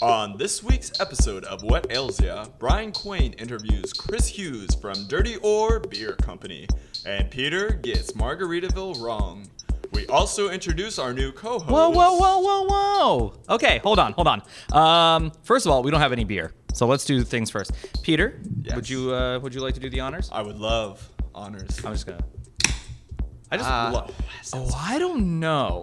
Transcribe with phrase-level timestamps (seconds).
[0.00, 5.36] On this week's episode of What Ails Ya, Brian Quain interviews Chris Hughes from Dirty
[5.38, 6.68] Oar Beer Company,
[7.04, 9.48] and Peter gets Margaritaville wrong.
[9.92, 11.68] We also introduce our new co-host.
[11.68, 13.34] Whoa, whoa, whoa, whoa, whoa.
[13.48, 14.42] Okay, hold on, hold on.
[14.72, 17.72] Um, first of all, we don't have any beer, so let's do things first.
[18.02, 18.76] Peter, Yes.
[18.76, 20.28] would you uh, would you like to do the honors?
[20.32, 21.84] I would love honors.
[21.84, 22.24] I'm just gonna.
[23.50, 24.14] I just Ah, love.
[24.52, 25.82] Oh, I don't know.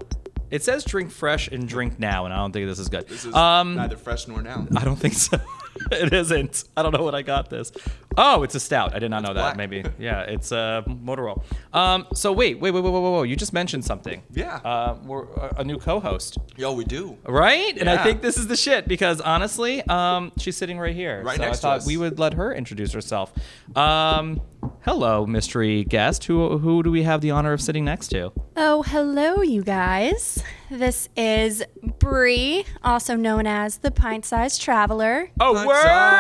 [0.52, 3.08] It says drink fresh and drink now, and I don't think this is good.
[3.08, 4.68] This is um, neither fresh nor now.
[4.76, 5.40] I don't think so.
[5.92, 6.64] it isn't.
[6.78, 7.72] I don't know what I got this.
[8.18, 8.96] Oh, it's a stout.
[8.96, 9.58] I did not know that.
[9.58, 9.84] Maybe.
[10.00, 11.44] Yeah, it's a uh, Motorola.
[11.74, 13.30] Um, so wait, wait, wait, wait, wait, wait, wait.
[13.30, 14.22] You just mentioned something.
[14.32, 14.58] Yeah.
[14.58, 17.18] Uh, we're a- a new co-host, Yo, we do.
[17.26, 17.78] right?
[17.78, 21.24] And I think this is the shit because honestly, um, she's sitting right here.
[21.24, 21.88] Right so next I to thought us.
[21.88, 23.34] we would let her introduce herself.
[23.76, 24.42] Um,
[24.82, 26.26] hello, mystery guest.
[26.26, 28.32] Who who do we have the honor of sitting next to?
[28.58, 30.44] Oh, hello, you guys.
[30.70, 31.64] This is
[32.00, 35.30] Bree, also known as the Pint Sized Traveler.
[35.40, 35.76] Oh, Pint word!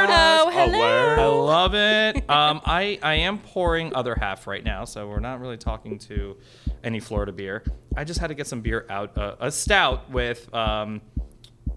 [0.10, 1.16] Oh, hello.
[1.18, 1.85] I love it.
[2.30, 6.38] Um, I I am pouring other half right now, so we're not really talking to
[6.84, 7.64] any Florida beer.
[7.96, 10.54] I just had to get some beer out, uh, a stout with.
[10.54, 11.02] Um,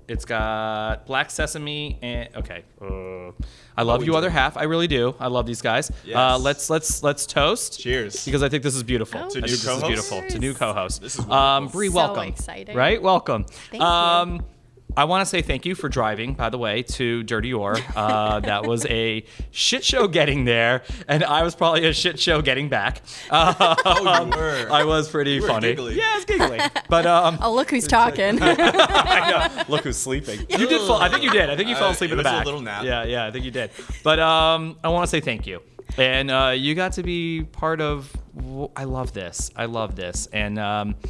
[0.07, 2.65] it's got black sesame and okay.
[2.81, 3.33] Uh,
[3.77, 4.17] I love we you, do.
[4.17, 4.57] other half.
[4.57, 5.15] I really do.
[5.21, 5.93] I love these guys.
[6.15, 7.79] Uh, let's let's let's toast.
[7.79, 8.25] Cheers.
[8.25, 9.21] Because I think this is beautiful.
[9.21, 9.87] Oh, I To think new this is co-host?
[9.87, 10.23] beautiful.
[10.31, 11.03] To new co-host.
[11.03, 11.79] This is um, wonderful.
[11.79, 12.25] Bree, So welcome.
[12.29, 12.75] exciting.
[12.75, 13.45] Right, welcome.
[13.45, 14.45] Thank you.
[14.91, 17.77] Um, I want to say thank you for driving, by the way, to Dirty Oar.
[17.95, 22.43] Uh, that was a shit show getting there, and I was probably a shit show
[22.43, 23.03] getting back.
[23.31, 24.69] Uh, Oh, you were.
[24.71, 25.69] I was pretty You were funny.
[25.69, 25.97] giggly.
[25.97, 26.59] Yeah, I was giggly.
[26.89, 28.39] But um, Oh, look who's talking.
[28.43, 29.65] I know.
[29.69, 30.41] Look who's sleeping.
[30.49, 31.01] You did fall.
[31.01, 31.51] I think you did.
[31.51, 32.45] I think you fell Uh, asleep it in the was a back.
[32.47, 32.85] little nap.
[32.85, 33.27] Yeah, yeah.
[33.27, 33.71] I think you did.
[34.03, 35.63] But um, I want to say thank you,
[35.97, 38.13] and uh, you got to be part of.
[38.37, 39.51] w- I love this.
[39.57, 41.09] I love this, and um, I-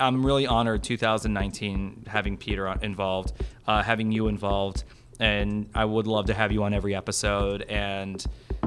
[0.00, 3.32] I'm really honored 2019 having Peter involved,
[3.66, 4.84] uh, having you involved,
[5.20, 7.62] and I would love to have you on every episode.
[7.62, 8.24] And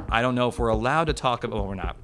[0.10, 1.58] I don't know if we're allowed to talk about.
[1.58, 1.98] Well, we're not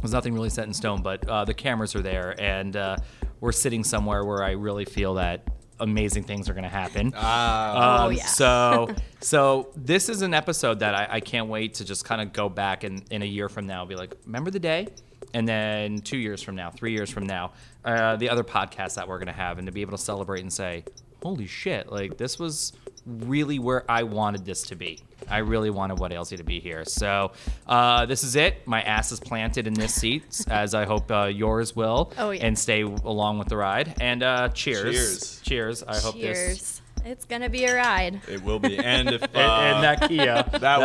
[0.00, 2.96] there's nothing really set in stone, but uh, the cameras are there, and uh,
[3.40, 5.48] we're sitting somewhere where I really feel that
[5.80, 7.12] amazing things are going to happen.
[7.16, 8.04] Ah.
[8.04, 8.24] Oh, Um, yeah.
[8.26, 8.88] So,
[9.20, 12.48] so this is an episode that I, I can't wait to just kind of go
[12.48, 14.88] back and in a year from now be like, remember the day,
[15.36, 17.52] and then two years from now, three years from now,
[17.84, 20.40] uh, the other podcasts that we're going to have, and to be able to celebrate
[20.40, 20.82] and say,
[21.22, 22.72] holy shit, like this was
[23.04, 25.00] really where I wanted this to be.
[25.28, 26.86] I really wanted What Ails You to be here.
[26.86, 27.32] So
[27.66, 28.66] uh, this is it.
[28.66, 32.46] My ass is planted in this seat, as I hope uh, yours will, Oh, yeah.
[32.46, 33.94] and stay along with the ride.
[34.00, 34.94] And uh, cheers.
[34.94, 35.40] Cheers.
[35.42, 35.82] Cheers.
[35.82, 36.80] I hope this.
[37.04, 38.22] It's going to be a ride.
[38.26, 38.78] It will be.
[38.78, 40.58] And if uh, And, and that Kia.
[40.60, 40.78] that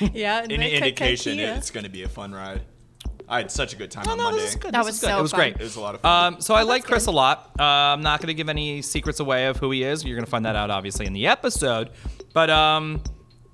[0.00, 0.46] was yeah.
[0.48, 2.62] any indication, it's going to be a fun ride.
[3.28, 4.40] I had such a good time Oh, on no, Monday.
[4.40, 4.72] this is good.
[4.72, 5.06] That This was is good.
[5.10, 5.38] so It was fun.
[5.40, 5.54] great.
[5.56, 6.34] It was a lot of fun.
[6.34, 7.12] Um, so I Oh, like that's Chris good.
[7.12, 7.50] a lot.
[7.58, 10.04] Uh, I'm not going to give any secrets away of who he is.
[10.04, 11.90] You're going to find that out obviously in the episode.
[12.34, 13.02] But um,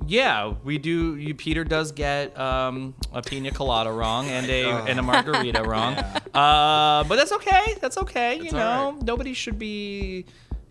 [0.06, 1.16] yeah, we do.
[1.16, 5.96] You, Peter does get um, a pina colada wrong and a and a margarita wrong.
[6.30, 7.74] Uh, but that's okay.
[7.80, 8.36] That's okay.
[8.36, 9.02] you know, all right.
[9.02, 10.26] nobody should be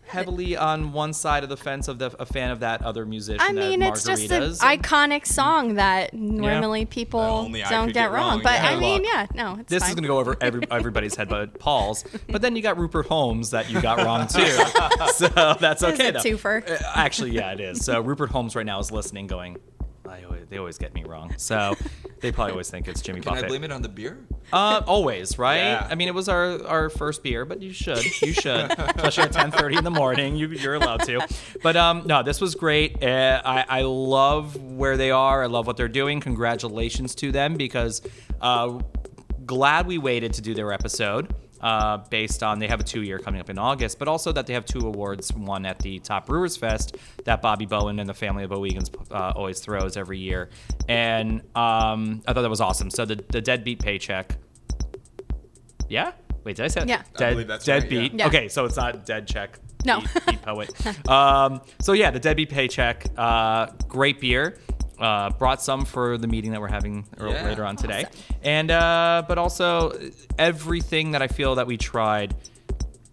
[0.10, 3.40] heavily on one side of the fence of the, a fan of that other musician.
[3.42, 8.30] I mean, it's just an iconic song that normally people don't get get wrong.
[8.36, 8.70] wrong, But yeah.
[8.72, 9.90] I mean, yeah, no, it's This fine.
[9.90, 12.04] is going to go over every, everybody's head but Paul's.
[12.30, 14.46] But then you got Rupert Holmes that you got wrong too.
[15.14, 15.28] so
[15.60, 16.10] that's It's okay.
[16.10, 16.20] a though.
[16.20, 16.70] twofer.
[16.70, 17.86] Uh, Actually, yeah, it is.
[17.86, 19.79] So Rupert Holmes right now is listening, going, I always,
[20.50, 21.34] they always get me wrong.
[21.38, 21.76] So
[22.22, 23.40] they probably always think it's Jimmy Buffett.
[23.40, 24.18] Can I blame it on the beer?
[24.52, 25.58] Uh, always, right?
[25.58, 25.88] Yeah.
[25.90, 29.32] I mean, it was our, our first beer, but you should, you should, especially at
[29.32, 30.36] ten thirty in the morning.
[30.36, 31.26] You, you're allowed to.
[31.62, 33.04] But um, no, this was great.
[33.04, 35.44] Uh, I, I love where they are.
[35.44, 36.20] I love what they're doing.
[36.20, 38.02] Congratulations to them because
[38.42, 38.80] uh,
[39.46, 41.34] glad we waited to do their episode.
[41.62, 44.48] Uh, based on they have a two year coming up in August, but also that
[44.48, 48.14] they have two awards, one at the Top Brewers Fest that Bobby Bowen and the
[48.14, 50.50] family of Bowigens uh, always throws every year,
[50.88, 52.90] and um, I thought that was awesome.
[52.90, 54.36] So the the deadbeat paycheck,
[55.90, 56.12] yeah.
[56.44, 57.04] Wait, did I say Yeah.
[57.16, 58.14] I Dead, believe that's right, deadbeat.
[58.14, 58.18] yeah.
[58.20, 58.28] Yeah.
[58.28, 59.60] Okay, so it's not dead check.
[59.86, 60.00] No.
[60.02, 60.88] beat, beat poet.
[61.10, 63.06] um, so yeah, the deadbeat paycheck.
[63.18, 64.58] Uh, great beer.
[65.00, 67.46] Uh, brought some for the meeting that we're having ear- Yeah.
[67.46, 68.06] later on today,
[68.44, 69.98] and uh, but also
[70.38, 72.36] everything that I feel that we tried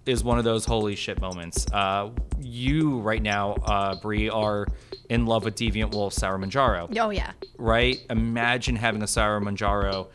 [0.05, 1.65] is one of those holy shit moments.
[1.73, 2.11] Uh,
[2.41, 4.67] you right now, uh, Bree, are
[5.09, 7.33] in love with Deviant Wolf Sour Manjaro Oh yeah.
[7.59, 7.99] right?
[8.11, 10.09] Imagine having a Sour Manjaro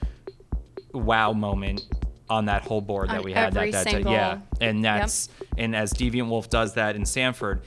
[0.94, 1.82] wow moment
[2.30, 5.30] on that whole board that On we had every that, that single- yeah and that's
[5.58, 7.62] and as deviant wolf does that in sanford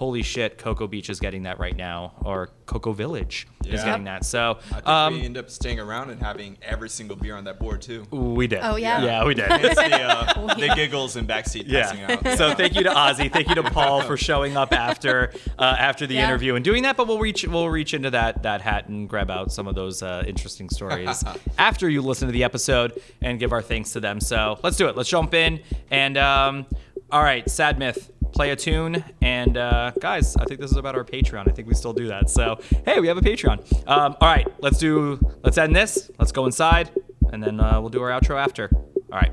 [0.00, 4.24] holy shit, Cocoa Beach is getting that right now, or Cocoa Village is getting that.
[4.24, 7.44] So I think um, we end up staying around and having every single beer on
[7.44, 8.06] that board too.
[8.10, 8.60] we did.
[8.62, 9.04] Oh, yeah?
[9.04, 9.44] yeah, we did.
[9.50, 12.24] It's the, uh, the giggles and backseat passing out.
[12.24, 12.34] Yeah.
[12.34, 13.30] So thank you to Ozzy.
[13.30, 16.28] Thank you to Paul for showing up after uh, after the Yeah.
[16.28, 16.96] interview and doing that.
[16.96, 20.02] But we'll reach we'll reach into that that hat and grab out some of those
[20.02, 21.22] uh, interesting stories
[21.58, 24.18] after you listen to the episode and give our thanks to them.
[24.18, 24.96] So let's do it.
[24.96, 25.60] Let's jump in
[25.90, 26.64] and um,
[27.12, 28.10] all right, Sad Myth.
[28.32, 31.48] Play a tune, and uh, guys, I think this is about our Patreon.
[31.48, 32.30] I think we still do that.
[32.30, 33.88] So, hey, we have a Patreon.
[33.88, 35.18] Um, all right, let's do.
[35.42, 36.10] Let's end this.
[36.18, 36.90] Let's go inside,
[37.32, 38.70] and then uh, we'll do our outro after.
[39.12, 39.32] All right.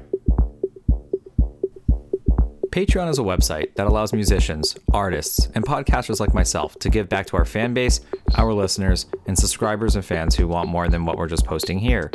[2.78, 7.26] Patreon is a website that allows musicians, artists, and podcasters like myself to give back
[7.26, 8.02] to our fan base,
[8.36, 12.12] our listeners, and subscribers and fans who want more than what we're just posting here.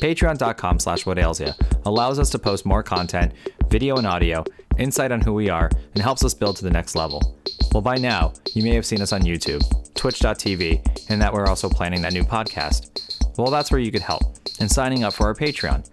[0.00, 1.52] Patreon.com slash what ails ya
[1.84, 3.32] allows us to post more content,
[3.68, 4.42] video and audio,
[4.80, 7.38] insight on who we are, and helps us build to the next level.
[7.72, 9.62] Well, by now, you may have seen us on YouTube,
[9.94, 13.38] twitch.tv, and that we're also planning that new podcast.
[13.38, 14.22] Well, that's where you could help
[14.60, 15.88] in signing up for our Patreon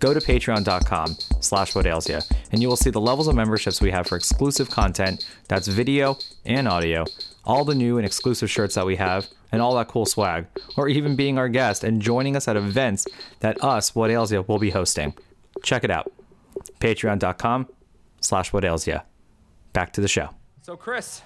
[0.00, 2.20] go to patreon.com slash what ails ya,
[2.50, 6.16] and you will see the levels of memberships we have for exclusive content that's video
[6.44, 7.04] and audio
[7.44, 10.46] all the new and exclusive shirts that we have and all that cool swag
[10.76, 13.06] or even being our guest and joining us at events
[13.40, 15.14] that us what ails ya will be hosting
[15.62, 16.10] check it out
[16.80, 17.68] patreon.com
[18.20, 19.00] slash what ails ya
[19.72, 20.30] back to the show
[20.62, 21.22] so chris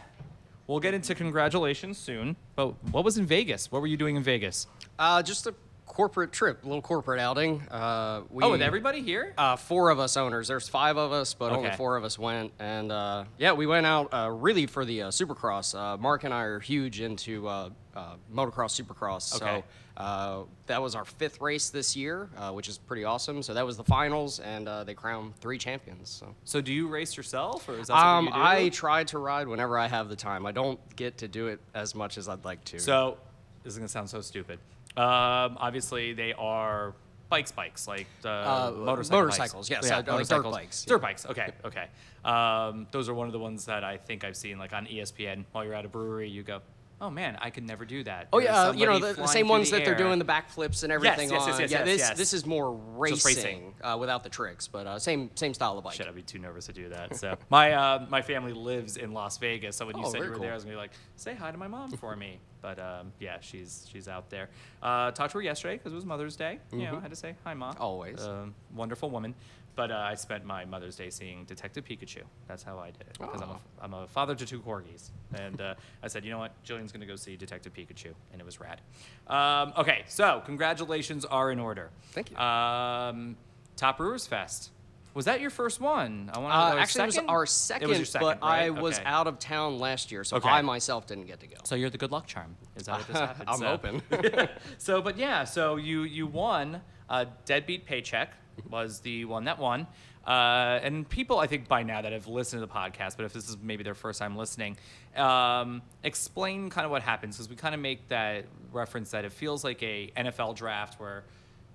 [0.67, 4.23] we'll get into congratulations soon but what was in vegas what were you doing in
[4.23, 4.67] vegas
[4.99, 5.55] Uh, just a
[5.87, 7.61] corporate trip, a little corporate outing.
[7.71, 10.49] Uh, we, oh with everybody here Uh, four of us owners.
[10.49, 12.53] There's five of us, but only four of us went.
[12.59, 15.75] And uh, yeah, we went out uh, really for the uh, Supercross.
[15.79, 19.37] Uh, Mark and I are huge into uh, uh, motocross, Supercross.
[19.41, 19.59] Okay.
[19.61, 19.65] So
[19.97, 23.43] uh, that was our fifth race this year, uh, which is pretty awesome.
[23.43, 26.09] So that was the finals, and uh, they crowned three champions.
[26.11, 26.35] So.
[26.45, 28.65] So do you race yourself, or is that Um, something you do?
[28.65, 30.47] I try to ride whenever I have the time.
[30.47, 32.79] I don't get to do it as much as I'd like to.
[32.79, 33.19] so
[33.63, 34.59] this is gonna sound so stupid.
[34.97, 36.93] Um, obviously, they are
[37.31, 39.83] bikes, bikes like uh, Uh, motorcycle motorcycles, bikes.
[39.85, 40.55] yes, uh, like dirt motorcycles.
[40.55, 41.27] bikes, Dirt bikes.
[41.27, 41.89] Okay, okay.
[42.25, 45.45] Um, those are one of the ones that I think I've seen like on ESPN.
[45.53, 46.61] While you're at a brewery, you go,
[47.05, 49.15] "Oh man, I could never do that." Oh yeah, uh, you know somebody the, the
[49.15, 51.49] flying same through ones that they're air." doing the backflips and everything yes, on.
[51.49, 52.17] yes, yes, yeah, yes, this yes.
[52.19, 53.75] this is more racing, racing.
[53.83, 55.95] Uh, without the tricks, but uh, same same style of bike.
[55.95, 57.17] Shit, I'd be too nervous to do that.
[57.17, 60.23] So my uh, my family lives in Las Vegas, so when you Oh, said you
[60.23, 60.43] very were cool.
[60.45, 62.39] there, I was gonna be like, say hi to my mom for me.
[62.65, 64.49] But um, yeah, she's she's out there.
[64.83, 66.61] Uh, talked to her yesterday because it was Mother's Day.
[66.73, 67.75] You know, I had to say hi, mom.
[67.75, 67.83] Mm-hmm.
[67.83, 68.23] Always.
[68.25, 69.35] Um, wonderful woman.
[69.77, 72.23] But uh, I spent my Mother's Day seeing Detective Pikachu.
[72.47, 73.59] That's how I did it because I'm, Oh.
[73.81, 76.93] a, I'm a father to two corgis, and uh, I said, you know what, Jillian's
[76.93, 78.81] gonna go see Detective Pikachu, and it was rad.
[79.27, 81.91] Um, okay, so congratulations are in order.
[82.13, 82.37] Thank you.
[82.37, 83.37] Um,
[83.77, 84.71] Top Brewers Fest.
[85.15, 86.31] Was that your first one?
[86.33, 88.65] I want Uh, to actually, it was our second, It was your second, but right?
[88.67, 89.05] I was Okay.
[89.07, 90.49] out of town last year, so Okay.
[90.49, 91.57] I myself didn't get to go.
[91.65, 92.57] So you're the good luck charm.
[92.77, 93.49] Is that what this happened?
[93.49, 94.03] I'm so, hoping.
[94.79, 96.81] so, but yeah, so you you won.
[97.09, 98.31] Uh, Deadbeat Paycheck
[98.69, 99.87] was the one that won.
[100.27, 103.33] Uh, and people, I think by now that have listened to the podcast, but if
[103.35, 104.77] this is maybe their first time listening,
[105.17, 109.33] um, explain kind of what happens because we kind of make that reference that it
[109.33, 111.25] feels like a NFL draft where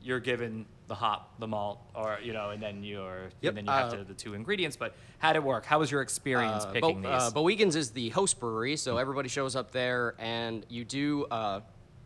[0.02, 3.66] you're given the hop, the malt, or you know, and then you're Yep, and then
[3.66, 4.76] you have uh, to, the two ingredients.
[4.76, 5.66] But how did it work?
[5.66, 7.22] How was your experience Uh, picking Bo- these?
[7.22, 11.60] Uh, Bowigen's is the host brewery, so everybody shows up there, and you do uh,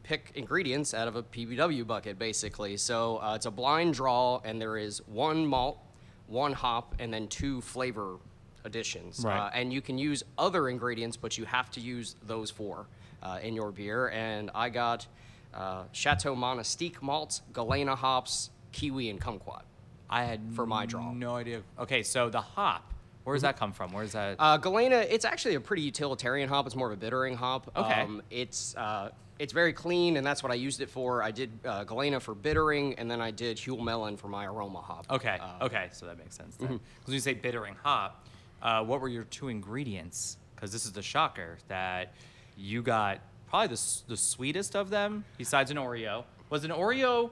[0.03, 2.77] pick ingredients out of a PBW bucket, basically.
[2.77, 5.79] So uh, it's a blind draw, and there is one malt,
[6.27, 8.17] one hop, and then two flavor
[8.65, 9.23] additions.
[9.23, 9.37] Right.
[9.37, 12.87] Uh, and you can use other ingredients, but you have to use those four
[13.21, 14.09] uh, in your beer.
[14.09, 15.07] And I got
[15.53, 19.63] uh, Chateau Monastique malts, Galena hops, kiwi, and kumquat.
[20.09, 21.11] I had for my draw.
[21.11, 21.61] No idea.
[21.79, 23.91] Okay, so the hop, where does that come from?
[23.93, 24.35] Where's that?
[24.37, 26.67] Uh, Galena, it's actually a pretty utilitarian hop.
[26.67, 27.71] It's more of a bittering hop.
[27.75, 28.01] Okay.
[28.01, 29.09] Um, it's uh,
[29.39, 31.23] it's very clean, and that's what I used it for.
[31.23, 34.81] I did uh, Galena for bittering, and then I did Huell Melon for my aroma
[34.81, 35.05] hop.
[35.09, 36.55] okay, Uh, okay, so that makes sense.
[36.55, 37.05] Because mm-hmm.
[37.05, 38.25] when you say bittering hop,
[38.61, 40.37] uh, what were your two ingredients?
[40.55, 42.13] Because this is the shocker that
[42.55, 46.23] you got probably the, the sweetest of them, besides an Oreo.
[46.49, 47.31] Was an Oreo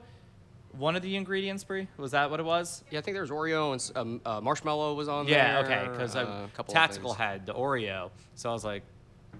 [0.77, 1.87] one of the ingredients, Bree?
[1.97, 2.83] Was that what it was?
[2.91, 5.69] Yeah, I think there was Oreo and um, uh, marshmallow was on Yeah, there.
[5.69, 8.83] Yeah, okay, because uh, a couple of Tactical had the Oreo, so I was like,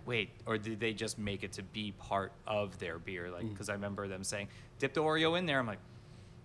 [0.05, 3.29] wait, or did they just make it to be part of their beer?
[3.31, 3.50] Like, Mm.
[3.50, 4.48] because I remember them saying,
[4.79, 5.60] dip the Oreo in there.
[5.60, 5.79] I'm like,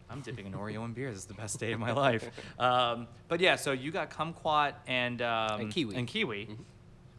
[0.09, 1.09] I'm dipping an Oreo in beer.
[1.11, 2.31] This is the best day of my life.
[2.59, 5.91] Um, but yeah, so you got kumquat and um, And kiwi.
[5.93, 5.99] Mm-hmm.
[5.99, 6.49] And kiwi.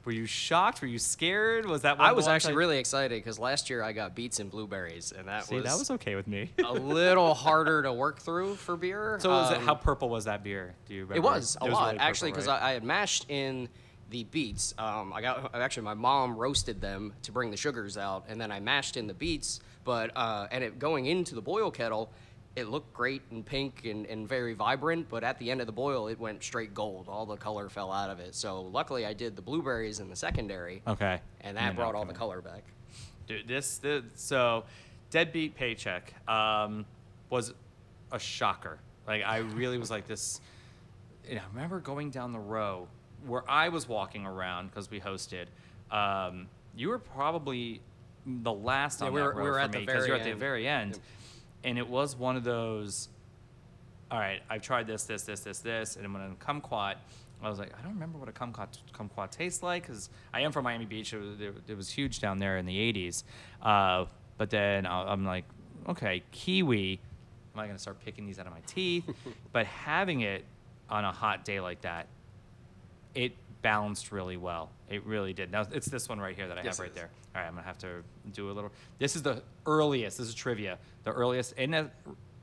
[0.06, 0.82] Were you shocked?
[0.82, 1.65] Were you scared?
[1.65, 2.00] Was that?
[2.00, 5.44] I was actually really excited because last year I got beets and blueberries, and that
[5.48, 6.50] See, was, that was okay with me.
[6.65, 9.17] a little harder to work through for beer.
[9.20, 10.75] so, was it, Um, how purple was that beer?
[10.88, 11.17] Do you remember?
[11.17, 12.62] It was a It lot really actually because right?
[12.62, 13.67] I, I had mashed in
[14.10, 14.74] the beets.
[14.78, 18.52] Um, I got actually my mom roasted them to bring the sugars out, and then
[18.52, 19.60] I mashed in the beets.
[19.84, 22.10] But uh, and it going into the boil kettle,
[22.56, 25.10] it looked great and pink and, and very vibrant.
[25.10, 27.08] But at the end of the boil, it went straight gold.
[27.08, 28.34] All the color fell out of it.
[28.36, 31.20] So luckily, I did the blueberries in the secondary, Okay.
[31.42, 32.64] and that brought all the color back.
[33.28, 34.64] Dude, this, this so
[35.10, 36.86] deadbeat paycheck um,
[37.30, 37.54] was
[38.12, 38.80] a shocker.
[39.06, 40.40] Like I really was like this.
[41.28, 42.88] You know, I remember going down the row
[43.25, 45.45] where I was walking around because we hosted.
[45.91, 47.81] Um, you were probably
[48.25, 50.17] the last Yeah, on we that were- row we were for at me because you're
[50.17, 51.01] at the very end, Yep.
[51.63, 53.09] and it was one of those.
[54.12, 56.95] All right, I've tried this, this, this, this, this, and when in kumquat,
[57.43, 60.51] I was like, I don't remember what a kumquat kumquat tastes like because I am
[60.51, 61.13] from Miami Beach.
[61.13, 63.24] It was, it, was huge down there in the '80s,
[63.62, 64.05] uh,
[64.38, 65.45] but then I'm like,
[65.89, 67.00] okay, kiwi.
[67.53, 69.03] Am I going to start picking these out of my teeth?
[69.51, 70.45] but having it
[70.91, 72.05] on a hot day like that,
[73.16, 74.70] it balanced really well.
[74.90, 75.52] It really did.
[75.52, 77.10] Now it's this one right here that I Yes, have right there.
[77.36, 78.72] All right, I'm gonna have to do a little.
[79.00, 80.18] This is the earliest.
[80.18, 80.78] This is trivia.
[81.04, 81.90] The earliest in a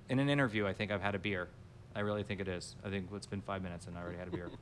[0.09, 0.67] in an interview.
[0.67, 1.49] I think I've had a beer.
[1.97, 2.75] I really think it is.
[2.85, 4.51] I think it's been five minutes and I already had a beer.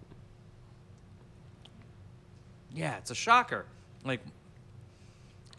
[2.74, 3.64] yeah, it's a shocker.
[4.04, 4.20] Like,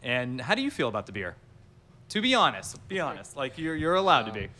[0.02, 1.36] and how do you feel about the beer?
[2.10, 3.36] To be honest, be honest.
[3.36, 4.44] Like you're you're allowed to be.
[4.44, 4.50] Um,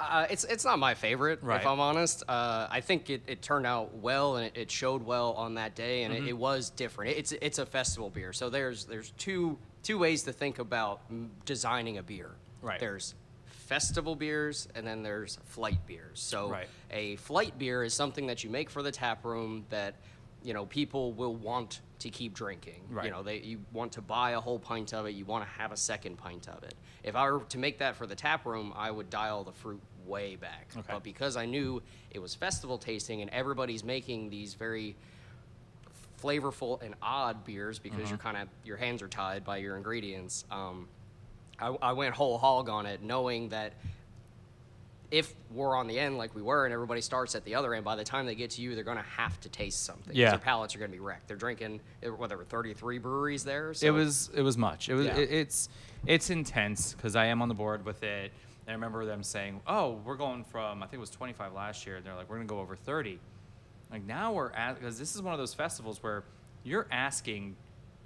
[0.00, 1.60] Uh, it's it's not my favorite, Right.
[1.60, 2.24] if I'm honest.
[2.28, 5.74] Uh, I think it, it turned out well and it, it showed well on that
[5.74, 6.26] day, and Mm-hmm.
[6.26, 7.16] it, it was different.
[7.16, 11.00] It's it's a festival beer, so there's there's two two ways to think about
[11.44, 12.30] designing a beer.
[12.62, 12.80] Right.
[12.80, 13.14] There's
[13.46, 16.20] festival beers, and then there's flight beers.
[16.20, 16.68] So Right.
[16.90, 19.94] a flight beer is something that you make for the tap room that
[20.42, 22.82] you know people will want to keep drinking.
[22.90, 23.06] Right.
[23.06, 25.50] You know, they you want to buy a whole pint of it, you want to
[25.58, 26.74] have a second pint of it.
[27.02, 29.80] If I were to make that for the tap room, I would dial the fruit
[30.06, 30.68] way back.
[30.76, 30.82] Okay.
[30.92, 34.96] But because I knew it was festival tasting and everybody's making these very
[36.22, 38.08] flavorful and odd beers because Mm-hmm.
[38.08, 40.44] you're kind of your hands are tied by your ingredients.
[40.50, 40.88] Um,
[41.58, 43.72] I, I went whole hog on it, knowing that
[45.14, 47.84] if we're on the end like we were, and everybody starts at the other end,
[47.84, 50.14] by the time they get to you, they're going to have to taste something.
[50.14, 50.30] Yeah.
[50.30, 51.28] their palates are going to be wrecked.
[51.28, 53.72] They're drinking uh, what there were 33 breweries there.
[53.74, 54.88] So it was it was much.
[54.88, 55.16] It was Yeah.
[55.16, 55.68] it, it's
[56.04, 58.32] it's intense because I am on the board with it.
[58.66, 61.86] And I remember them saying, "Oh, we're going from I think it was 25 last
[61.86, 63.20] year." And they're like, "We're gonna go over 30."
[63.92, 66.24] Like now we're at because this is one of those festivals where
[66.64, 67.54] you're asking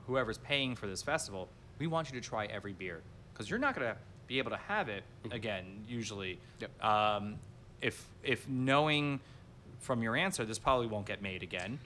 [0.06, 1.48] whoever's paying for this festival,
[1.78, 3.00] we want you to try every beer
[3.32, 3.96] because you're not gonna
[4.28, 5.84] be able to have it again.
[5.88, 6.84] Usually, Yep.
[6.84, 7.36] um,
[7.80, 9.18] if if knowing
[9.80, 11.80] from your answer, this probably won't get made again.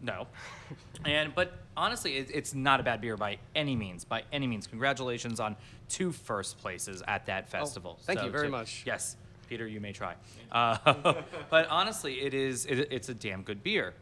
[0.00, 0.26] No,
[1.06, 4.04] and but honestly, it, it's not a bad beer by any means.
[4.04, 5.56] By any means, congratulations on
[5.88, 7.98] two first places at that festival.
[8.02, 8.82] thank you very to- much.
[8.84, 9.16] Yes,
[9.48, 10.14] Peter, you may try.
[10.50, 11.14] Uh,
[11.50, 13.94] but honestly, it is it, it's a damn good beer.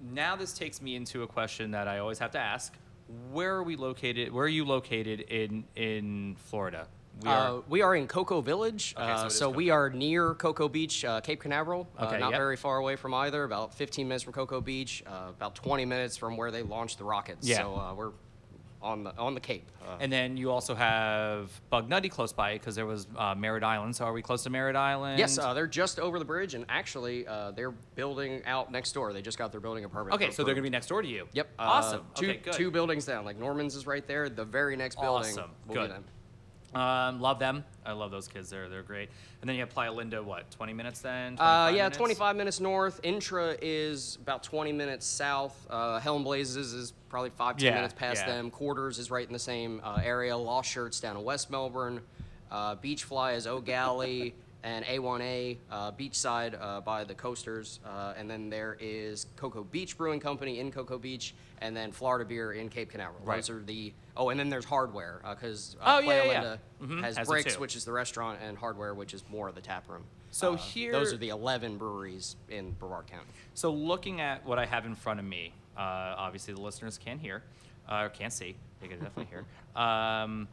[0.00, 2.72] Now this takes me into a question that I always have to ask:
[3.32, 4.32] Where are we located?
[4.32, 6.86] Where are you located in in Florida?
[7.22, 10.68] We Uh, we are in Cocoa Village, Okay, so uh, so, we are near Cocoa
[10.68, 11.88] Beach, uh, Cape Canaveral.
[11.98, 12.38] uh, Okay, not yep.
[12.38, 13.42] very far away from either.
[13.42, 15.02] About 15 minutes from Cocoa Beach.
[15.04, 17.44] Uh, about 20 minutes from where they launched the rockets.
[17.46, 17.56] Yeah.
[17.56, 18.12] So uh, we're
[18.82, 19.70] on the on the Cape.
[19.82, 23.96] Uh, and then you also have Bugnutty close by because there was uh, Merritt Island.
[23.96, 25.18] So are we close to Merritt Island?
[25.18, 29.12] Yes, uh, they're just over the bridge, and actually, uh, they're building out next door.
[29.12, 30.14] They just got their building a permit.
[30.14, 31.26] okay, so they're gonna be next door to you.
[31.32, 31.48] Yep.
[31.58, 32.02] uh, Awesome.
[32.14, 33.24] Two, okay, two buildings down.
[33.24, 34.28] Like Norman's is right there.
[34.28, 35.30] The very next building.
[35.30, 35.50] Awesome.
[35.72, 35.92] Good.
[36.74, 37.64] Um, love them.
[37.86, 38.50] I love those kids.
[38.50, 39.08] They're they're great.
[39.40, 40.22] And then you have Playa Linda.
[40.22, 40.50] What?
[40.50, 41.38] Twenty minutes then?
[41.38, 41.96] Uh, yeah, minutes?
[41.96, 43.00] 25 minutes north.
[43.02, 45.66] Intra is about 20 minutes south.
[45.70, 48.34] Uh, Hell 'n Blazes is probably five, 10 Yeah, minutes past yeah.
[48.34, 48.50] them.
[48.50, 50.36] Quarters is right in the same uh, area.
[50.36, 52.02] Lost Shirts down in West Melbourne.
[52.50, 54.34] Uh, Beach Fly is Eau Gallie
[54.64, 57.80] and A1A, uh, Beachside uh, by the coasters.
[57.86, 62.24] Uh, and then there is Cocoa Beach Brewing Company in Cocoa Beach, and then Florida
[62.24, 63.24] Beer in Cape Canaveral.
[63.24, 63.36] Right.
[63.36, 63.92] Those are the.
[64.16, 67.76] Oh, and then there's hardware because uh, Oh, yeah, yeah, Mhm, has, has Bricks, which
[67.76, 70.02] is the restaurant, and hardware, which is more of the tap room.
[70.32, 73.28] So Uh, here- those are the 11 breweries in Brevard County.
[73.54, 75.80] So looking at what I have in front of me, uh,
[76.18, 77.42] obviously the listeners can't hear,
[77.88, 78.56] uh, or can't see.
[78.80, 79.44] They can definitely hear.
[79.80, 80.48] Um,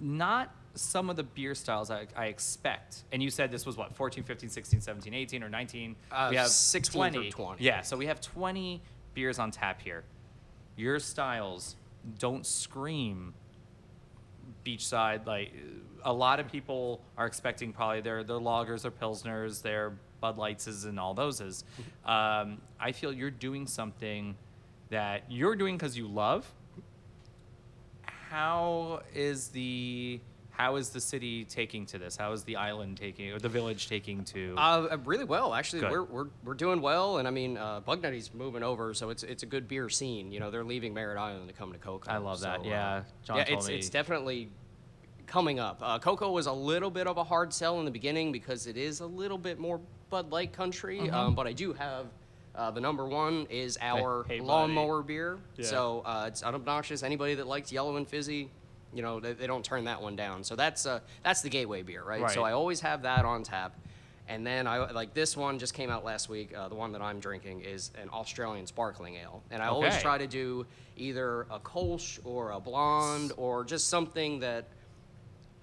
[0.00, 3.04] not some of the beer styles I, I expect.
[3.12, 5.96] And you said this was what, 14, 15, 16, 17, 18, or 19?
[6.12, 7.64] Uh, we have 16 through 20.
[7.64, 8.80] Yeah, so we have 20
[9.14, 10.04] beers on tap here.
[10.76, 11.76] Your styles
[12.18, 13.34] don't scream
[14.64, 15.52] beachside like
[16.04, 20.66] a lot of people are expecting probably their their loggers or pilsners their bud lights
[20.84, 21.64] and all those is
[22.04, 24.36] um, i feel you're doing something
[24.90, 26.52] that you're doing because you love
[28.30, 30.20] how is the
[30.56, 32.16] How is the city taking to this?
[32.16, 34.54] How is the island taking, or the village taking to?
[34.56, 35.80] Uh, really well, actually.
[35.80, 35.90] Good.
[35.90, 39.42] We're, we're, we're doing well, and I mean, uh, Bugnutty's moving over, so it's it's
[39.42, 40.32] a good beer scene.
[40.32, 42.10] You know, they're leaving Merritt Island to come to Cocoa.
[42.10, 43.02] I love that, so, uh, yeah.
[43.24, 44.48] John yeah, told it's me- it's definitely
[45.26, 45.80] coming up.
[45.82, 48.78] Uh, Cocoa was a little bit of a hard sell in the beginning because it
[48.78, 51.14] is a little bit more Bud Light country, Mm-hmm.
[51.14, 52.06] um, but I do have.
[52.54, 54.48] Uh, the number one is our hey, buddy.
[54.48, 55.36] lawnmower beer.
[55.58, 55.66] Yeah.
[55.66, 57.02] So uh, it's unobnoxious.
[57.02, 58.48] Anybody that likes yellow and fizzy,
[58.94, 60.44] you know, they, they don't turn that one down.
[60.44, 62.20] So that's uh, that's the gateway beer, right?
[62.30, 63.74] So I always have that on tap.
[64.28, 66.52] And then I like this one just came out last week.
[66.56, 70.18] Uh, the one that I'm drinking is an Australian sparkling ale, and I always try
[70.18, 70.66] to do
[70.96, 74.66] either a Kolsch or a blonde or just something that.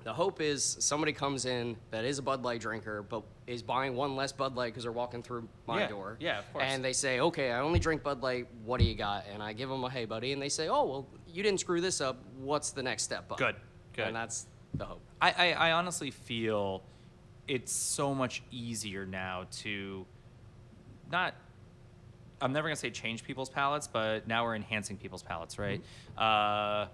[0.03, 3.95] The hope is somebody comes in that is a Bud Light drinker, but is buying
[3.95, 6.17] one less Bud Light because they're walking through my Yeah, door.
[6.19, 6.65] yeah, of course.
[6.67, 8.47] And they say, "Okay, I only drink Bud Light.
[8.65, 10.83] What do you got?" And I give them a "Hey, buddy," and they say, "Oh,
[10.85, 12.17] well, you didn't screw this up.
[12.37, 13.55] What's the next step up?" Good,
[13.93, 14.07] good.
[14.07, 15.01] And that's the hope.
[15.21, 16.83] I, I, I honestly feel
[17.47, 20.05] it's so much easier now to
[21.11, 21.35] not
[22.41, 25.81] I'm never gonna say change people's palates, but now we're enhancing people's palates, right?
[26.17, 26.87] Uh,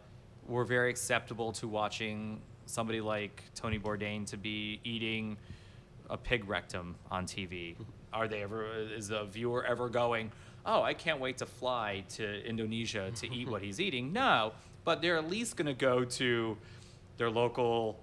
[0.47, 5.37] we're very acceptable to watching somebody like Tony Bourdain to be eating
[6.09, 7.75] a pig rectum on TV.
[8.13, 8.65] Are they ever?
[8.65, 10.31] Is the viewer ever going?
[10.65, 14.13] Oh, I can't wait to fly to Indonesia to eat what he's eating.
[14.13, 16.57] No, but they're at least gonna go to
[17.17, 17.99] their local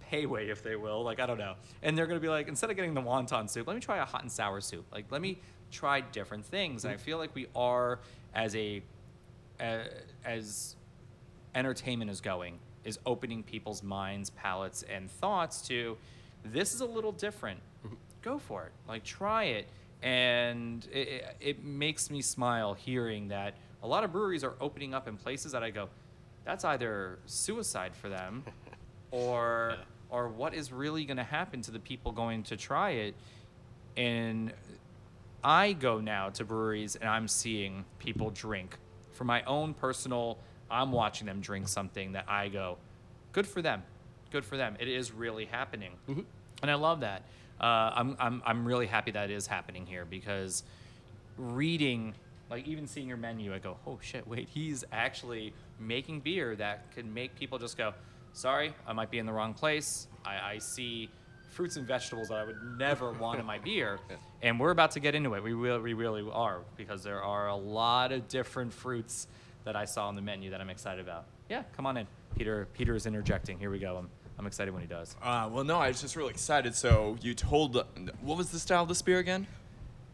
[0.00, 1.02] Pei Wei, if they will.
[1.02, 3.66] Like I don't know, and they're gonna be like, instead of getting the wonton soup,
[3.66, 4.84] let me try a hot and sour soup.
[4.92, 5.38] Like let me
[5.70, 6.84] try different things.
[6.84, 8.00] And I feel like we are
[8.34, 8.82] as a
[9.58, 10.76] as
[11.54, 15.96] entertainment is going is opening people's minds, palates, and thoughts to
[16.44, 17.60] this is a little different.
[17.84, 17.96] Mm-hmm.
[18.22, 18.72] Go for it.
[18.88, 19.66] Like try it.
[20.02, 25.08] And it, it, makes me smile hearing that a lot of breweries are opening up
[25.08, 25.88] in places that I go,
[26.44, 28.44] that's either suicide for them
[29.10, 29.76] or
[30.08, 33.14] or what is really going to happen to the people going to try it
[33.96, 34.52] and
[35.42, 38.78] I go now to breweries and I'm seeing people drink.
[39.12, 40.38] For my own personal,
[40.70, 42.78] I'm watching them drink something that I go,
[43.32, 43.82] good for them.
[44.30, 44.76] Good for them.
[44.80, 45.92] It is really happening.
[46.62, 47.22] And I love that.
[47.60, 50.62] Uh, I'm, I'm, I'm really happy that it is happening here because
[51.38, 52.14] reading,
[52.50, 56.90] like even seeing your menu, I go, oh shit, wait, he's actually making beer that
[56.94, 57.94] could make people just go,
[58.32, 60.08] sorry, I might be in the wrong place.
[60.24, 61.08] I, I see
[61.50, 63.98] fruits and vegetables that I would never want in my beer.
[64.42, 65.42] And we're about to get into it.
[65.42, 69.26] We really, we really are because there are a lot of different fruits
[69.66, 71.26] that I saw on the menu that I'm excited about.
[71.50, 72.06] Yeah, come on in.
[72.36, 73.58] Peter, Peter is interjecting.
[73.58, 73.96] Here we go.
[73.96, 75.14] I'm, I'm excited when he does.
[75.22, 76.74] Uh, well, no, I was just really excited.
[76.74, 77.74] So you told,
[78.22, 79.46] what was the style of this beer again?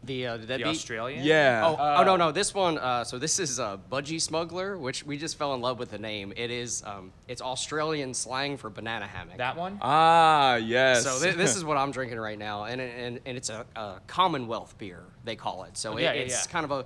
[0.05, 1.23] The uh, the, The deadbeat- Australian?
[1.23, 1.63] Yeah.
[1.65, 5.17] Oh, oh no no this one uh, so this is uh, Budgie Smuggler which we
[5.17, 9.07] just fell in love with the name it is um, it's Australian slang for banana
[9.07, 9.77] hammock That one?
[9.81, 11.05] Ah, yes.
[11.05, 14.01] so thi- this is what I'm drinking right now and and, and it's a, a
[14.05, 16.51] Commonwealth beer they call it so Oh, yeah, it, yeah, it's yeah.
[16.51, 16.85] kind of a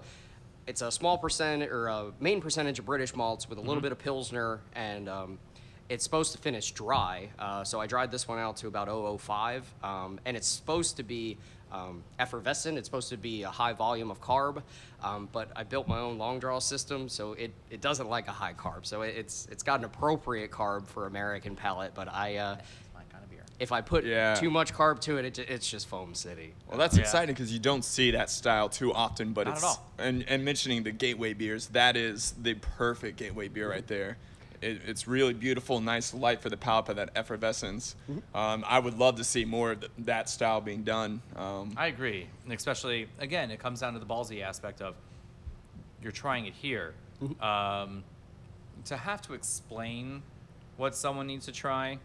[0.67, 3.67] it's a small percent or a main percentage of British malts with a Mm-hmm.
[3.69, 5.39] little bit of Pilsner and um,
[5.89, 8.87] it's supposed to finish dry uh, so I dried this one out to about
[9.21, 11.37] 005 um, and it's supposed to be
[11.71, 12.77] um, effervescent.
[12.77, 14.63] It's supposed to be a high volume of carb,
[15.03, 18.31] um, but I built my own long draw system, so it, it doesn't like a
[18.31, 18.85] high carb.
[18.85, 22.55] So it, it's it's got an appropriate carb for American palate, but I uh,
[22.95, 23.43] My kind of beer.
[23.59, 24.35] If I put Yeah.
[24.35, 26.53] too much carb to it, it, it's just foam city.
[26.67, 27.01] Well, that's Yeah.
[27.01, 29.33] exciting because you don't see that style too often.
[29.33, 29.91] But Not at it's all.
[29.97, 34.17] and and mentioning the gateway beers, that is the perfect gateway beer right there.
[34.59, 37.95] It, it's really beautiful, nice, light for the palate, but that effervescence.
[38.33, 41.21] Um, I would love to see more of th- that style being done.
[41.35, 42.27] Um, I agree.
[42.43, 44.95] And especially, again, it comes down to the ballsy aspect of
[46.01, 46.95] you're trying it here.
[47.39, 48.03] Um,
[48.85, 50.23] to have to explain
[50.77, 51.99] what someone needs to try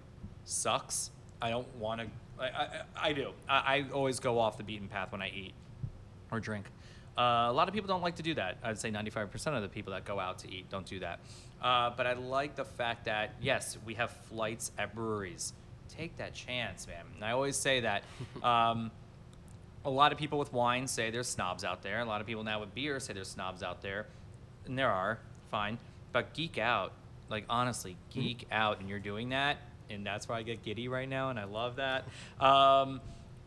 [0.45, 1.11] sucks.
[1.43, 2.07] I don't want to.
[2.41, 2.69] I, I,
[3.09, 3.33] I do.
[3.49, 5.53] I, I always go off the beaten path when I eat
[6.31, 6.67] or drink.
[7.19, 8.57] Uh, a lot of people don't like to do that.
[8.63, 11.21] I'd say 95% of the people that go out to eat don't do that.
[11.61, 15.53] Uh, but I like the fact that, yes, we have flights at breweries.
[15.89, 17.05] Take that chance, man.
[17.15, 18.05] And I always say that.
[18.43, 18.91] Um,
[19.85, 22.01] a lot of people with wine say there's snobs out there.
[22.01, 24.07] A lot of people now with beer say there's snobs out there.
[24.65, 25.19] And there are,
[25.51, 25.79] fine.
[26.13, 26.93] But geek out.
[27.29, 28.79] Like, honestly, geek out.
[28.81, 29.57] And you're doing that.
[29.93, 31.31] And that's why I get giddy right now.
[31.31, 32.05] And I love that.
[32.41, 33.01] Um,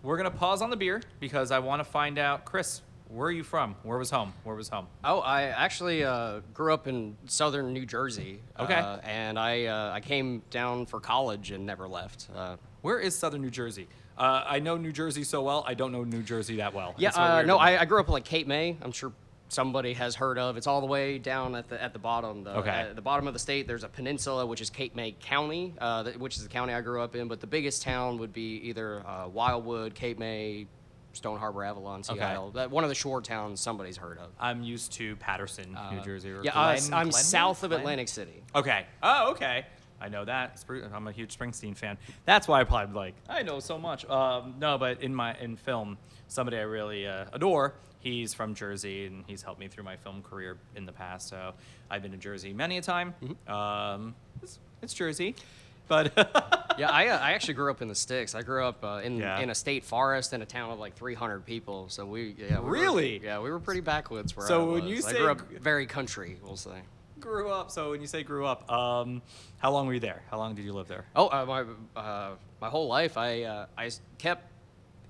[0.03, 3.31] we're to pause on the beer because I want to find out, Chris, where are
[3.31, 3.75] you from?
[3.83, 4.33] Where was home?
[4.43, 4.87] Where was home?
[5.03, 8.39] Oh, I actually uh, grew up in southern New Jersey.
[8.59, 8.73] Okay.
[8.75, 12.27] Uh, and I uh, I came down for college and never left.
[12.35, 13.87] Uh, Where is southern New Jersey?
[14.17, 15.63] Uh, I know New Jersey so well.
[15.67, 16.95] I don't know New Jersey that well.
[16.97, 17.57] yeah, uh, no.
[17.57, 18.77] I, I grew up in like Cape May.
[18.81, 19.11] I'm sure
[19.49, 20.57] somebody has heard of.
[20.57, 22.43] It's all the way down at the at the bottom.
[22.43, 22.51] Though.
[22.55, 22.69] Okay.
[22.69, 26.03] At the bottom of the state, there's a peninsula, which is Cape May County, uh,
[26.03, 27.27] th- which is the county I grew up in.
[27.27, 30.67] But the biggest town would be either uh, Wildwood, Cape May,
[31.13, 32.37] Stone Harbor, Avalon, Sea Okay.
[32.55, 34.31] That, one of the shore towns somebody's heard of.
[34.39, 36.31] I'm used to Paterson, New Jersey.
[36.31, 37.13] Or Uh, yeah, uh, Glen- I'm Glenwood?
[37.13, 38.43] south of Glen- Atlantic City.
[38.53, 38.85] Okay.
[39.01, 39.65] Oh, okay.
[40.01, 40.61] I know that.
[40.93, 41.97] I'm a huge Springsteen fan.
[42.25, 43.13] That's why I probably like.
[43.29, 44.05] I know so much.
[44.09, 47.73] Um, no, but in my in film, somebody I really uh, adore.
[47.99, 51.27] He's from Jersey, and he's helped me through my film career in the past.
[51.29, 51.53] So
[51.89, 53.15] I've been to Jersey many a time.
[53.23, 53.51] Mm-hmm.
[53.51, 55.35] Um, it's, it's Jersey,
[55.87, 56.11] but
[56.77, 58.35] yeah, I, uh, I actually grew up in the sticks.
[58.35, 59.39] I grew up uh, in Yeah.
[59.39, 61.87] in a state forest in a town of like 300 people.
[61.89, 63.21] So we yeah we were- Really?
[63.23, 64.91] yeah we were pretty backwoods where So I when was.
[64.91, 66.81] you I say grew up very country, we'll say.
[67.19, 67.71] grew up.
[67.71, 69.23] So when you say grew up, um,
[69.57, 70.21] how long were you there?
[70.29, 71.05] How long did you live there?
[71.15, 74.43] Oh, uh, my uh, my whole life I uh, I kept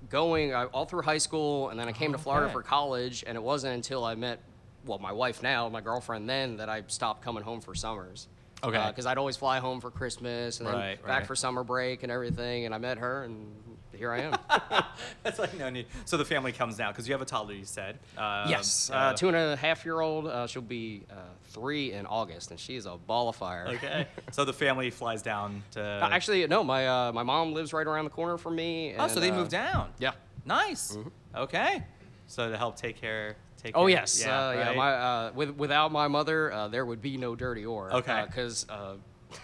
[0.08, 2.52] going all through high school, and then I came to oh, Florida Okay.
[2.52, 4.40] for college, and it wasn't until I met
[4.84, 8.28] well my wife now, my girlfriend then, that I stopped coming home for summers.
[8.64, 8.84] Okay.
[8.88, 11.26] Because I'd always fly home for Christmas and then Right, back right.
[11.26, 13.54] for summer break and everything, and I met her, and
[13.92, 14.36] here I am.
[15.22, 15.86] That's like no need.
[16.04, 17.54] So the family comes now because you have a toddler.
[17.54, 17.98] You said.
[18.16, 20.26] Um, yes, uh, uh, two and a half year old.
[20.26, 21.14] Uh, she'll be uh,
[21.48, 23.66] three in August, and she's a ball of fire.
[23.68, 24.06] Okay.
[24.32, 25.82] so the family flies down to.
[25.82, 26.64] Uh, actually, no.
[26.64, 28.94] My uh, my mom lives right around the corner from me.
[28.98, 29.90] oh, so they uh, moved down.
[29.98, 30.12] Yeah.
[30.44, 30.96] Nice.
[31.34, 31.82] Okay.
[32.26, 33.36] So to help take care.
[33.66, 34.72] Take Oh care- yes, yeah, uh, yeah.
[34.74, 37.92] My, uh, with, without my mother, uh, there would be no dirty oar.
[37.94, 38.24] Okay.
[38.24, 38.94] Because uh,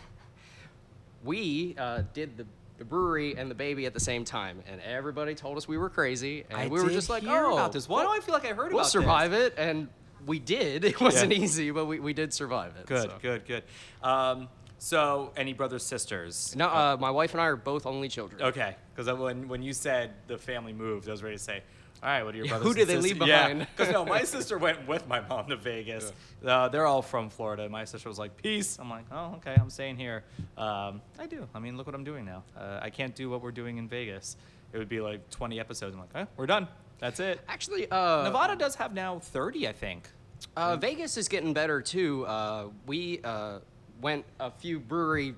[1.25, 2.47] we uh, did the,
[2.79, 5.91] the brewery and the baby at the same time, and everybody told us we were
[5.91, 7.89] crazy, and I we were just like, "Oh, about this.
[7.89, 9.89] Why do we'll- I feel like I heard about this?" We'll survive it," and
[10.25, 10.85] we did.
[10.93, 11.43] It wasn't Yeah.
[11.43, 12.87] easy, but we, we did survive it.
[12.87, 13.19] Good, so.
[13.21, 13.65] good, good.
[14.05, 16.55] Um, so any brothers, sisters?
[16.57, 18.41] No, uh, my wife and I are both only children.
[18.43, 21.63] Okay, because when when you said the family moved, I was ready to say,
[22.03, 22.67] all right, what are your brothers?
[22.67, 23.69] who did they sisters?" leave Yeah, behind?
[23.77, 26.13] because no, my sister went with my mom to Vegas.
[26.45, 27.69] Uh, they're all from Florida.
[27.69, 28.79] My sister was like, peace.
[28.81, 30.25] I'm like, oh, okay, I'm staying here.
[30.57, 31.47] Um, I do.
[31.55, 32.43] I mean, look what I'm doing now.
[32.57, 34.37] Uh, I can't do what we're doing in Vegas.
[34.73, 35.95] It would be like 20 episodes.
[35.95, 36.67] I'm like, eh, we're done.
[36.99, 37.41] That's it.
[37.49, 40.09] Actually, uh, Nevada does have now 30, I think.
[40.57, 42.27] Uh, Vegas is getting better too.
[42.27, 43.59] Uh, we uh,
[44.01, 45.35] went a few brewery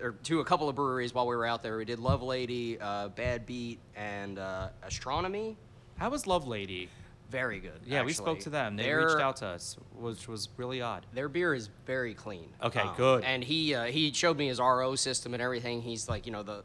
[0.00, 1.76] or to a couple of breweries while we were out there.
[1.78, 5.56] We did Lovelady, uh, Bad Beat, and uh, Astronomy.
[5.96, 6.88] How was Lovelady?
[7.30, 7.80] Very good.
[7.84, 8.42] Yeah, we spoke actually.
[8.44, 8.76] to them.
[8.76, 11.06] They reached out to us, which was really odd.
[11.12, 12.48] Their beer is very clean.
[12.60, 13.24] Um, Okay, good.
[13.24, 15.82] And he uh, he showed me his RO system and everything.
[15.82, 16.62] He's like, you know, the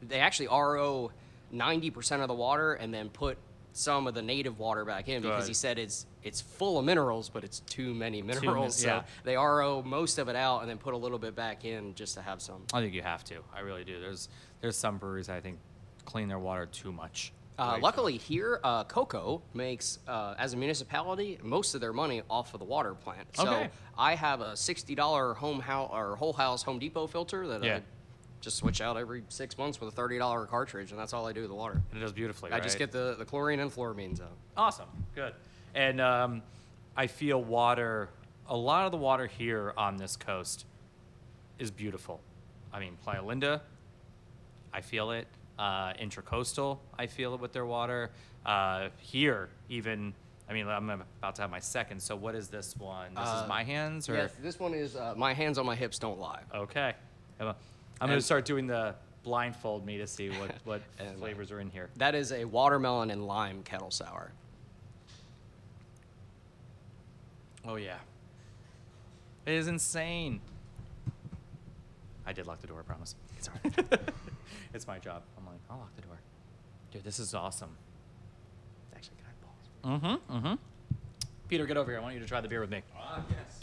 [0.00, 1.10] they actually RO
[1.50, 3.38] ninety percent of the water and then put
[3.72, 5.48] some of the native water back in because Good.
[5.48, 8.84] he said it's it's full of minerals, but it's too many min- minerals.
[8.84, 9.00] yeah.
[9.00, 11.92] So they RO most of it out and then put a little bit back in
[11.96, 12.62] just to have some.
[12.72, 13.38] I think you have to.
[13.52, 13.98] I really do.
[13.98, 14.28] There's
[14.60, 15.58] there's some breweries I think
[16.04, 17.32] clean their water too much.
[17.56, 22.52] Uh, luckily here, uh, Cocoa makes, uh, as a municipality, most of their money off
[22.52, 23.28] of the water plant.
[23.36, 23.70] So Okay.
[23.96, 27.76] I have a sixty-dollar home house or whole house Home Depot filter that Yeah.
[27.76, 27.82] I
[28.40, 31.42] just switch out every six months with a thirty-dollar cartridge, and that's all I do
[31.42, 31.80] with the water.
[31.92, 32.50] And it does beautifully.
[32.50, 32.90] I just right?
[32.90, 34.36] get the, the chlorine and chloramines out.
[34.56, 35.32] awesome, good.
[35.76, 36.42] And um,
[36.96, 38.08] I feel water.
[38.48, 40.66] A lot of the water here on this coast
[41.58, 42.20] is beautiful.
[42.72, 43.62] I mean, Playa Linda,
[44.72, 45.28] I feel it.
[45.58, 48.10] Uh, Intracoastal, I feel it with their water.
[48.44, 50.12] Uh, here, even.
[50.48, 52.00] I mean, I'm about to have my second.
[52.02, 53.14] So, what is this one?
[53.14, 55.74] This Uh, is my hands, or Yes, this one is uh, my hands on my
[55.76, 56.42] hips don't lie.
[56.54, 56.92] Okay.
[57.40, 57.54] I'm going
[58.08, 61.70] to And- start doing the blindfold me to see what, what And- flavors are in
[61.70, 61.88] here.
[61.96, 64.32] That is a watermelon and lime kettle sour.
[67.66, 67.96] Oh, yeah.
[69.46, 70.40] It is insane.
[72.26, 73.14] I did lock the door, I promise.
[73.38, 74.00] It's all right.
[74.74, 75.22] it's my job.
[75.70, 76.18] I'm like, I'll lock the door.
[76.92, 77.70] Dude, this is awesome.
[78.94, 79.26] Actually, can
[79.92, 80.18] I pause?
[80.30, 80.54] Mm-hmm, mm-hmm.
[81.48, 82.00] Peter, get over here.
[82.00, 82.82] I want you to try the beer with me.
[82.98, 83.60] Ah, yes.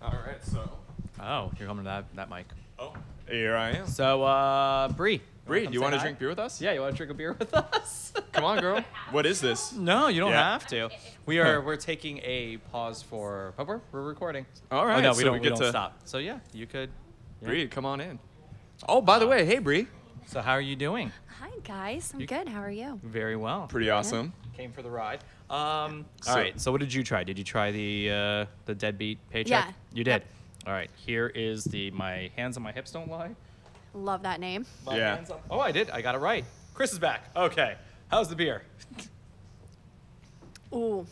[0.00, 0.68] All right, so.
[1.20, 2.46] Oh, you're coming to that, that mic.
[2.78, 2.94] Oh,
[3.28, 3.86] here I am.
[3.86, 5.20] So, uh, Bree.
[5.44, 6.60] Bree, do you want to drink beer with us?
[6.60, 8.12] Yeah, you want to drink a beer with us?
[8.32, 8.84] Come on, girl.
[9.10, 9.72] What is this?
[9.72, 10.52] No, you don't Yeah.
[10.52, 10.88] have to.
[11.26, 14.46] We are we're taking a pause for but we're we're recording.
[14.70, 15.98] All right, Oh no, we so don't we we, get don't to- stop.
[16.04, 16.90] So yeah, you could.
[17.40, 17.48] yeah.
[17.48, 18.20] Bree, come on in.
[18.88, 19.88] Oh, by the way, hey, Bree.
[20.26, 21.12] So how are you doing?
[21.40, 22.48] Hi guys, I'm good.
[22.48, 22.98] How are you?
[23.02, 23.66] Very well.
[23.68, 24.32] Pretty awesome.
[24.56, 25.20] Came for the ride.
[25.50, 26.06] Um.
[26.22, 26.58] So- all right.
[26.60, 27.24] So what did you try?
[27.24, 29.66] Did you try the uh, the deadbeat paycheck?
[29.66, 29.72] Yeah.
[29.92, 30.22] You did.
[30.66, 30.90] All right.
[30.96, 33.30] Here is the my hands on my hips don't lie.
[33.94, 34.64] Love that name.
[34.86, 35.16] My Yeah.
[35.16, 35.90] hands on- oh, I did.
[35.90, 36.44] I got it right.
[36.74, 37.28] Chris is back.
[37.36, 37.76] Okay.
[38.10, 38.62] How's the beer?
[40.74, 41.06] Ooh,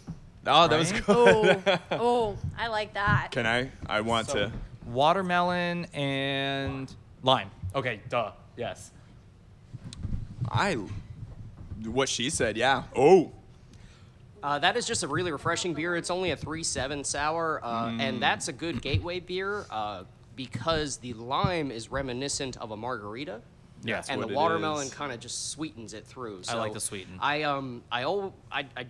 [0.46, 1.04] Oh, that was Right?
[1.04, 1.60] good.
[1.60, 3.28] oh, oh, I like that.
[3.32, 3.70] Can I?
[3.86, 4.52] I want So, to.
[4.86, 6.90] watermelon and
[7.22, 7.50] lime.
[7.74, 8.00] Okay.
[8.08, 8.32] Duh.
[8.56, 8.90] Yes.
[10.50, 10.76] I.
[11.84, 12.84] What she said, yeah.
[12.94, 13.32] Oh.
[14.42, 15.96] Uh, that is just a really refreshing beer.
[15.96, 18.00] It's only a 3.7 sour, uh, Mm.
[18.00, 20.04] and that's a good gateway beer uh,
[20.36, 23.42] because the lime is reminiscent of a margarita.
[23.82, 23.96] Yeah.
[23.96, 26.42] That's and the watermelon kind of just sweetens it through.
[26.48, 27.18] I like the sweeten.
[27.18, 28.86] I um I I I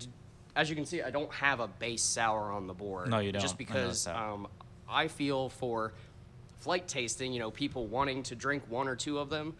[0.57, 3.09] as you can see I don't have a base sour on the board.
[3.09, 3.70] No, you Just don't.
[3.70, 4.16] I noticed because that.
[4.16, 4.49] um
[4.88, 5.92] I feel for
[6.59, 9.55] flight tasting, you know, people wanting to drink one or two of them,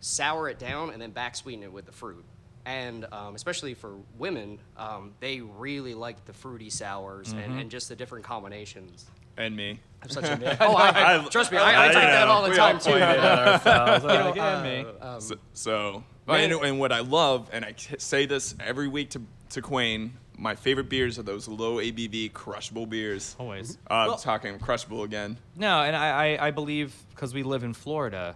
[0.00, 2.24] sour it down and then back sweeten it with the fruit.
[2.64, 7.38] And um, especially for women, um, they really like the fruity sours Mm-hmm.
[7.38, 9.06] and, and just the different combinations.
[9.36, 9.78] And me.
[10.02, 12.50] I'm such a man oh, I, I, trust me, I, I, take that all the
[12.50, 12.90] we all time too.
[12.90, 14.04] pointed at ourselves.
[14.04, 14.62] Like, yeah, uh,
[15.14, 15.20] me.
[15.20, 19.22] So, so and, and what I love, and I c- say this every week to
[19.50, 23.36] to Quayne, my favorite beers are those low ABV crushable beers.
[23.38, 23.78] Always.
[23.90, 25.36] Uh, I'm talking crushable again.
[25.54, 28.34] No, and I, I, I believe because we live in Florida,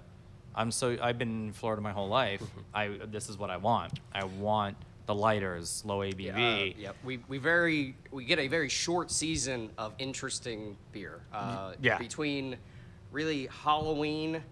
[0.54, 2.42] I'm so I've been in Florida my whole life.
[2.74, 4.00] I this is what I want.
[4.12, 6.24] I want the lighters, low ABV.
[6.24, 6.96] Yeah, uh, yep.
[7.04, 11.20] We, we very we get a very short season of interesting beer.
[11.32, 11.98] Uh, Yeah.
[11.98, 12.56] Between
[13.12, 14.42] really Halloween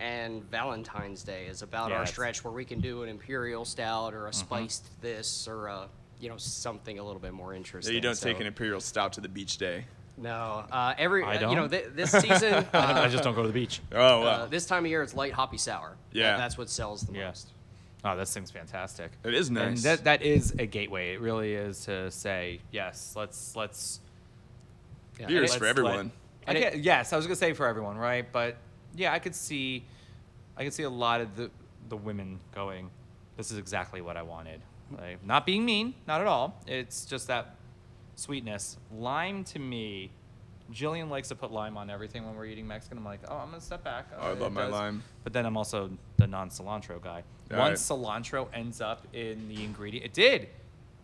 [0.00, 4.14] and Valentine's Day is about Yeah, our stretch where we can do an imperial stout
[4.14, 4.40] or a Mm-hmm.
[4.40, 5.88] spiced this or a
[6.20, 7.94] you know something a little bit more So interesting.
[7.94, 9.84] you don't So- take an imperial stout to the beach day.
[10.16, 10.64] No.
[10.70, 12.66] Uh, every I uh, you know th- this season.
[12.72, 13.80] I uh, just don't go to the beach.
[13.92, 15.96] Oh uh, wow, this time of year, it's light hoppy sour.
[16.12, 16.36] Yeah.
[16.36, 17.28] that's what sells the Yeah.
[17.28, 17.48] most.
[18.04, 19.12] Oh, this thing's fantastic.
[19.24, 19.68] It is nice.
[19.68, 21.14] And that that is a gateway.
[21.14, 23.14] It really is to say yes.
[23.16, 24.00] Let's let's.
[25.18, 26.12] Yeah, Beers and let's for let- everyone.
[26.46, 28.26] I it- yes, I was gonna say for everyone, right?
[28.30, 28.56] But
[28.96, 29.84] yeah, I could see,
[30.56, 31.50] I could see a lot of the
[31.88, 32.90] the women going.
[33.36, 34.60] This is exactly what I wanted.
[34.90, 36.60] Like, not being mean, not at all.
[36.66, 37.54] It's just that
[38.14, 38.76] sweetness.
[38.96, 40.10] Lime to me,
[40.72, 42.98] Jillian likes to put lime on everything when we're eating Mexican.
[42.98, 44.06] I'm like, oh, I'm gonna step back.
[44.18, 44.72] Oh, I it love my does.
[44.72, 45.02] lime.
[45.24, 47.22] But then I'm also the non-cilantro guy.
[47.50, 50.48] Yeah, Once I- cilantro ends up in the ingredient, it did.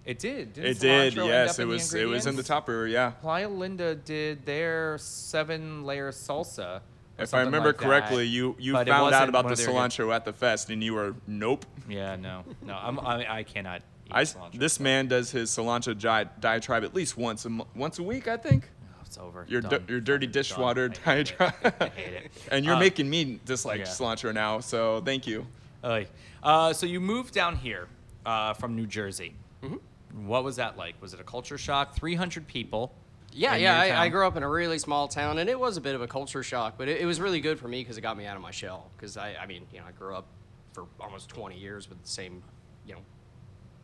[0.04, 0.54] It did.
[0.54, 1.58] Didn't It did, yes.
[1.58, 2.48] It was it was in the ingredients?
[2.48, 3.10] top brewer, yeah.
[3.10, 6.80] Playa Linda did their seven layer salsa.
[7.18, 7.84] If I remember like that.
[7.84, 11.14] correctly, you you But found out about the cilantro at the fest, and you were
[11.26, 11.66] nope.
[11.88, 14.58] Yeah, no, no, I'm, I, I cannot I, cilantro.
[14.58, 18.26] this man does his cilantro di- diatribe at least once a mo- once a week,
[18.28, 18.68] I think.
[18.94, 19.44] Oh, it's over.
[19.48, 19.84] Your Done.
[19.86, 20.32] di- your dirty Done.
[20.32, 21.38] dishwater I hate it.
[21.38, 21.74] diatribe.
[21.80, 22.30] I hate it.
[22.52, 23.86] and you're Uh, making me dislike yeah.
[23.86, 25.46] cilantro now, so thank you.
[25.84, 26.06] Oy.
[26.42, 27.88] Uh, so you moved down here
[28.26, 29.34] uh, from New Jersey.
[29.62, 30.26] Mm-hmm.
[30.26, 31.00] What was that like?
[31.02, 31.94] Was it a culture shock?
[31.94, 32.92] 300 people.
[33.32, 33.84] Yeah, in yeah.
[33.84, 34.10] your I, I town?
[34.12, 36.42] grew up in a really small town, and it was a bit of a culture
[36.42, 38.42] shock, but it, it was really good for me because it got me out of
[38.42, 38.90] my shell.
[38.96, 40.26] Because I, I mean, you know, I grew up
[40.72, 42.42] for almost 20 years with the same,
[42.86, 43.00] you know,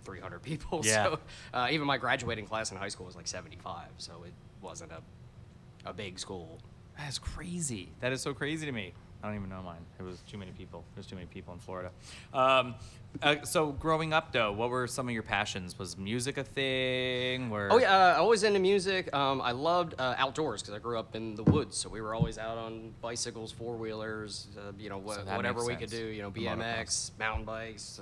[0.04, 0.80] 300 people.
[0.84, 1.04] Yeah.
[1.04, 1.18] So
[1.52, 5.88] uh, even my graduating class in high school was like 75, so it wasn't a,
[5.88, 6.58] a big school.
[6.98, 7.90] That's crazy.
[8.00, 8.92] That is so crazy to me.
[9.22, 9.80] I don't even know mine.
[9.98, 10.84] It was too many people.
[10.94, 11.90] There's too many people in Florida.
[12.34, 12.74] Um,
[13.22, 15.78] uh, so growing up though, what were some of your passions?
[15.78, 17.48] Was music a thing?
[17.48, 19.12] Were Oh yeah, uh, always into music.
[19.14, 22.14] Um, I loved uh, outdoors because I grew up in the woods, so we were
[22.14, 26.04] always out on bicycles, four wheelers, uh, you know, wha- So whatever we could do.
[26.06, 28.00] You know, BMX, mountain bikes.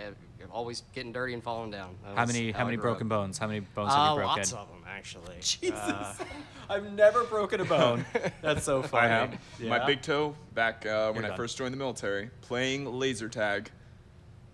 [0.00, 0.12] Uh,
[0.50, 1.94] always getting dirty and falling down.
[2.02, 2.94] That How was many how I many grew up.
[2.96, 3.38] broken bones?
[3.38, 4.36] How many bones Uh, have you broken?
[4.38, 5.36] lots of them actually.
[5.40, 6.18] Jesus.
[6.70, 8.04] I've never broken a bone.
[8.42, 9.06] That's so funny.
[9.06, 9.86] I have my Yeah?
[9.86, 11.36] big toe back uh, when You're I done.
[11.36, 13.70] first joined the military, playing laser tag.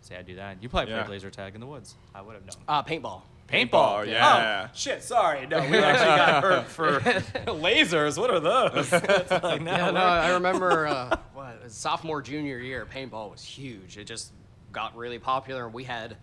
[0.03, 0.63] See, I do that.
[0.63, 1.03] You probably Yeah.
[1.05, 1.95] played laser tag in the woods.
[2.15, 2.57] I would have known.
[2.69, 3.23] Uh, paintball.
[3.49, 4.67] Paintball, yeah.
[4.67, 5.47] Oh, shit, sorry.
[5.47, 6.99] No, we actually got hurt for
[7.47, 8.19] lasers.
[8.19, 8.93] What are those?
[8.93, 13.45] It's like, no, Yeah, no, we're- I remember uh, what sophomore junior year, paintball was
[13.45, 13.99] huge.
[13.99, 14.33] It just
[14.77, 15.65] got really popular.
[15.65, 16.19] And we had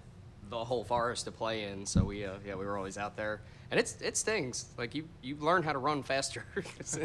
[0.49, 3.41] the whole forest to play in, so we uh, yeah we were always out there.
[3.71, 4.67] And it's it stings.
[4.77, 6.45] Like you you learn how to run faster.
[6.79, 6.99] it's,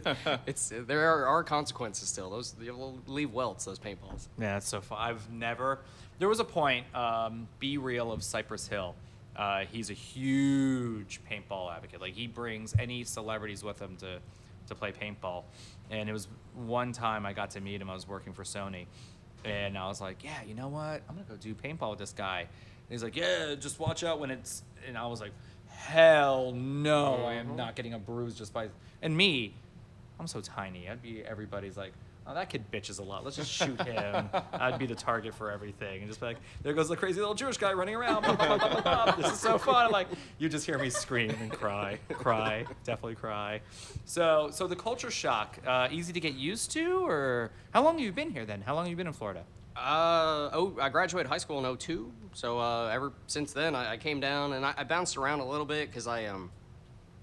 [0.46, 2.28] it's there are, are consequences still.
[2.28, 3.64] Those you'll leave welts.
[3.64, 4.28] Those paintballs.
[4.38, 4.98] Yeah, that's so fun.
[5.00, 5.80] I've never.
[6.18, 6.84] There was a point.
[6.94, 8.94] Um, B-Real of Cypress Hill.
[9.34, 12.02] Uh, he's a huge paintball advocate.
[12.02, 14.18] Like he brings any celebrities with him to
[14.66, 15.44] to play paintball.
[15.90, 17.88] And it was one time I got to meet him.
[17.88, 18.84] I was working for Sony,
[19.44, 21.02] and I was like, "Yeah, you know what?
[21.08, 22.48] I'm gonna go do paintball with this guy." And
[22.90, 25.32] he's like, "Yeah, just watch out when it's." And I was like,
[25.68, 27.24] "Hell no!
[27.24, 27.56] I am mm-hmm.
[27.56, 28.68] not getting a bruise just by."
[29.02, 29.54] And me,
[30.18, 30.88] I'm so tiny.
[30.88, 31.92] I'd be everybody's like,
[32.28, 33.24] oh, that kid bitches a lot.
[33.24, 34.28] Let's just shoot him.
[34.52, 37.34] I'd be the target for everything, and just be like, there goes the crazy little
[37.34, 38.24] Jewish guy running around.
[39.16, 39.86] This is so fun.
[39.86, 43.60] I'm like, you just hear me scream and cry, cry, definitely cry.
[44.04, 48.04] So, so the culture shock, uh, easy to get used to, or how long have
[48.04, 48.60] you been here then?
[48.60, 49.44] How long have you been in Florida?
[49.76, 52.12] Uh, oh, I graduated high school in 02.
[52.34, 55.48] So uh, ever since then, I, I came down and I, I bounced around a
[55.48, 56.50] little bit because I um,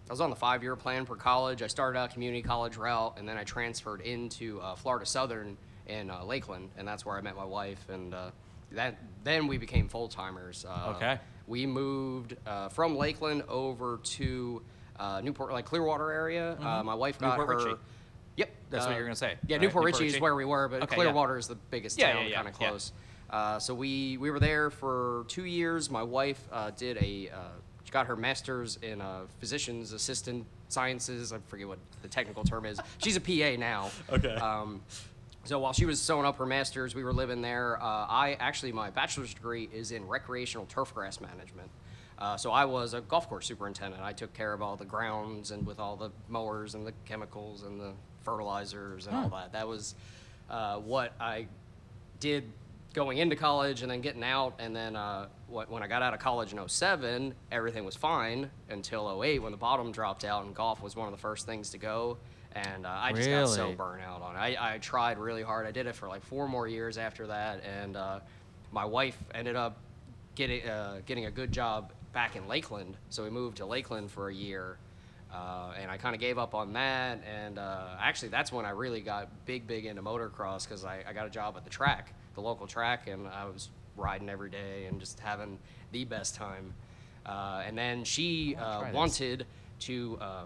[0.10, 1.62] I was on the five-year plan for college.
[1.64, 6.12] I started out community college route, and then I transferred into uh, Florida Southern in
[6.12, 7.84] uh, Lakeland, and that's where I met my wife.
[7.90, 8.30] And uh,
[8.74, 10.66] that then we became full timers.
[10.68, 11.20] Uh, Okay.
[11.48, 14.62] We moved uh, from Lakeland over to
[15.00, 16.58] uh, Newport, like Clearwater area.
[16.60, 17.42] Uh, my wife got Mm-hmm.
[17.42, 17.68] Newport her.
[17.70, 17.80] Richey.
[18.38, 19.58] Yep, That's what you were gonna say, Yeah?
[19.58, 21.04] Newport, Richey is where we were, but Okay, yeah.
[21.04, 22.68] Clearwater is the biggest Yeah, town, yeah, yeah, kind of yeah.
[22.70, 22.92] close.
[23.30, 25.90] Uh, so we we were there for two years.
[25.90, 27.38] My wife uh, did a uh,
[27.96, 31.32] got her master's in uh, physician's assistant sciences.
[31.32, 32.78] I forget what the technical term is.
[32.98, 33.90] She's a PA now.
[34.12, 34.36] Okay.
[34.36, 34.82] Um,
[35.46, 37.82] so while she was sewing up her master's, we were living there.
[37.82, 41.70] Uh, I actually my bachelor's degree is in recreational turfgrass management.
[42.20, 44.04] Uh, so I was a golf course superintendent.
[44.04, 47.64] I took care of all the grounds and with all the mowers and the chemicals
[47.64, 49.54] and the fertilizers and all that.
[49.54, 49.96] That was
[50.50, 51.48] uh, what I
[52.20, 52.44] did
[52.96, 54.56] going into college and then getting out.
[54.58, 59.22] And then uh, when I got out of college in 07, everything was fine until
[59.22, 61.78] 08 when the bottom dropped out and golf was one of the first things to
[61.78, 62.18] go.
[62.54, 63.76] And uh, I just got so Really?
[63.76, 64.40] burnt out on it.
[64.40, 65.68] I, I tried really hard.
[65.68, 67.62] I did it for like four more years after that.
[67.66, 68.22] And uh,
[68.72, 69.78] my wife ended up
[70.36, 72.96] getting, uh, getting a good job back in Lakeland.
[73.10, 74.78] So we moved to Lakeland for a year.
[75.34, 77.22] Uh, and I kind of gave up on that.
[77.30, 81.12] And uh, actually, that's when I really got big, big into motocross because I, I
[81.12, 84.86] got a job at the track, the local track, and I was riding every day
[84.88, 85.58] and just having
[85.92, 86.74] the best time.
[87.26, 89.48] Uh, and then she uh, wanted
[89.80, 90.44] to uh,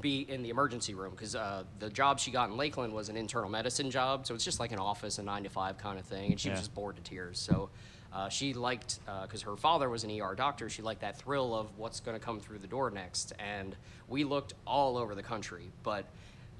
[0.00, 3.16] be in the emergency room because uh, the job she got in Lakeland was an
[3.16, 4.26] internal medicine job.
[4.26, 6.32] So it's just like an office, a nine to five kind of thing.
[6.32, 7.38] And she was just bored to tears.
[7.38, 7.70] So
[8.12, 11.66] uh, she liked, because her father was an ER doctor, she liked that thrill of
[11.76, 13.32] what's going to come through the door next.
[13.38, 13.74] And
[14.08, 15.70] we looked all over the country.
[15.82, 16.04] But,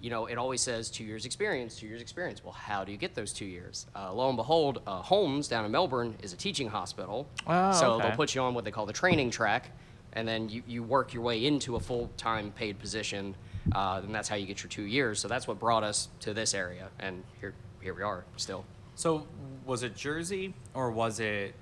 [0.00, 2.42] you know, it always says two years experience, two years experience.
[2.44, 3.86] Well, how do you get those two years?
[3.96, 7.28] Uh, lo and behold, uh, Holmes down in Melbourne is a teaching hospital.
[7.46, 8.06] Oh, so okay.
[8.06, 9.70] they'll put you on what they call the training track.
[10.12, 13.34] And then you, you work your way into a full time paid position.
[13.72, 15.20] Uh, and that's how you get your two years.
[15.20, 16.88] So that's what brought us to this area.
[16.98, 18.64] And here, here we are still.
[18.94, 19.26] So,
[19.64, 21.54] was it Jersey or was it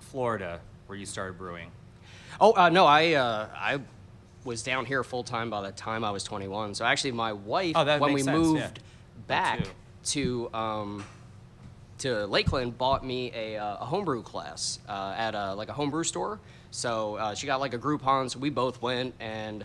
[0.00, 1.70] Florida where you started brewing?
[2.40, 3.80] Oh uh, no, I uh, I
[4.48, 6.74] was down here full time by the time I was 21.
[6.74, 8.60] So actually, my wife, Oh, that when we makes sense, yeah.
[8.62, 8.80] moved
[9.28, 9.60] back
[10.06, 11.04] to um,
[11.98, 16.04] to Lakeland, bought me a, uh, a homebrew class uh, at a, like a homebrew
[16.04, 16.40] store.
[16.70, 19.64] So uh, she got like a Groupon, so we both went, and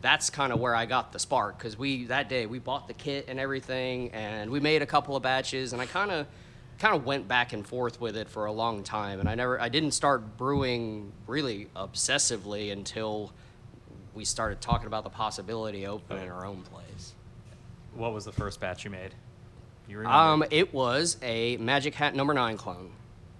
[0.00, 2.94] that's kind of where I got the spark because we that day we bought the
[2.94, 6.26] kit and everything, and we made a couple of batches, and I kind of
[6.78, 9.60] kind of went back and forth with it for a long time, and I never
[9.60, 13.32] I didn't start brewing really obsessively until
[14.18, 17.14] we started talking about the possibility of opening our own place.
[17.94, 19.14] What was the first batch you made?
[19.88, 20.18] You remember?
[20.18, 22.90] Um, it was a Magic Hat number nine clone.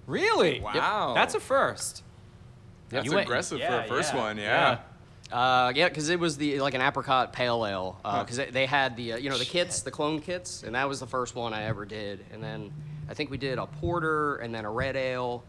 [0.06, 0.60] really?
[0.60, 1.12] Wow.
[1.14, 2.04] That's a first.
[2.90, 4.78] That's You went- aggressive for yeah, a first yeah, one, yeah.
[5.32, 7.98] Uh, yeah, because it was the like an apricot pale ale.
[8.02, 10.88] Because they, they had the uh, you know the kits, the clone kits, and that
[10.88, 12.24] was the first one I ever did.
[12.32, 12.72] And then
[13.10, 15.42] I think we did a porter and then a red ale.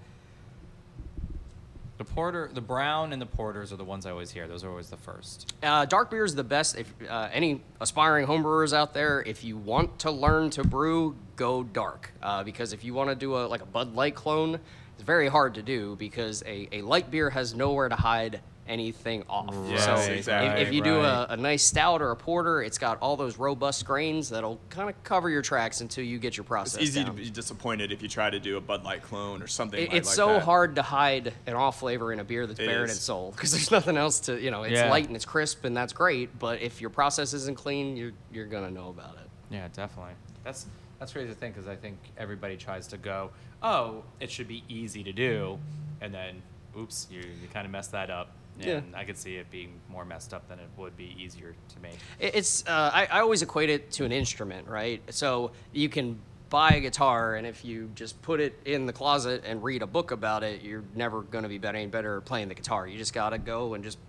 [1.99, 4.47] The porter, the brown, and the porters are the ones I always hear.
[4.47, 5.53] Those are always the first.
[5.61, 6.77] Uh, dark beer is the best.
[6.77, 11.61] If uh, any aspiring homebrewers out there, if you want to learn to brew, go
[11.61, 12.13] dark.
[12.23, 14.61] Uh, because if you want to do a like a Bud Light clone,
[14.93, 19.23] it's very hard to do because a, a light beer has nowhere to hide anything
[19.29, 19.53] off.
[19.67, 20.61] Yes, so exactly.
[20.61, 21.25] if, if you do Right.
[21.29, 24.89] a, a nice stout or a porter, it's got all those robust grains that'll kind
[24.89, 26.75] of cover your tracks until you get your process.
[26.75, 27.15] It's easy down.
[27.15, 29.89] to be disappointed if you try to do a Bud Light clone or something It-
[29.89, 30.43] like, it's like so that.
[30.43, 32.95] hard to hide an off flavor in a beer that's It bare in is.
[32.97, 34.63] its soul because there's nothing else to you know.
[34.63, 34.89] It's Yeah.
[34.89, 38.45] light and it's crisp and that's great, but if your process isn't clean, you're you're
[38.45, 39.29] gonna know about it.
[39.49, 40.13] Yeah, definitely.
[40.43, 40.67] That's
[40.99, 43.31] that's crazy to think because I think everybody tries to go,
[43.63, 45.57] oh, it should be easy to do,
[46.01, 46.41] and then,
[46.77, 48.31] oops, you, you kind of messed that up.
[48.59, 48.99] And Yeah.
[48.99, 51.97] I could see it being more messed up than it would be easier to make.
[52.19, 55.01] It's uh, I, I always equate it to an instrument, right?
[55.13, 56.19] So you can
[56.49, 59.87] buy a guitar, and if you just put it in the closet and read a
[59.87, 62.87] book about it, you're never going to be better, any better playing the guitar.
[62.87, 63.99] You just gotta go and just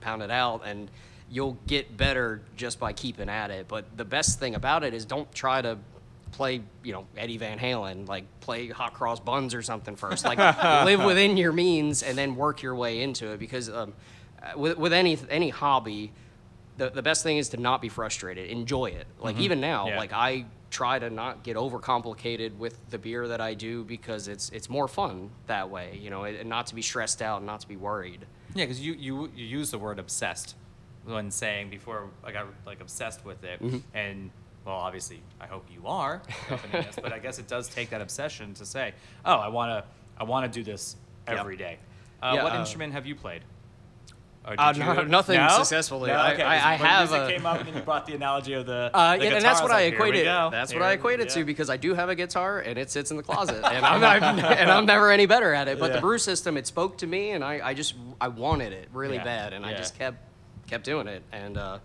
[0.00, 0.90] pound it out, and
[1.30, 3.68] you'll get better just by keeping at it.
[3.68, 5.78] But the best thing about it is don't try to
[6.32, 10.24] play, you know, Eddie Van Halen, like play hot cross buns or something first.
[10.24, 10.38] Like
[10.84, 13.38] live within your means and then work your way into it.
[13.38, 13.94] Because um,
[14.42, 16.12] uh, with, with any any hobby,
[16.76, 18.50] the, the best thing is to not be frustrated.
[18.50, 19.06] Enjoy it.
[19.18, 19.98] Like even now, Yeah.
[19.98, 24.50] like I try to not get overcomplicated with the beer that I do because it's
[24.50, 25.98] it's more fun that way.
[26.00, 28.26] You know, and not to be stressed out and not to be worried.
[28.54, 30.54] Yeah, because you, you you use the word obsessed
[31.04, 33.78] when saying before I got like obsessed with it, Mm-hmm.
[33.94, 34.30] and
[34.68, 36.20] well, obviously I hope you are
[36.72, 38.92] this, but I guess it does take that obsession to say,
[39.24, 39.90] oh, I want to
[40.20, 40.96] I want to do this
[41.26, 41.38] Yep.
[41.38, 41.78] every day.
[42.22, 43.42] Uh, Yeah, what uh, instrument have you played?
[44.46, 45.48] Uh, no- nothing No?
[45.58, 46.08] successfully.
[46.10, 46.16] No?
[46.16, 48.54] I- Okay, I- I when have a- came up and then you brought the analogy
[48.54, 48.90] of the.
[48.94, 50.24] Uh, the yeah, and that's what I like, here we equate it.
[50.24, 50.48] go.
[50.50, 51.34] That's what I equate it yeah.
[51.34, 54.02] to because I do have a guitar and it sits in the closet, and I'm,
[54.04, 55.78] I'm and I'm never any better at it.
[55.78, 55.96] But Yeah.
[55.96, 59.16] the brew system, it spoke to me, and I, I just I wanted it really
[59.16, 59.24] Yeah.
[59.24, 60.16] bad, and I just kept
[60.66, 61.22] kept doing it.
[61.32, 61.78] And uh,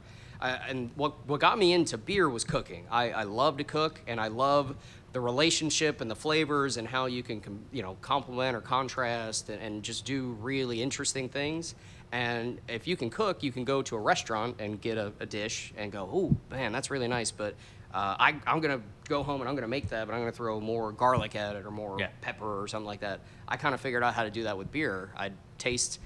[0.43, 2.85] I, and what what got me into beer was cooking.
[2.91, 4.75] I, I love to cook, and I love
[5.13, 9.49] the relationship and the flavors and how you can com- you know complement or contrast
[9.49, 11.75] and, and just do really interesting things.
[12.11, 15.25] And if you can cook, you can go to a restaurant and get a, a
[15.25, 17.31] dish and go, oh man, that's really nice.
[17.31, 17.55] But
[17.93, 20.59] uh, I, I'm gonna go home and I'm gonna make that, but I'm gonna throw
[20.59, 22.09] more garlic at it or more Yeah.
[22.21, 23.21] pepper or something like that.
[23.47, 25.11] I kind of figured out how to do that with beer.
[25.17, 25.99] I taste,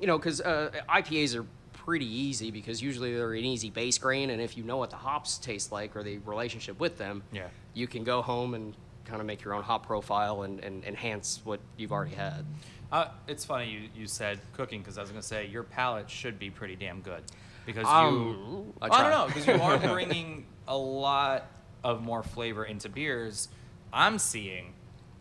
[0.00, 1.44] you know, because uh, IPAs are
[1.84, 4.96] pretty easy because usually they're an easy base grain, and if you know what the
[4.96, 7.48] hops taste like or the relationship with them, Yeah.
[7.74, 8.74] you can go home and
[9.04, 12.46] kind of make your own hop profile and, and enhance what you've already had.
[12.90, 16.08] Uh, it's funny you, you said cooking because I was going to say your palate
[16.08, 17.22] should be pretty damn good
[17.66, 21.46] because Um, you I, I don't know because you are bringing a lot
[21.82, 23.48] of more flavor into beers.
[23.92, 24.72] I'm seeing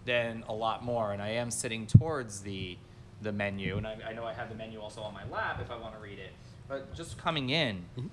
[0.06, 2.78] than a lot more, and I am sitting towards the
[3.22, 5.72] the menu, and I, I know I have the menu also on my lap if
[5.72, 6.32] I want to read it.
[6.68, 8.08] But just coming in, Mm-hmm.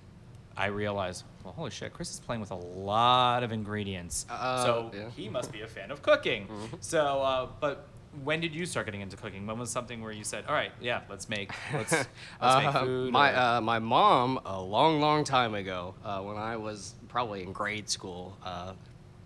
[0.56, 4.26] I realize, well, holy shit, Chris is playing with a lot of ingredients.
[4.28, 5.08] Uh, so yeah.
[5.16, 6.48] he must be a fan of cooking.
[6.48, 6.76] Mm-hmm.
[6.80, 7.86] So, uh, but
[8.24, 9.46] when did you start getting into cooking?
[9.46, 12.06] When was something where you said, "All right, yeah, let's make let's, let's
[12.42, 13.12] make Uh, food"?
[13.12, 17.52] My uh, my mom a long long time ago, uh, when I was probably in
[17.52, 18.72] grade school, uh,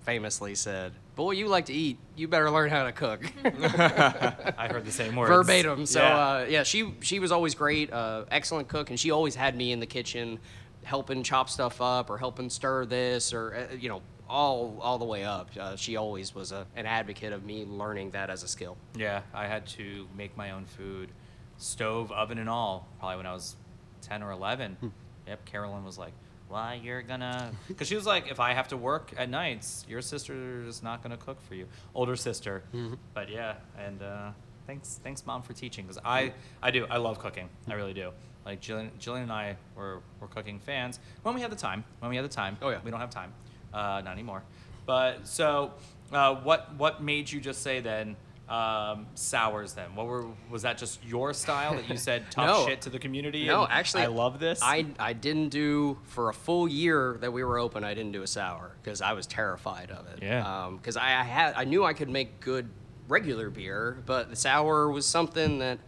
[0.04, 1.98] famously said, "Boy, you like to eat.
[2.16, 5.86] You better learn how to cook." I heard the same words verbatim.
[5.86, 6.18] So Yeah.
[6.18, 9.72] Uh, yeah, she she was always great, uh, excellent cook, and she always had me
[9.72, 10.38] in the kitchen,
[10.84, 15.04] helping chop stuff up or helping stir this or uh, you know all all the
[15.04, 15.50] way up.
[15.58, 18.76] Uh, she always was a, an advocate of me learning that as a skill.
[18.96, 21.10] yeah, I had to make my own food,
[21.58, 22.88] stove, oven, and all.
[22.98, 23.56] Probably when I was
[24.02, 24.76] ten or eleven.
[24.80, 24.88] Hmm.
[25.26, 26.12] Yep, Carolyn was like.
[26.54, 27.50] Why you're gonna?
[27.66, 31.02] Because she was like, if I have to work at nights, your sister is not
[31.02, 31.66] gonna cook for you.
[31.96, 32.94] Older sister, Mm-hmm.
[33.12, 33.54] but yeah.
[33.76, 34.30] And uh,
[34.64, 35.84] thanks, thanks, mom, for teaching.
[35.84, 36.32] Because I,
[36.62, 37.48] I do, I love cooking.
[37.68, 38.12] I really do.
[38.46, 41.82] Like Jillian, Jillian and I were, were cooking fans when we had the time.
[41.98, 42.56] When we had the time.
[42.62, 42.78] Oh, yeah.
[42.84, 43.32] We don't have time,
[43.72, 44.44] uh, not anymore.
[44.86, 45.72] But so,
[46.12, 48.14] uh, what what made you just say then
[48.48, 49.72] um, sours?
[49.72, 52.66] Then what were was that just your style that you said tough No.
[52.66, 53.46] shit to the community?
[53.46, 54.60] No, and actually, I love this.
[54.62, 57.84] I I didn't do for a full year that we were open.
[57.84, 60.22] I didn't do a sour because I was terrified of it.
[60.22, 60.70] Yeah.
[60.72, 62.68] Because I, I had I knew I could make good
[63.08, 65.78] regular beer, but the sour was something that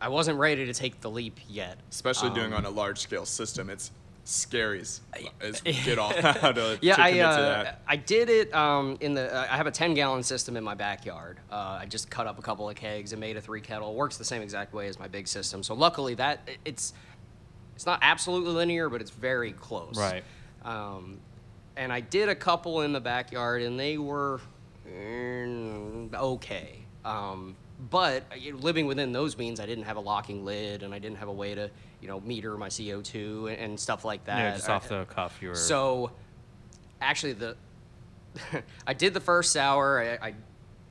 [0.00, 1.78] I wasn't ready to take the leap yet.
[1.90, 3.92] Especially Um, doing on a large scale system, it's
[5.40, 7.82] as get off how to, yeah, to I uh, that.
[7.86, 9.34] I did it um, in the.
[9.34, 11.38] Uh, I have a ten gallon system in my backyard.
[11.50, 13.94] Uh, I just cut up a couple of kegs and made a three kettle.
[13.94, 15.62] Works the same exact way as my big system.
[15.62, 16.92] So luckily that it's
[17.74, 19.96] it's not absolutely linear, but it's very close.
[19.96, 20.22] Right.
[20.64, 21.18] Um,
[21.76, 24.40] and I did a couple in the backyard, and they were
[24.88, 26.78] mm, okay.
[27.04, 27.56] Um,
[27.90, 30.94] but uh, you know, living within those means, I didn't have a locking lid, and
[30.94, 31.70] I didn't have a way to,
[32.00, 34.38] you know, meter my CO2 and, and stuff like that.
[34.38, 35.54] yeah, just off the cuff, you were.
[35.54, 36.10] so,
[37.00, 37.56] actually, the
[38.86, 40.18] I did the first sour.
[40.22, 40.34] I, I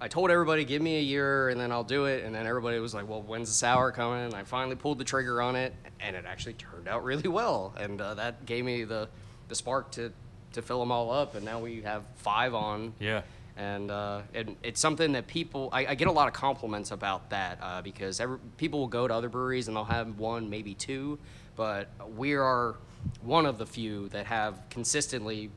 [0.03, 2.23] I told everybody, give me a year, and then I'll do it.
[2.23, 4.25] And then everybody was like, well, when's the sour coming?
[4.25, 7.73] And I finally pulled the trigger on it, and it actually turned out really well.
[7.77, 9.09] And uh, that gave me the
[9.47, 10.11] the spark to
[10.53, 11.35] to fill them all up.
[11.35, 12.93] And now we have five on.
[12.99, 13.21] yeah.
[13.61, 17.29] And, uh, and it's something that people, I, I get a lot of compliments about
[17.29, 20.73] that uh, because every, people will go to other breweries and they'll have one, maybe
[20.73, 21.19] two,
[21.55, 21.87] but
[22.17, 22.75] we are
[23.21, 25.51] one of the few that have consistently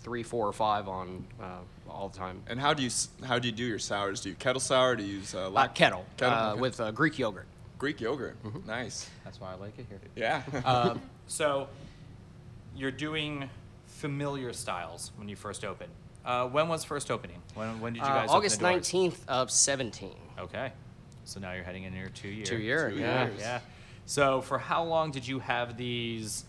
[0.00, 2.42] three, four, or five on uh, all the time.
[2.46, 2.90] And how do you
[3.24, 4.20] how do you do your sours?
[4.20, 4.94] Do you kettle sour?
[4.94, 6.38] Do you use uh, Uh, lac- kettle, kettle?
[6.38, 6.60] uh, Okay.
[6.60, 7.46] with uh, Greek yogurt.
[7.78, 8.36] Greek yogurt?
[8.66, 9.08] Nice.
[9.24, 10.00] That's why I like it here.
[10.14, 10.42] Yeah.
[10.66, 11.68] Um, so,
[12.76, 13.48] you're doing
[13.86, 15.90] familiar styles when you first opened.
[16.26, 17.40] Uh, when was first opening?
[17.54, 18.24] When, when did you Uh, guys?
[18.28, 18.88] open August the doors?
[18.90, 20.10] 19th of 17.
[20.40, 20.72] Okay.
[21.24, 22.44] So now you're heading into your two year.
[22.44, 23.24] Two year, Two yeah.
[23.26, 23.40] years.
[23.40, 23.60] Yeah.
[24.06, 26.44] So for how long did you have these?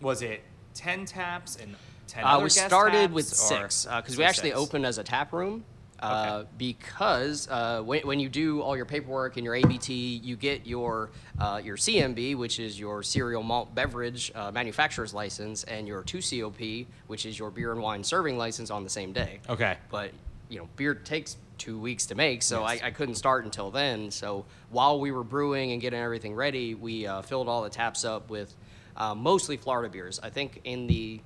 [0.00, 0.42] Was it
[0.74, 1.74] ten taps and
[2.06, 2.22] ten?
[2.24, 3.34] Uh, other we guest started taps, with or-
[3.70, 4.60] six because we actually six.
[4.60, 5.64] opened as a tap room.
[6.02, 6.48] Uh, Okay.
[6.58, 11.10] Because uh, when, when you do all your paperwork and your ABT, you get your
[11.38, 16.86] uh, your CMB, which is your cereal malt beverage uh, manufacturer's license, and your 2COP,
[17.06, 19.40] which is your beer and wine serving license, on the same day.
[19.48, 19.76] Okay.
[19.90, 20.10] But
[20.48, 22.82] you know, beer takes two weeks to make, so Yes.
[22.82, 24.10] I, I couldn't start until then.
[24.10, 28.04] So while we were brewing and getting everything ready, we uh, filled all the taps
[28.04, 28.54] up with
[28.96, 30.18] uh, mostly Florida beers.
[30.22, 31.20] I think in the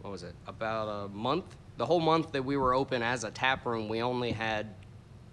[0.00, 1.44] what was it about a month
[1.76, 4.74] the whole month that we were open as a tap room we only had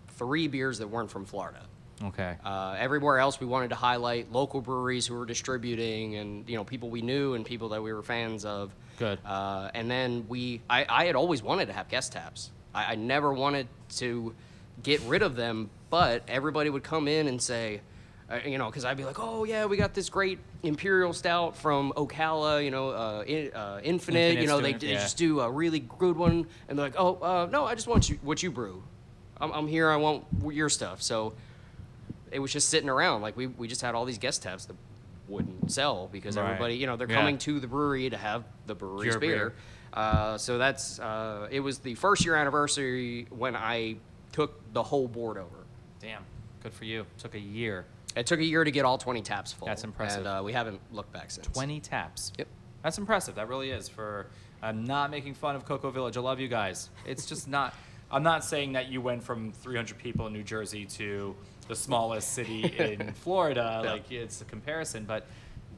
[0.09, 1.61] three beers that weren't from florida
[2.03, 2.37] Okay.
[2.43, 6.63] Uh, everywhere else, we wanted to highlight local breweries who were distributing, and you know
[6.63, 8.73] people we knew and people that we were fans of.
[8.97, 9.19] Good.
[9.25, 12.51] Uh, and then we, I, I had always wanted to have guest taps.
[12.73, 13.67] I, I never wanted
[13.97, 14.33] to
[14.83, 17.81] get rid of them, but everybody would come in and say,
[18.29, 21.57] uh, you know, because I'd be like, oh yeah, we got this great imperial stout
[21.57, 24.39] from Ocala, you know, uh, in, uh, Infinite.
[24.39, 24.93] You know, they, they yeah.
[24.95, 28.09] just do a really good one, and they're like, oh uh, no, I just want
[28.09, 28.83] you what you brew.
[29.41, 29.89] I'm, I'm here.
[29.89, 31.01] I want your stuff.
[31.01, 31.33] So
[32.31, 33.21] it was just sitting around.
[33.21, 34.75] Like we, we just had all these guest taps that
[35.27, 36.45] wouldn't sell because Right.
[36.45, 37.15] everybody, you know, they're Yeah.
[37.17, 39.35] coming to the brewery to have the brewery's Pure beer.
[39.35, 39.53] beer.
[39.93, 43.95] Uh, so that's uh, it was the first year anniversary when I
[44.31, 45.65] took the whole board over.
[45.99, 46.23] Damn.
[46.61, 47.05] Good for you.
[47.17, 47.85] Took a year.
[48.19, 49.65] It took a year to get all 20 taps full.
[49.65, 50.25] That's impressive.
[50.25, 51.47] And uh, we haven't looked back since.
[51.47, 52.33] 20 taps.
[52.37, 52.47] Yep.
[52.83, 53.35] That's impressive.
[53.35, 53.87] That really is.
[53.87, 54.27] For
[54.61, 56.17] I'm not making fun of Cocoa Village.
[56.17, 56.89] I love you guys.
[57.05, 57.73] It's just not.
[58.11, 61.35] I'm not saying that you went from 300 people in New Jersey to
[61.67, 63.81] the smallest city in Florida.
[63.85, 65.25] Like it's a comparison, but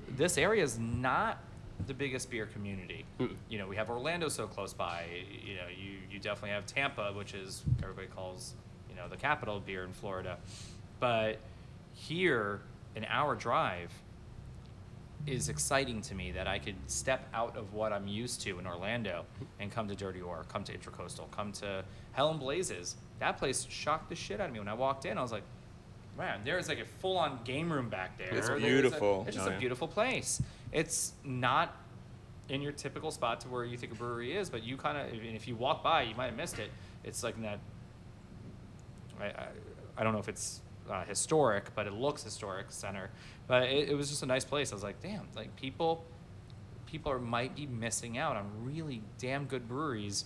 [0.10, 1.44] this area is not
[1.86, 3.06] the biggest beer community.
[3.50, 5.06] You know, we have Orlando so close by.
[5.46, 8.56] You know, you you definitely have Tampa, which is everybody calls
[8.90, 10.38] you know the capital of beer in Florida,
[11.00, 11.38] but
[12.08, 12.62] here,
[12.96, 13.92] an hour drive
[15.28, 18.66] is exciting to me that I could step out of what I'm used to in
[18.66, 19.26] Orlando
[19.60, 21.84] and come to Dirty Oar, come to Intracoastal, come to
[22.14, 22.96] Hell 'n Blazes.
[23.20, 25.20] That place shocked the shit out of me when I walked in.
[25.20, 25.44] I was like,
[26.18, 28.34] man, there's like a full on game room back there.
[28.34, 29.26] It's There's a- beautiful.
[29.28, 30.42] it's just Oh, a beautiful place.
[30.72, 31.78] It's not
[32.50, 35.06] in your typical spot to where you think a brewery is, but you kind of,
[35.14, 36.72] and if you walk by, you might have missed it.
[37.04, 37.60] It's like in that
[39.20, 39.48] I, I,
[39.98, 40.62] I don't know if it's
[40.92, 43.10] uh, historic, but it looks historic center.
[43.48, 44.72] But it, it was just a nice place.
[44.72, 46.04] I was like, damn, like people,
[46.86, 50.26] people are might be missing out on really damn good breweries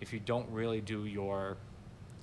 [0.00, 1.56] if you don't really do your.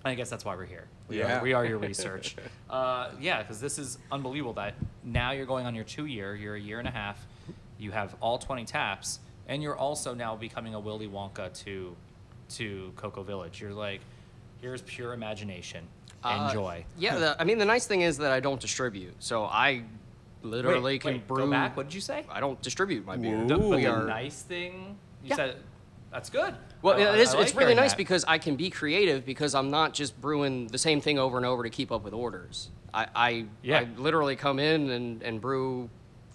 [0.05, 0.87] I guess that's why we're here.
[1.07, 1.39] We Yeah.
[1.39, 2.35] are, we are your research.
[2.69, 6.55] uh, yeah, because this is unbelievable that now you're going on your two year, you're
[6.55, 7.25] a year and a half,
[7.77, 11.95] you have all 20 taps, and you're also now becoming a Willy Wonka to,
[12.49, 13.59] to Cocoa Village.
[13.59, 14.01] You're like,
[14.61, 15.83] here's pure imagination.
[16.23, 16.83] Uh, Enjoy.
[16.97, 19.83] yeah, the, I mean the nice thing is that I don't distribute, so I
[20.41, 21.45] literally wait, can wait, brew.
[21.45, 21.77] Go back.
[21.77, 22.25] What did you say?
[22.29, 23.35] I don't distribute my beer.
[23.43, 23.47] Ooh.
[23.47, 24.97] The, We the are- nice thing.
[25.23, 25.35] You Yeah.
[25.35, 25.55] said
[26.11, 26.55] that's good.
[26.81, 27.97] Well, I- it is, I it's really nice that.
[27.97, 31.45] because I can be creative because I'm not just brewing the same thing over and
[31.45, 32.69] over to keep up with orders.
[32.93, 33.79] I, I, Yeah.
[33.81, 35.89] I literally come in and, and brew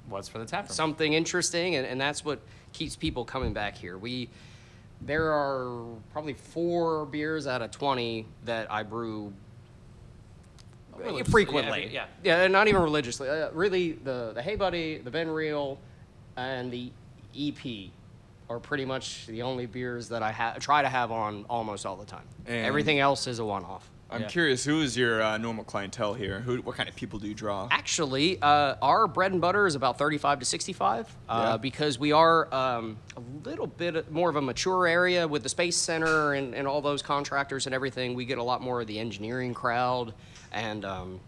[0.08, 0.72] what's for the tap room.
[0.74, 2.40] something interesting, and, and that's what
[2.72, 3.98] keeps people coming back here.
[3.98, 4.28] We
[5.00, 9.32] there are probably four beers out of twenty that I brew
[10.96, 11.88] Religiously, frequently.
[11.92, 13.28] yeah, every- yeah, not even religiously.
[13.28, 15.78] Uh, really, the the Hey Buddy, the B-Real,
[16.36, 16.90] and the
[17.36, 17.90] EP
[18.50, 21.96] are pretty much the only beers that I ha- try to have on almost all
[21.96, 22.24] the time.
[22.46, 23.88] And- Everything else is a one-off.
[24.10, 24.28] I'm Yeah.
[24.28, 26.40] curious, who is your uh, normal clientele here?
[26.40, 27.66] Who, what kind of people do you draw?
[27.70, 31.56] Actually, uh, our bread and butter is about 35 to 65 uh, Yeah.
[31.56, 35.76] because we are um, a little bit more of a mature area with the Space
[35.78, 38.12] Center and, and all those contractors and everything.
[38.12, 40.12] We get a lot more of the engineering crowd.
[40.52, 41.20] And um,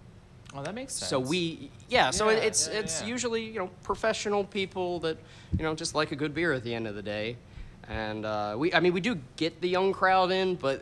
[0.56, 1.08] Oh, that makes sense.
[1.10, 3.08] so we, yeah, so Yeah, it's yeah, it's yeah.
[3.08, 5.18] usually, you know, professional people that,
[5.58, 7.36] you know, just like a good beer at the end of the day.
[7.88, 10.80] And uh, we, I mean, we do get the young crowd in, but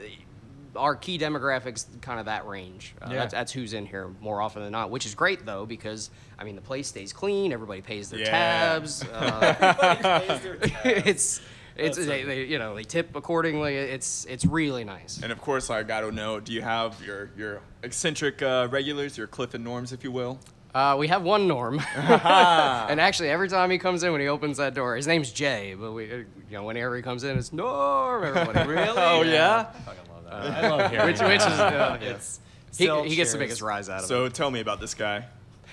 [0.77, 2.95] our key demographics kind of that range.
[3.01, 3.17] Uh, Yeah.
[3.21, 6.45] that's, that's who's in here more often than not, which is great though because I
[6.45, 8.31] mean the place stays clean, everybody pays their Yeah.
[8.31, 9.05] tabs.
[9.13, 9.55] Uh,
[10.85, 11.41] it's
[11.77, 13.77] it's That's they, they you know they tip accordingly.
[13.77, 15.21] It's it's really nice.
[15.23, 19.27] And of course, I gotta know, do you have your your eccentric uh, regulars, your
[19.27, 20.39] Cliff and Norms, if you will?
[20.75, 24.57] Uh, we have one Norm, and actually every time he comes in, when he opens
[24.57, 27.53] that door, his name's Jay, but we, uh, you know, whenever he comes in, it's
[27.53, 28.25] Norm.
[28.25, 28.89] Everybody, Really?
[28.97, 29.67] Oh, yeah?
[29.75, 30.65] I fucking love that.
[30.65, 31.75] I love hearing which which is that.
[31.75, 32.41] uh, It's
[32.77, 33.35] he, he gets the cheers.
[33.37, 34.09] biggest rise out of it.
[34.09, 35.27] So tell me about this guy.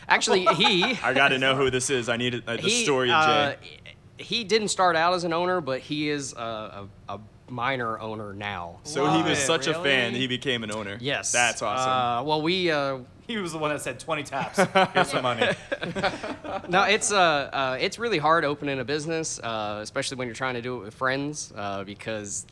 [0.09, 2.09] Actually, he I gotta know who this is.
[2.09, 3.78] I need uh, the he, story of uh, Jay.
[4.19, 8.33] He didn't start out as an owner, but he is a, a, a minor owner
[8.33, 8.79] now.
[8.83, 10.19] So he was it, such a fan, really?
[10.19, 10.97] he became an owner.
[11.01, 11.91] Yes, That's awesome.
[11.91, 14.59] Uh, well, we uh, He was the one that said 20 taps.
[14.93, 15.47] Here's some money.
[16.69, 20.55] no, it's uh, uh, it's really hard opening a business, uh, especially when you're trying
[20.55, 22.45] to do it with friends, uh, because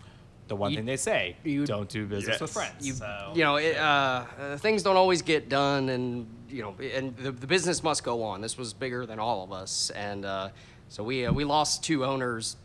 [0.48, 2.88] The one You- thing they say, you- don't do business with friends.
[2.88, 3.34] you, so.
[3.36, 7.32] you know, it, uh, uh, things don't always get done, and you know, and the,
[7.34, 8.40] the business must go on.
[8.42, 10.50] This was bigger than all of us, and uh,
[10.90, 12.56] so we uh, we lost two owners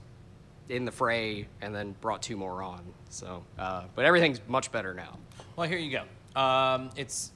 [0.68, 2.80] in the fray, and then brought two more on.
[3.10, 5.18] So, uh, but everything's much better now.
[5.56, 5.90] Well, here you
[6.34, 6.40] go.
[6.40, 7.32] Um, it's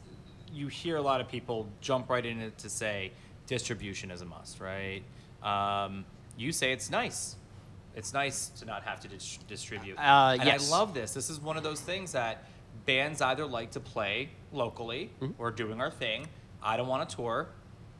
[0.52, 3.12] you hear a lot of people jump right in it to say
[3.46, 5.02] distribution is a must, right?
[5.42, 6.04] Um,
[6.38, 7.36] you say it's nice.
[7.94, 9.98] It's nice to not have to dis- distribute.
[9.98, 10.70] Uh, and yes.
[10.72, 11.12] I love this.
[11.14, 12.44] This is one of those things that
[12.86, 15.32] bands either like to play locally, Mm-hmm.
[15.38, 16.26] we're doing our thing.
[16.62, 17.48] I don't want to tour.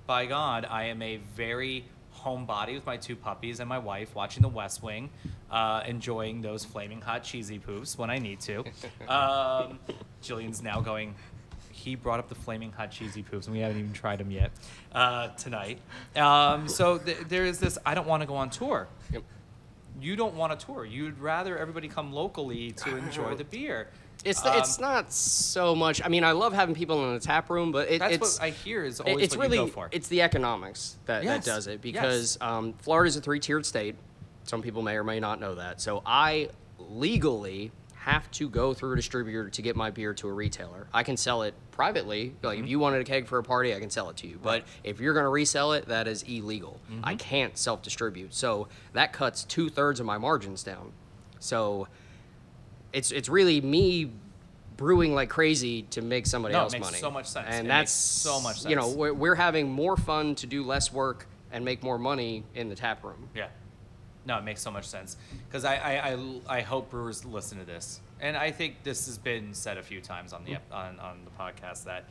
[0.06, 1.84] By God, I am a very
[2.30, 5.10] homebody with my two puppies and my wife watching The West Wing,
[5.50, 8.64] uh, enjoying those flaming hot cheesy poofs when I need to.
[9.08, 9.78] Um,
[10.22, 11.14] Jillian's now going.
[11.70, 14.50] He brought up the flaming hot cheesy poofs, and we haven't even tried them yet
[14.92, 15.78] uh, tonight.
[16.16, 17.78] Um, so th- there is this.
[17.86, 19.22] I don't want to go on tour Yep.
[20.00, 20.84] you don't want to tour.
[20.84, 23.88] You'd rather everybody come locally to enjoy the beer.
[24.24, 26.02] It's Um, it's not so much.
[26.04, 28.46] I mean, I love having people in the tap room, but it, That's it's what
[28.46, 29.88] I hear is always it's what really you go for.
[29.92, 31.80] it's the economics that, Yes, that does it yes.
[31.82, 33.94] because um, Florida's a three-tiered state.
[34.44, 35.80] Some people may or may not know that.
[35.80, 36.48] So I
[36.78, 40.86] legally have to go through a distributor to get my beer to a retailer.
[40.94, 42.34] I can sell it privately.
[42.42, 42.64] Like Mm-hmm.
[42.64, 44.38] if you wanted a keg for a party, I can sell it to you.
[44.40, 46.78] But if you're going to resell it, that is illegal.
[46.90, 47.00] Mm-hmm.
[47.04, 48.32] I can't self-distribute.
[48.34, 50.92] So that cuts two thirds of my margins down.
[51.40, 51.88] So
[52.92, 54.10] it's it's really me
[54.76, 56.98] brewing like crazy to make somebody No, it else makes money.
[56.98, 57.46] so much sense.
[57.50, 58.70] And It that's so much sense.
[58.70, 62.44] You know, we're, we're having more fun to do less work and make more money
[62.54, 63.28] in the tap room.
[63.34, 63.48] yeah.
[64.26, 65.16] No, it makes so much sense
[65.48, 69.18] because I, I, I, I hope brewers listen to this, and I think this has
[69.18, 72.06] been said a few times on the on, on the podcast that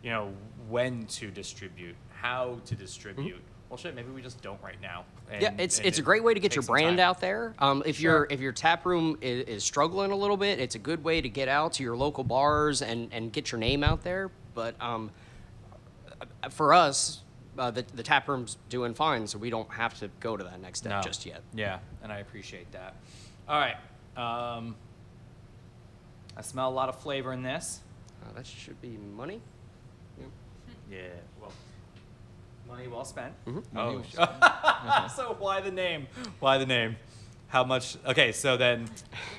[0.00, 0.32] you know
[0.68, 3.40] when to distribute, how to distribute.
[3.70, 5.04] Well, shit, maybe we just don't right now.
[5.30, 7.08] yeah, it's and it's a great way to get your brand time.
[7.08, 7.54] out there.
[7.60, 8.12] Um, if Sure.
[8.12, 11.20] your if your tap room is, is struggling a little bit, it's a good way
[11.20, 14.30] to get out to your local bars and and get your name out there.
[14.54, 15.12] But um,
[16.42, 17.20] uh, for us,
[17.56, 20.60] uh, the the tap room's doing fine, so we don't have to go to that
[20.60, 21.00] next step No.
[21.02, 21.40] just yet.
[21.54, 22.96] Yeah, and I appreciate that.
[23.48, 23.76] All right.
[24.16, 24.74] Um,
[26.36, 27.80] I smell a lot of flavor in this.
[28.24, 29.40] Uh, that should be money.
[30.90, 30.98] Yeah.
[32.70, 33.32] Well, money well spent.
[33.46, 33.76] Mm-hmm.
[33.76, 35.08] Oh.
[35.16, 36.06] so why the name?
[36.38, 36.96] Why the name?
[37.48, 37.96] How much?
[38.06, 38.88] Okay, so then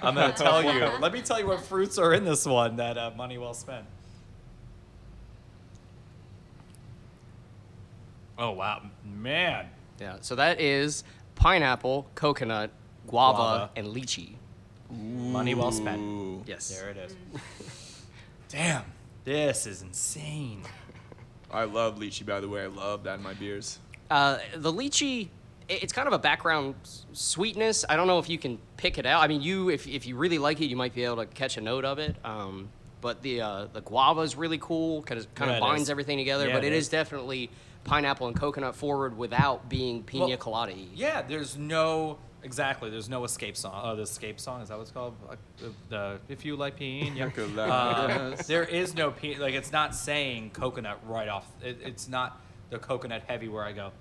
[0.01, 0.85] I'm gonna tell you.
[0.99, 3.85] Let me tell you what fruits are in this one that uh, money well spent.
[8.37, 9.67] Oh wow, man!
[9.99, 11.03] Yeah, so that is
[11.35, 12.71] pineapple, coconut,
[13.07, 13.69] guava, Guava.
[13.75, 14.35] and lychee.
[14.89, 16.47] Money well spent.
[16.47, 16.69] Yes.
[16.69, 17.15] There it is.
[18.49, 18.83] Damn,
[19.23, 20.63] this is insane.
[21.51, 22.63] I love lychee, by the way.
[22.63, 23.79] I love that in my beers.
[24.09, 25.29] Uh, the lychee,
[25.69, 26.75] it's kind of a background
[27.13, 27.85] sweetness.
[27.87, 29.21] I don't know if you can pick it out.
[29.23, 31.57] I mean, you if, if you really like it, you might be able to catch
[31.57, 32.15] a note of it.
[32.25, 32.69] Um,
[33.01, 35.83] but the uh, the guava is really cool because it kind Yeah, of it binds
[35.83, 35.89] is.
[35.89, 36.47] everything together.
[36.47, 36.89] Yeah, but it it is is.
[36.89, 37.49] definitely
[37.83, 40.73] pineapple and coconut forward without being pina Well, colada.
[40.93, 42.89] Yeah, there's no exactly.
[42.89, 43.81] There's no escape song.
[43.83, 45.15] Oh, the escape song is that what it's called?
[45.27, 47.29] Like, the, the if you like pina.
[47.29, 48.39] Coladas.
[48.39, 49.41] Um, there is no pina.
[49.41, 51.47] Like it's not saying coconut right off.
[51.63, 53.91] It, it's not the coconut heavy where I go.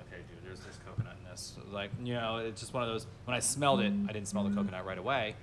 [0.00, 1.54] Okay, dude, there's this coconut in this.
[1.70, 3.06] Like you know, it's just one of those.
[3.24, 5.36] When I smelled it, I didn't smell the coconut right away.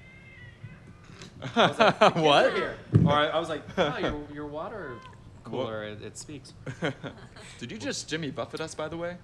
[1.56, 2.54] I was like, "The What?
[2.54, 4.96] here." Or I, I was like, oh, your, your water
[5.44, 6.54] cooler, it, it speaks.
[7.60, 9.18] Did you just Jimmy Buffett us, by the way?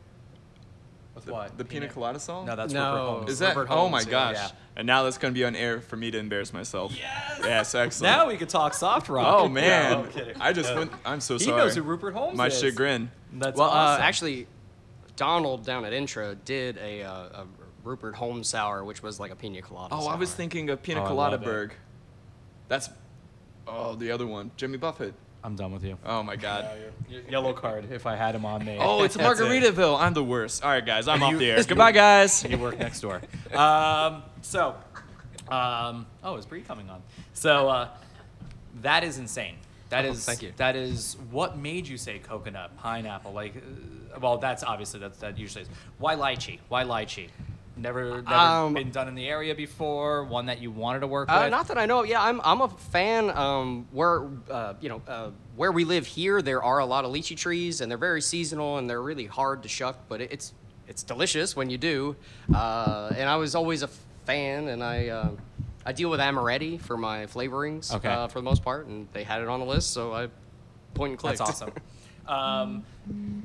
[1.18, 1.57] With The, what?
[1.57, 2.45] the Pina Colada song?
[2.45, 2.91] No, that's No.
[2.91, 3.32] Rupert Holmes.
[3.32, 3.55] Is that?
[3.55, 4.36] Robert oh my gosh!
[4.36, 4.49] Yeah.
[4.76, 6.95] And now that's going to be on air for me to embarrass myself.
[6.95, 7.39] Yes.
[7.43, 8.15] Yes, excellent.
[8.15, 9.26] Now we could talk soft rock.
[9.39, 10.36] Oh No, man, I'm kidding.
[10.39, 10.78] I just No.
[10.82, 10.91] went.
[11.03, 11.57] I'm so sorry.
[11.57, 12.59] He knows who Rupert Holmes My is.
[12.59, 13.09] chagrin.
[13.34, 14.03] That's well, awesome.
[14.03, 14.45] uh, actually,
[15.15, 17.11] Donald down at Intro did a, uh,
[17.41, 17.47] a
[17.84, 19.95] Rupert Holmes sour, which was like a pina colada.
[19.95, 21.39] Oh, I was thinking of Pina Oh, Colada.
[21.39, 21.74] Berg.
[22.68, 22.91] That's.
[23.68, 25.15] Oh, the other one, Jimmy Buffett.
[25.48, 25.98] I'm done with you.
[26.06, 26.68] Oh my God.
[27.30, 28.78] Yellow card if I had him on me.
[28.82, 29.43] Oh, it's That's it.
[29.45, 29.98] Margaritaville.
[29.98, 30.62] I'm the worst.
[30.62, 31.64] All right, guys, I'm You- off the air.
[31.68, 32.43] Goodbye, guys.
[32.43, 33.22] You work next door.
[33.54, 34.76] Um, so,
[35.48, 37.02] um, oh, is Bree coming on?
[37.34, 37.88] So, uh,
[38.82, 39.56] that is insane.
[39.88, 40.52] That Oh, is thank you.
[40.58, 43.32] That is what made you say coconut, pineapple.
[43.32, 45.70] Like, uh, well, that's obviously that's that usually is.
[45.98, 46.60] Why lychee?
[46.68, 47.30] Why lychee?
[47.78, 50.24] Never, never Um, been done in the area before.
[50.24, 51.52] One that you wanted to work Uh, with.
[51.52, 52.00] not that I know.
[52.02, 52.08] of.
[52.08, 53.30] Yeah, I'm I'm a fan.
[53.30, 57.12] Um, where uh, you know uh, where we live here, there are a lot of
[57.14, 60.54] lychee trees, and they're very seasonal, and they're really hard to shuck, but it, it's
[60.88, 62.16] it's delicious when you do.
[62.54, 63.90] Uh, and I was always a
[64.26, 65.32] fan, and I uh,
[65.86, 68.10] I deal with Amoretti for my flavorings Okay.
[68.10, 70.30] uh, for the most part, and they had it on the list, so I
[70.96, 71.38] point and clicked.
[71.38, 71.72] That's awesome.
[72.28, 72.84] Um,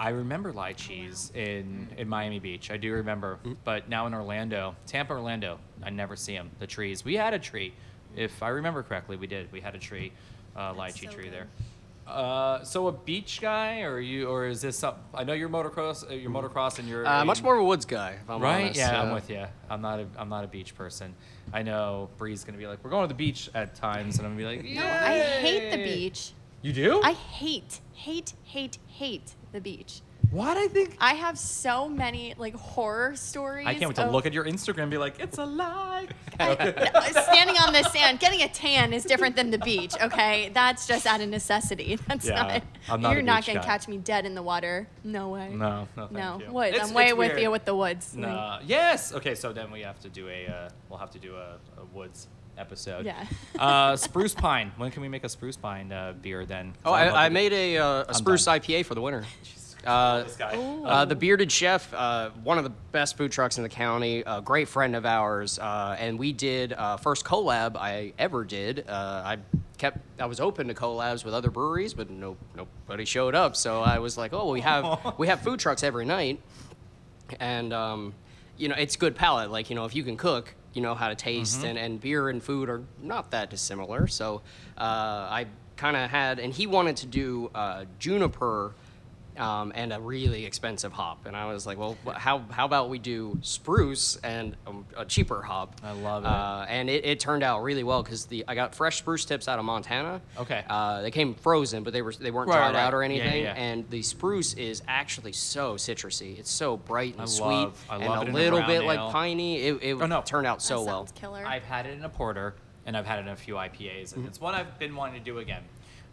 [0.00, 2.70] I remember lychees in, in Miami Beach.
[2.70, 6.50] I do remember, but now in Orlando, Tampa, Orlando, I never see them.
[6.58, 7.04] The trees.
[7.04, 7.72] We had a tree,
[8.16, 9.16] if I remember correctly.
[9.16, 9.50] We did.
[9.52, 10.12] We had a tree,
[10.56, 11.32] uh, lychee so tree good.
[11.32, 11.46] there.
[12.04, 14.96] Uh, so a beach guy, or you, or is this some?
[15.14, 16.10] I know you're motocross.
[16.10, 18.62] Uh, you're motocross, and you're uh, much more of a woods guy, if I'm Right?
[18.64, 18.76] honest.
[18.80, 19.44] Yeah, I'm with you.
[19.70, 21.14] I'm not a I'm not a beach person.
[21.52, 24.36] I know Bree's gonna be like, we're going to the beach at times, and I'm
[24.36, 26.32] gonna be like, No, I hate the beach.
[26.62, 27.00] You do?
[27.02, 30.00] I hate, hate, hate, hate the beach.
[30.30, 30.96] What I think.
[30.98, 33.66] I have so many like horror stories.
[33.66, 36.06] I can't wait to of- look at your Instagram and be like, it's a lie.
[36.40, 39.92] standing on the sand, getting a tan is different than the beach.
[40.00, 41.96] Okay, that's just out of necessity.
[42.08, 42.62] That's Yeah, not.
[42.88, 43.66] I'm not a you're not beach gonna guy.
[43.66, 44.88] catch me dead in the water.
[45.04, 45.50] No way.
[45.52, 46.40] No, no, thank no.
[46.46, 46.52] you.
[46.52, 46.74] Woods.
[46.76, 47.42] It's- I'm way it's with weird.
[47.42, 48.14] you with the woods.
[48.16, 48.58] Like, No.
[48.64, 49.12] Yes.
[49.12, 49.34] Okay.
[49.34, 50.46] So then we have to do a.
[50.46, 52.28] Uh, we'll have to do a, a woods
[52.58, 53.04] episode.
[53.06, 53.24] Yeah.
[53.58, 54.72] uh, spruce pine.
[54.76, 56.74] When can we make a spruce pine uh, beer then?
[56.84, 58.60] Oh, I'd I, I made a, uh, a spruce done.
[58.60, 59.24] IPA for the winter.
[59.84, 60.54] Uh, This guy.
[60.54, 64.40] Uh, the Bearded Chef, uh, one of the best food trucks in the county, a
[64.40, 68.84] great friend of ours, uh, and we did uh, first collab I ever did.
[68.88, 68.92] Uh,
[69.24, 69.38] I
[69.78, 73.56] kept I was open to collabs with other breweries, but no nobody showed up.
[73.56, 76.40] So I was like, oh, we have we have food trucks every night,
[77.40, 78.14] and um,
[78.56, 79.50] you know it's good palate.
[79.50, 82.28] Like you know if you can cook, you know how to taste, and, and beer
[82.28, 84.06] and food are not that dissimilar.
[84.06, 84.42] So
[84.78, 85.46] uh, I
[85.76, 88.74] kind of had, and he wanted to do uh, juniper
[89.38, 91.26] um, and a really expensive hop.
[91.26, 95.04] And I was like, well, wh- how, how about we do spruce and um, a
[95.04, 95.80] cheaper hop?
[95.82, 96.28] I love it.
[96.28, 99.48] Uh, and it, it turned out really well because the I got fresh spruce tips
[99.48, 100.20] out of Montana.
[100.38, 100.64] Okay.
[100.68, 102.80] Uh, they came frozen, but they were they weren't Right, dried right.
[102.82, 103.42] out or Yeah, yeah, anything.
[103.44, 103.54] yeah.
[103.54, 106.38] And the spruce is actually so citrusy.
[106.38, 108.58] It's so bright and I sweet, love- I and love a it in a little
[108.60, 108.86] brown bit ale.
[108.86, 109.56] like piney.
[109.62, 110.22] It, it Oh, no.
[110.22, 111.06] turned out that so well.
[111.06, 111.44] sounds killer.
[111.46, 112.54] I've had it in a porter,
[112.86, 115.24] and I've had it in a few IPAs, and it's what I've been wanting to
[115.24, 115.62] do again.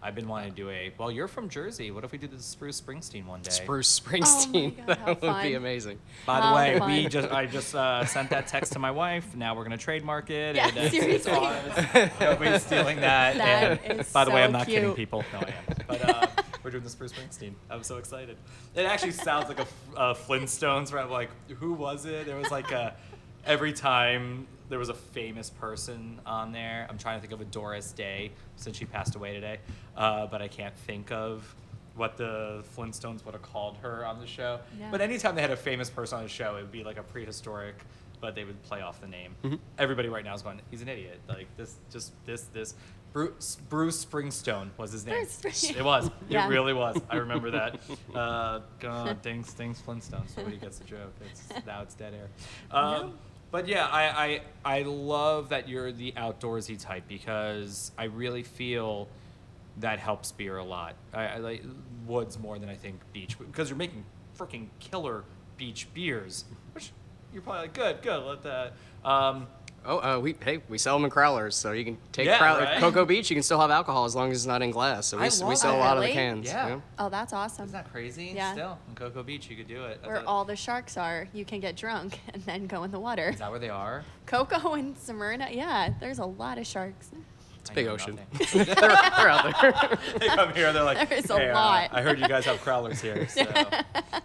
[0.02, 0.94] I've been wanting to do a.
[0.98, 1.92] Well, you're from Jersey.
[1.92, 3.52] What if we do the Spruce Springsteen one day?
[3.52, 4.78] Spruce Springsteen.
[4.88, 6.00] God, that would be amazing.
[6.26, 9.36] By the How way, we just I just uh, sent that text to my wife.
[9.36, 10.56] Now we're gonna trademark it.
[10.56, 11.34] Yeah, and seriously.
[11.34, 12.20] It's.
[12.20, 13.38] Nobody's stealing that.
[13.38, 15.26] That and is by the way, I'm so not kidding people.
[15.34, 15.76] No, I am.
[15.88, 16.28] But uh,
[16.64, 17.54] we're doing the Spruce Springsteen.
[17.70, 18.38] I'm so excited.
[18.76, 20.94] It actually sounds like a, a Flintstones.
[20.94, 21.30] Where I'm like,
[21.60, 22.26] who was it?
[22.26, 22.96] There was like a
[23.46, 26.88] every time there was a famous person on there.
[26.90, 29.60] I'm trying to think of a Doris Day since she passed away today,
[29.98, 31.56] uh, but I can't think of
[31.96, 34.60] what the Flintstones would have called her on the show.
[34.80, 34.90] Yeah.
[34.90, 37.04] But anytime they had a famous person on the show, it would be like a
[37.04, 37.76] prehistoric,
[38.22, 39.36] but they would play off the name.
[39.44, 39.56] Mm-hmm.
[39.78, 41.20] Everybody right now is going, he's an idiot.
[41.28, 42.76] Like this, just this, this.
[43.12, 45.26] Bruce, Bruce Springstone was his name.
[45.42, 46.10] Bruce It was.
[46.30, 46.46] Yeah.
[46.46, 47.02] It really was.
[47.10, 47.80] I remember that.
[48.14, 50.36] Uh, God, dings, things, Flintstones.
[50.36, 51.14] Nobody gets the joke.
[51.30, 52.28] It's now it's dead air.
[52.72, 53.14] Um,
[53.52, 59.08] But yeah, I, I I love that you're the outdoorsy type because I really feel
[59.78, 60.96] that helps beer a lot.
[61.14, 61.64] I, I like
[62.06, 64.06] woods more than I think beach because you're making
[64.38, 65.24] freaking killer
[65.58, 66.92] beach beers, which
[67.34, 68.24] you're probably like good, good.
[68.24, 68.74] Let that.
[69.04, 69.48] Um,
[69.86, 72.66] Oh, uh, we hey, we sell them in crowlers, so you can take Yeah, crowler
[72.66, 72.80] right?
[72.80, 73.30] Cocoa Beach.
[73.30, 75.08] You can still have alcohol as long as it's not in glass.
[75.08, 75.80] So we, I s- we love sell a that.
[75.84, 76.48] lot of the cans.
[76.48, 76.80] Yeah.
[77.00, 77.66] Oh, that's awesome.
[77.66, 78.34] isn't that crazy?
[78.36, 78.52] Yeah.
[78.54, 80.00] Still in Cocoa Beach, you could do it.
[80.04, 83.00] Where thought- all the sharks are, you can get drunk and then go in the
[83.00, 83.30] water.
[83.30, 84.04] is that where they are?
[84.26, 87.10] Cocoa and Smyrna, yeah, there's a lot of sharks.
[87.62, 88.20] It's a I big ocean.
[88.54, 89.98] they're, they're out there.
[90.20, 92.46] they come here, they're like, There is a "Hey, uh, lot." I heard you guys
[92.46, 93.28] have crowlers here.
[93.28, 93.42] So.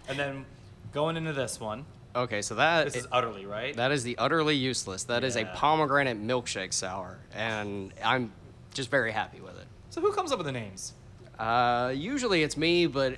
[0.07, 0.45] and then
[0.93, 1.85] going into this one,
[2.15, 3.75] okay, so that this is utterly right.
[3.75, 5.03] that is the utterly useless.
[5.03, 8.31] That is a pomegranate milkshake sour, and I'm
[8.73, 9.67] just very happy with it.
[9.89, 10.93] so who comes up with the names?
[11.37, 13.17] Uh, usually it's me, but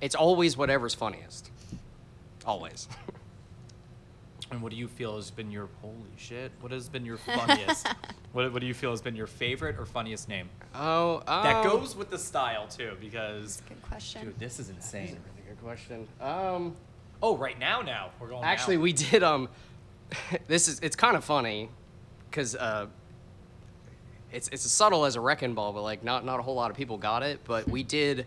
[0.00, 1.50] it's always whatever's funniest.
[2.44, 2.88] Always.
[4.50, 6.52] And what do you feel has been your holy shit?
[6.60, 7.88] What has been your funniest?
[8.32, 10.48] what, what do you feel has been your favorite or funniest name?
[10.74, 14.26] Oh, That um, goes with the style too, because Good question.
[14.26, 14.76] dude, this is insane.
[15.00, 15.22] That's a insane.
[15.34, 16.08] really good question.
[16.20, 16.76] Um,
[17.24, 18.44] Oh, right now, now we're going.
[18.44, 18.82] Actually, now.
[18.82, 19.22] we did.
[19.22, 19.48] Um,
[20.46, 21.70] this is it's kind of funny,
[22.30, 22.86] because uh,
[24.30, 26.70] it's it's as subtle as a wrecking ball, but like not not a whole lot
[26.70, 27.40] of people got it.
[27.44, 28.26] But we did.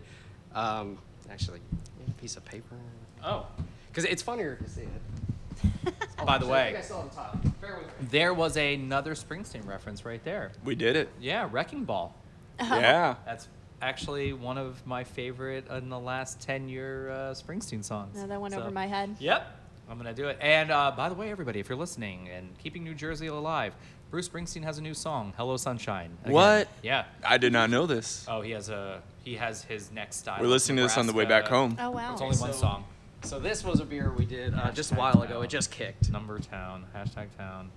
[0.52, 0.98] Um,
[1.30, 2.74] actually, you a piece of paper.
[3.22, 3.46] Oh,
[3.86, 5.94] Because it's funnier to see it.
[6.26, 7.60] by the So way, think I still have the top.
[7.60, 8.08] Bear with me.
[8.10, 10.50] there was another Springsteen reference right there.
[10.64, 11.08] We did it.
[11.20, 12.12] Yeah, Wrecking Ball.
[12.60, 13.14] Yeah.
[13.24, 13.46] That's
[13.80, 18.16] actually one of my favorite in the last 10 year uh, Springsteen songs.
[18.16, 19.16] No, that went So- over my head.
[19.18, 19.54] Yep.
[19.90, 20.36] I'm going to do it.
[20.42, 23.72] And uh, by the way, everybody, if you're listening and keeping New Jersey alive,
[24.10, 26.10] Bruce Springsteen has a new song, Hello Sunshine.
[26.24, 26.32] Again.
[26.34, 26.68] What?
[26.82, 27.04] Yeah.
[27.24, 28.26] I did not know this.
[28.28, 30.40] Oh, he has a he has his next style.
[30.40, 31.76] We're listening to this on the way back home.
[31.80, 32.12] Oh wow.
[32.12, 32.84] It's only one So- song.
[33.22, 35.40] So this was a beer we did uh, just a Hashtag while ago.
[35.42, 36.10] It just kicked.
[36.10, 36.84] Number town.
[36.94, 37.70] Hashtag town.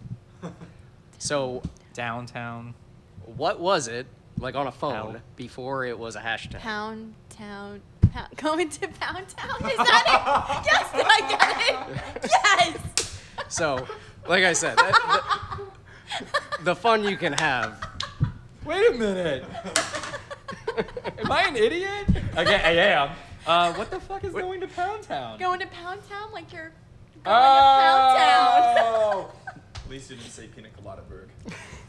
[1.17, 1.61] So
[1.93, 2.73] Downtown.
[3.35, 4.07] what was it
[4.41, 5.15] like on a phone Hell.
[5.35, 6.59] before it was a hashtag?
[6.59, 7.81] Pound town.
[8.11, 9.71] Pound, going to Pound Town?
[9.71, 10.65] Is that it?
[10.71, 12.31] yes, did I get it?
[12.33, 13.21] Yes.
[13.47, 13.87] So,
[14.27, 15.69] like I said, that,
[16.57, 17.87] the, the fun you can have.
[18.65, 19.45] Wait a minute.
[21.19, 22.07] Am I an idiot?
[22.37, 23.09] Okay, I am.
[23.45, 25.39] Uh, what the fuck is going to Pound Town?
[25.39, 26.71] Going to Pound Town like you're
[27.23, 28.17] going to Pound
[28.77, 29.25] Town.
[29.91, 31.27] At least you didn't say pina colada berg.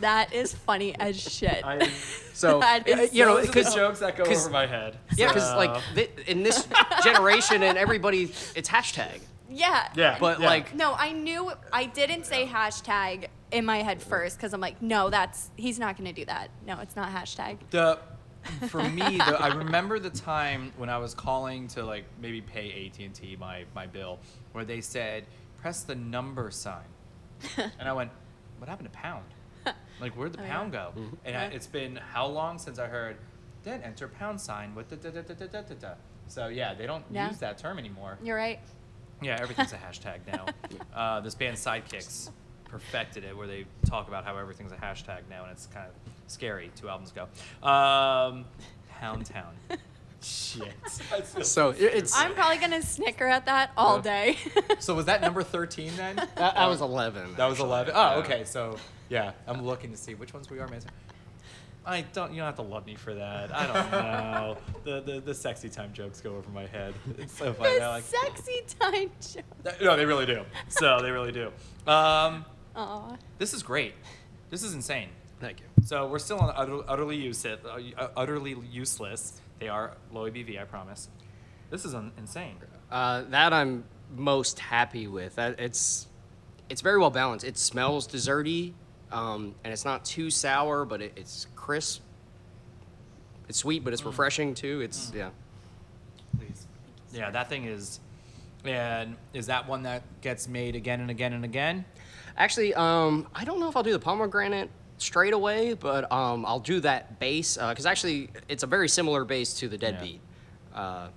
[0.00, 1.62] That is funny as shit.
[2.34, 4.98] So That uh, you know, so because jokes that go 'cause- over my head.
[5.16, 6.66] yeah, because So- like th- in this
[7.04, 8.22] generation and everybody,
[8.56, 9.20] it's hashtag.
[9.48, 9.88] yeah.
[9.94, 10.16] Yeah.
[10.18, 10.46] But Yeah.
[10.48, 14.82] like, No, I knew I didn't say hashtag in my head first because I'm like,
[14.82, 16.48] no, that's he's not gonna do that.
[16.66, 17.58] No, it's not hashtag.
[17.70, 18.00] the
[18.68, 22.86] for me, the, I remember the time when I was calling to like maybe pay
[22.86, 24.18] AT and T my my bill,
[24.50, 25.24] where they said
[25.60, 26.82] press the number sign,
[27.78, 28.10] and I went,
[28.58, 29.24] what happened to pound?
[30.00, 30.50] Like where'd the Oh, yeah.
[30.52, 30.92] pound go?
[31.24, 31.48] And I, Yeah.
[31.50, 33.16] it's been how long since I heard,
[33.64, 35.94] then enter pound sign with the da da da da da da da.
[36.28, 37.28] So yeah, they don't Yeah.
[37.28, 38.18] use that term anymore.
[38.22, 38.58] You're right.
[39.20, 40.46] Yeah, everything's a hashtag now.
[40.94, 42.30] Uh, this band Sidekicks
[42.64, 45.92] perfected it, where they talk about how everything's a hashtag now, and it's kind of
[46.26, 46.72] scary.
[46.74, 47.28] Two albums ago.
[47.62, 48.44] Um,
[48.98, 49.52] Pound Town.
[50.22, 50.72] Shit.
[51.42, 54.38] so it- it's I'm probably gonna snicker at that all day.
[54.78, 56.16] So was that number thirteen then?
[56.36, 57.34] that, that was 11.
[57.36, 57.68] That was actually.
[57.68, 57.94] eleven.
[57.96, 58.44] Oh, okay.
[58.44, 58.76] So
[59.08, 60.90] yeah, I'm looking to see which ones we are missing.
[61.84, 62.30] I don't.
[62.32, 63.52] You don't have to love me for that.
[63.52, 64.58] I don't know.
[64.84, 66.94] the, the the sexy time jokes go over my head.
[67.18, 67.78] It's so funny.
[67.78, 69.80] the I like, sexy time jokes.
[69.82, 70.44] no, they really do.
[70.68, 71.48] So they really do.
[71.90, 72.44] Um,
[72.76, 73.16] Aw.
[73.38, 73.94] This is great.
[74.50, 75.08] This is insane.
[75.40, 75.66] Thank you.
[75.84, 77.58] So we're still on utter, utterly useless.
[77.64, 79.40] Uh, utterly useless.
[79.62, 81.08] They are low ABV, I promise.
[81.70, 82.56] This is un- insane.
[82.90, 83.84] Uh, that I'm
[84.16, 85.36] most happy with.
[85.36, 86.08] That it's
[86.68, 87.46] it's very well balanced.
[87.46, 88.72] It smells desserty,
[89.12, 92.02] um, and it's not too sour, but it, it's crisp.
[93.48, 94.80] It's sweet, but it's refreshing too.
[94.80, 95.30] It's yeah.
[96.36, 96.66] Please.
[97.12, 98.00] Yeah, that thing is.
[98.64, 101.84] And is that one that gets made again and again and again?
[102.36, 104.70] Actually, um, I don't know if I'll do the pomegranate
[105.02, 109.54] straight away, but um, I'll do that base because actually it's a very similar base
[109.54, 110.20] to the Deadbeat,
[110.74, 111.08] uh,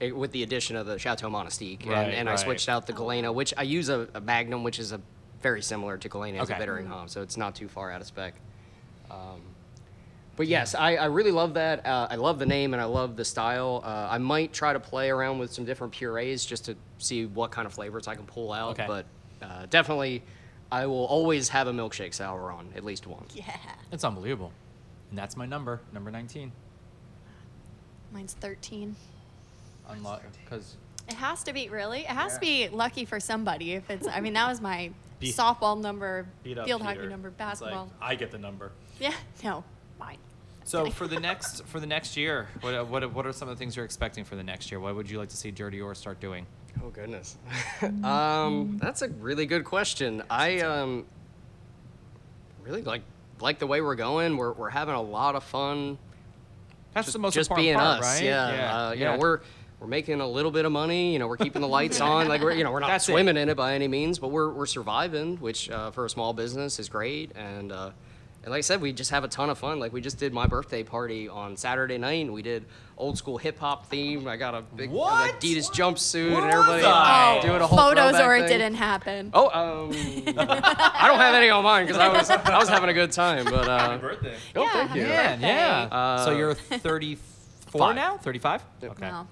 [0.00, 2.92] it- with the addition of the Chateau Monastique, Right, and, and I switched out the
[2.92, 5.00] Galena, which I use a, a Magnum, which is a
[5.42, 6.60] very similar to Galena as a Okay.
[6.60, 8.34] bittering hop, so it's not too far out of spec.
[9.10, 9.40] Um,
[10.36, 11.84] but yes, I, I really love that.
[11.84, 13.82] Uh, I love the name and I love the style.
[13.84, 17.50] Uh, I might try to play around with some different purees just to see what
[17.50, 18.72] kind of flavors I can pull out.
[18.78, 18.84] Okay.
[18.86, 19.06] But
[19.42, 20.22] uh, definitely,
[20.70, 23.24] I will always have a milkshake sour on at least one.
[23.34, 23.56] Yeah.
[23.90, 24.52] It's unbelievable.
[25.10, 26.52] And that's my number, number 19.
[28.12, 28.94] Mine's 13.
[29.88, 30.76] Unlock, because
[31.08, 32.00] It has to be really.
[32.00, 33.72] It has to be lucky for somebody.
[33.72, 34.90] If it's, I mean, that was my
[35.20, 36.94] Beat- softball number, beat up field Peter.
[36.94, 37.90] hockey number, It's like, basketball.
[38.00, 38.72] I get the number.
[39.00, 39.14] yeah.
[39.44, 39.64] No,
[39.98, 40.18] mine.
[40.64, 43.58] So for the next for the next year, what what what are some of the
[43.58, 44.78] things you're expecting for the next year?
[44.78, 46.44] What would you like to see Dirty Oar start doing?
[46.84, 47.36] Oh goodness,
[48.04, 50.22] um, that's a really good question.
[50.30, 51.06] I um,
[52.62, 53.02] really like
[53.40, 54.36] like the way we're going.
[54.36, 55.98] We're we're having a lot of fun.
[56.94, 58.04] That's just, the most just important being part, us.
[58.04, 58.24] right?
[58.24, 58.42] Yeah,
[58.88, 59.12] uh, you yeah.
[59.12, 59.40] know we're
[59.80, 61.12] we're making a little bit of money.
[61.12, 62.28] You know we're keeping the lights on.
[62.28, 63.12] Like we're you know we're not That's it.
[63.12, 66.32] swimming in it by any means, but we're we're surviving, which uh, for a small
[66.32, 67.32] business is great.
[67.36, 67.90] And uh,
[68.48, 69.78] and like I said, we just have a ton of fun.
[69.78, 72.64] Like we just did my birthday party on Saturday night, and we did
[72.96, 74.26] old school hip hop theme.
[74.26, 75.38] I got a big What?
[75.38, 77.40] Adidas jumpsuit, Where and everybody was I?
[77.42, 78.58] doing a whole Photos throwback or it thing.
[78.58, 79.30] didn't happen.
[79.34, 79.90] Oh, um,
[80.38, 83.44] I don't have any on mine because I was I was having a good time.
[83.44, 84.34] But uh, birthday.
[84.56, 85.04] oh, Yeah, thank you.
[85.04, 85.94] happy Man, yeah.
[85.94, 87.94] Uh, so you're 34 five.
[87.96, 88.16] now?
[88.16, 88.64] 35?
[88.82, 89.10] Okay.
[89.10, 89.26] Wow.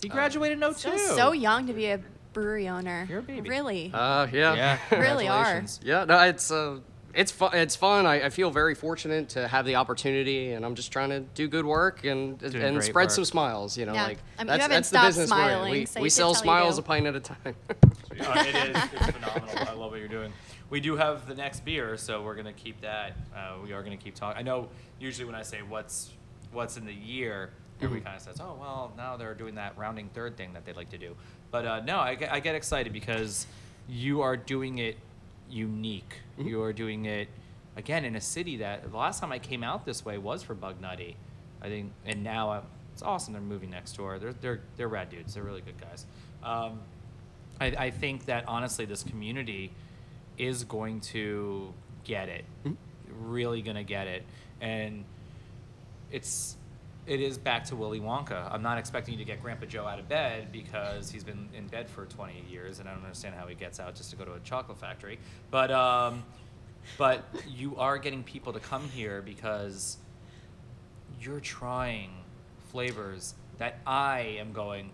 [0.00, 0.78] He graduated in 02.
[0.78, 2.00] Still so young to be a
[2.32, 3.06] brewery owner.
[3.10, 3.50] You're a baby.
[3.50, 3.90] Really.
[3.92, 4.54] Uh, yeah.
[4.54, 4.78] Yeah.
[4.98, 5.44] Really are.
[5.44, 5.80] congratulations.
[5.84, 6.78] Yeah, no, it's uh,
[7.14, 7.54] it's fun.
[7.54, 8.06] It's fun.
[8.06, 11.48] I, I feel very fortunate to have the opportunity, and I'm just trying to do
[11.48, 13.10] good work and Doing and spread work.
[13.10, 13.76] some smiles.
[13.78, 14.04] You know, Yeah.
[14.04, 15.48] like I mean, you that's, haven't that's the stopped business we're in.
[15.48, 17.56] smiling, We, so we sell can tell you smiles a pint at a time.
[17.70, 18.82] Uh, it is.
[18.92, 19.68] It's phenomenal.
[19.68, 20.32] I love what you're doing.
[20.70, 23.12] We do have the next beer, so we're gonna keep that.
[23.34, 24.38] Uh, we are gonna keep talking.
[24.38, 24.68] I know
[25.00, 26.10] usually when I say what's
[26.52, 27.50] what's in the year,
[27.80, 30.72] everybody kind of says, "Oh, well, now they're doing that rounding third thing that they
[30.72, 31.16] like to do."
[31.50, 33.46] But uh, no, I get, I get excited because
[33.88, 34.96] you are doing it
[35.50, 36.20] unique.
[36.38, 37.28] You are doing it
[37.76, 40.54] again in a city that the last time I came out this way was for
[40.54, 41.14] Bugnutty.
[41.62, 42.60] I think, and now i
[42.92, 43.32] it's awesome.
[43.32, 44.18] They're moving next door.
[44.20, 45.34] They're they're they're rad dudes.
[45.34, 46.06] They're really good guys.
[46.44, 46.80] Um,
[47.60, 49.72] I, I think that honestly, this community
[50.38, 51.72] is going to
[52.04, 52.44] get it,
[53.20, 54.24] really gonna get it,
[54.60, 55.04] and
[56.12, 56.56] it's
[57.06, 58.50] it is back to Willy Wonka.
[58.52, 61.66] I'm not expecting you to get Grandpa Joe out of bed because he's been in
[61.66, 64.24] bed for 20 years, and I don't understand how he gets out just to go
[64.24, 65.18] to a chocolate factory.
[65.50, 66.24] But um,
[66.98, 69.98] but you are getting people to come here because
[71.20, 72.10] you're trying
[72.70, 74.90] flavors that I am going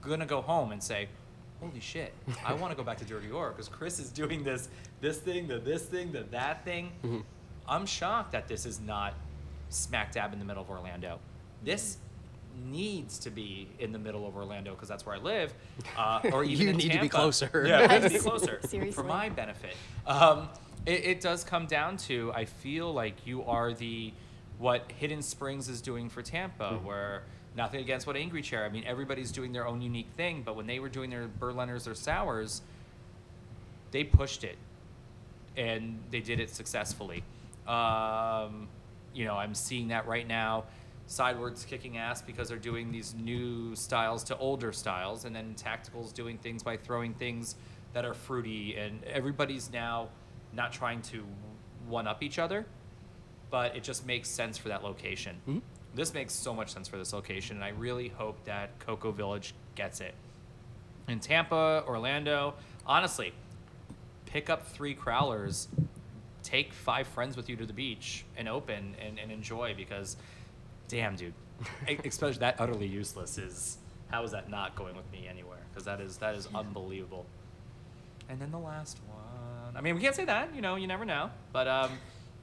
[0.00, 1.08] gonna go home and say,
[1.60, 2.12] holy shit,
[2.44, 4.68] I want to go back to Dirty Oar because Chris is doing this
[5.00, 6.92] this thing, the this thing, the that thing.
[7.68, 9.14] I'm shocked that this is not
[9.68, 11.20] smack dab in the middle of Orlando.
[11.64, 11.98] This
[12.66, 15.54] needs to be in the middle of Orlando because that's where I live,
[15.96, 17.64] uh, or even You in need to be closer.
[17.66, 18.92] Yeah, we need to be closer Seriously.
[18.92, 19.74] for my benefit.
[20.06, 20.48] Um,
[20.84, 24.12] It, it does come down to I feel like you are the
[24.58, 27.22] what Hidden Springs is doing for Tampa, where
[27.56, 28.64] nothing against what Angry Chair.
[28.64, 31.86] I mean, everybody's doing their own unique thing, but when they were doing their Berliners
[31.88, 32.62] or sours,
[33.92, 34.56] they pushed it
[35.56, 37.22] and they did it successfully.
[37.66, 38.68] Um,
[39.14, 40.64] you know, I'm seeing that right now.
[41.06, 46.12] Sideward's kicking ass because they're doing these new styles to older styles, and then Tactical's
[46.12, 47.56] doing things by throwing things
[47.92, 50.08] that are fruity, and everybody's now
[50.52, 51.24] not trying to
[51.86, 52.66] one up each other,
[53.50, 55.36] but it just makes sense for that location.
[55.48, 55.58] Mm-hmm.
[55.94, 59.54] This makes so much sense for this location, and I really hope that Cocoa Village
[59.74, 60.14] gets it.
[61.08, 62.54] In Tampa, Orlando,
[62.86, 63.34] honestly,
[64.24, 65.66] pick up three crowlers,
[66.42, 70.16] take five friends with you to the beach and open and, and enjoy because,
[70.92, 71.32] damn, dude,
[72.04, 73.78] especially that utterly useless is
[74.10, 75.58] how is that not going with me anywhere?
[75.70, 77.24] Because that is that is unbelievable.
[78.28, 81.06] And then the last one, I mean, we can't say that, you know, you never
[81.06, 81.92] know, but um,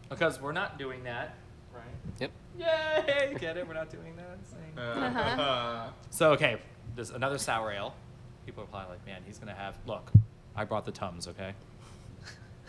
[0.09, 1.35] because we're not doing that,
[1.73, 1.83] right?
[2.19, 2.31] Yep.
[2.57, 3.37] Yay!
[3.39, 3.67] Get it?
[3.67, 4.39] We're not doing that.
[4.49, 5.93] Sing.
[6.09, 6.57] So okay,
[6.95, 7.93] this another sour ale.
[8.47, 9.75] People are probably like, man, he's gonna have.
[9.85, 10.11] Look,
[10.55, 11.27] I brought the tums.
[11.27, 11.53] Okay,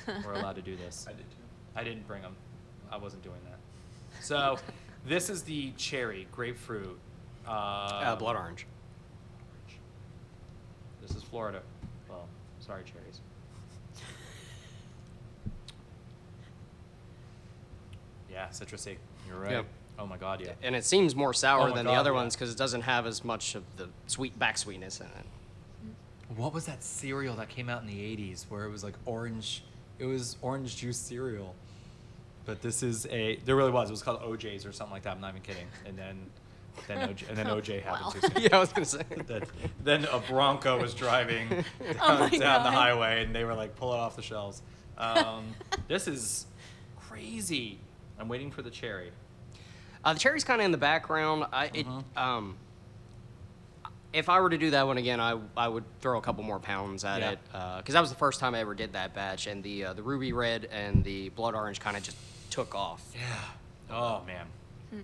[0.06, 1.06] we're allowed to do this.
[1.08, 1.36] I did too.
[1.74, 2.36] I didn't bring them.
[2.92, 3.58] I wasn't doing that.
[4.22, 4.58] So
[5.06, 6.98] this is the cherry grapefruit.
[7.46, 8.66] Uh, Uh, blood orange.
[11.00, 11.62] This is Florida.
[12.08, 12.28] Well,
[12.60, 13.20] sorry, cherries.
[18.30, 18.96] Yeah, citrusy.
[19.26, 19.50] You're right.
[19.52, 19.66] Yep.
[19.98, 20.52] Oh my God, yeah.
[20.62, 22.16] And it seems more sour Oh my than God, the other yeah.
[22.16, 25.26] ones because it doesn't have as much of the sweet back sweetness in it.
[26.36, 29.64] What was that cereal that came out in the 80s where it was like orange?
[29.98, 31.54] It was orange juice cereal.
[32.50, 33.36] But this is a.
[33.44, 33.90] There really was.
[33.90, 35.12] It was called OJ's or something like that.
[35.12, 35.68] I'm not even kidding.
[35.86, 36.18] And then,
[36.88, 38.10] then OJ, and then OJ happened Wow.
[38.10, 38.32] too soon.
[38.42, 39.02] yeah, I was gonna say.
[39.28, 39.44] That,
[39.84, 41.64] then a Bronco was driving down,
[42.00, 44.62] Oh down the highway, and they were like, pull it off the shelves.
[44.98, 45.44] Um,
[45.86, 46.46] this is
[46.98, 47.78] crazy.
[48.18, 49.12] I'm waiting for the cherry.
[50.04, 51.44] Uh, the cherry's kind of in the background.
[51.52, 52.02] I it Mhm.
[52.16, 52.56] um.
[54.12, 56.58] If I were to do that one again, I, I would throw a couple more
[56.58, 57.30] pounds at Yeah.
[57.30, 57.38] it
[57.78, 60.02] because that was the first time I ever did that batch, and the uh, the
[60.02, 62.16] ruby red and the blood orange kind of just
[62.50, 63.02] took off.
[63.14, 63.94] Yeah.
[63.96, 64.46] Oh man,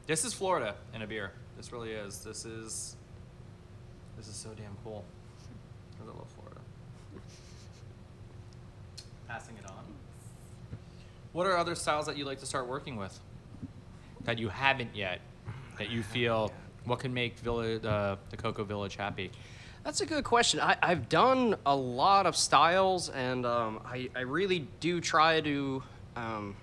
[0.07, 1.33] this is Florida in a beer.
[1.57, 2.19] This really is.
[2.19, 2.97] This is.
[4.17, 5.05] This is so damn cool.
[6.01, 6.61] I love Florida.
[9.29, 9.85] Passing it on.
[11.33, 13.19] What are other styles that you'd like to start working with?
[14.25, 15.21] That you haven't yet.
[15.79, 16.53] That you feel.
[16.85, 19.33] What can make Village, uh, the Cocoa Village happy?
[19.85, 20.61] That's a good question.
[20.61, 25.83] I, I've done a lot of styles, and um, I, I really do try to.
[26.15, 26.57] Um,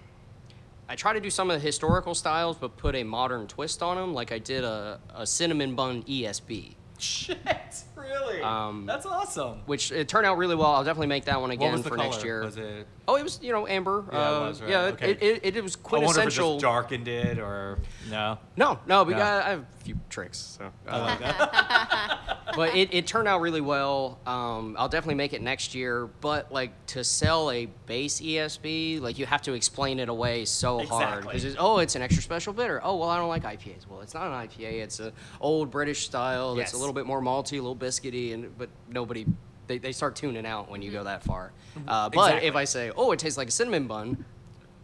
[0.93, 3.97] I try to do some of the historical styles, but put a modern twist on
[3.97, 4.13] them.
[4.13, 7.83] Like I did a, a cinnamon bun ESB, Shit!
[8.03, 8.41] Really?
[8.41, 9.61] Um, That's awesome.
[9.65, 10.73] which it turned out really well.
[10.73, 12.09] I'll definitely make that one What again was the for color?
[12.09, 12.43] next year.
[12.43, 12.87] Was it?
[13.07, 14.05] Oh, it was you know amber.
[14.11, 15.11] Yeah, it uh, was, right, Yeah, okay.
[15.11, 17.79] it, it, it, was I wonder if it just darkened it or
[18.09, 18.37] no.
[18.55, 19.19] No, no, we No.
[19.19, 20.37] got I have a few tricks.
[20.57, 20.71] So.
[20.87, 22.37] I uh, like that.
[22.55, 24.19] but it, it turned out really well.
[24.25, 26.07] Um, I'll definitely make it next year.
[26.21, 30.79] But like to sell a base ESB, like you have to explain it away so
[30.85, 31.33] hard Exactly.
[31.33, 32.79] because oh, it's an extra special bitter.
[32.83, 33.87] Oh well, I don't like IPAs.
[33.87, 34.83] Well, it's not an IPA.
[34.83, 36.55] It's a old British style.
[36.55, 36.73] That's Yes.
[36.73, 39.25] a little bit more malty, a little biscuity, and but nobody.
[39.65, 41.51] They, they start tuning out when you go that far.
[41.87, 42.47] Uh, but Exactly.
[42.47, 44.25] if I say, "Oh, it tastes like a cinnamon bun,"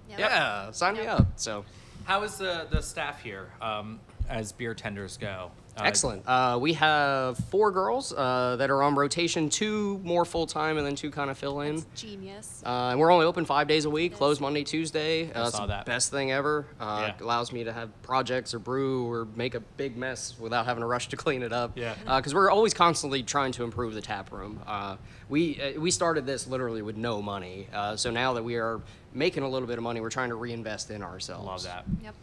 [0.09, 0.19] Yep.
[0.19, 1.19] yeah, sign me Yep.
[1.19, 1.27] up.
[1.35, 1.65] So
[2.05, 3.99] How is the, the staff here um,
[4.29, 5.51] as beer tenders go?
[5.79, 6.23] Uh, Excellent.
[6.27, 10.85] Uh, we have four girls uh, that are on rotation, two more full time, and
[10.85, 11.75] then two kind of fill in.
[11.75, 12.61] It's genius.
[12.65, 14.17] Uh, and we're only open five days a week, It is.
[14.17, 15.31] closed Monday, Tuesday.
[15.31, 15.85] Uh, it's saw the that.
[15.85, 16.65] best thing ever.
[16.79, 17.15] Uh, Yeah.
[17.15, 20.81] It allows me to have projects or brew or make a big mess without having
[20.81, 21.71] to rush to clean it up.
[21.77, 21.95] Yeah.
[22.17, 24.59] Because we're always constantly trying to improve the tap room.
[24.67, 24.97] Uh,
[25.29, 27.67] we uh, we started this literally with no money.
[27.73, 28.81] Uh, so now that we are
[29.13, 31.45] making a little bit of money, we're trying to reinvest in ourselves.
[31.45, 31.85] Love that.
[32.03, 32.15] Yep.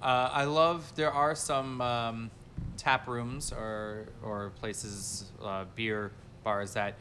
[0.00, 2.30] Uh, I love there are some um,
[2.76, 6.12] tap rooms or or places, uh, beer
[6.44, 6.94] bars that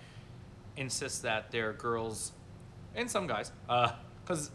[0.75, 2.31] insist that their girls
[2.95, 3.51] and some guys,
[4.23, 4.51] because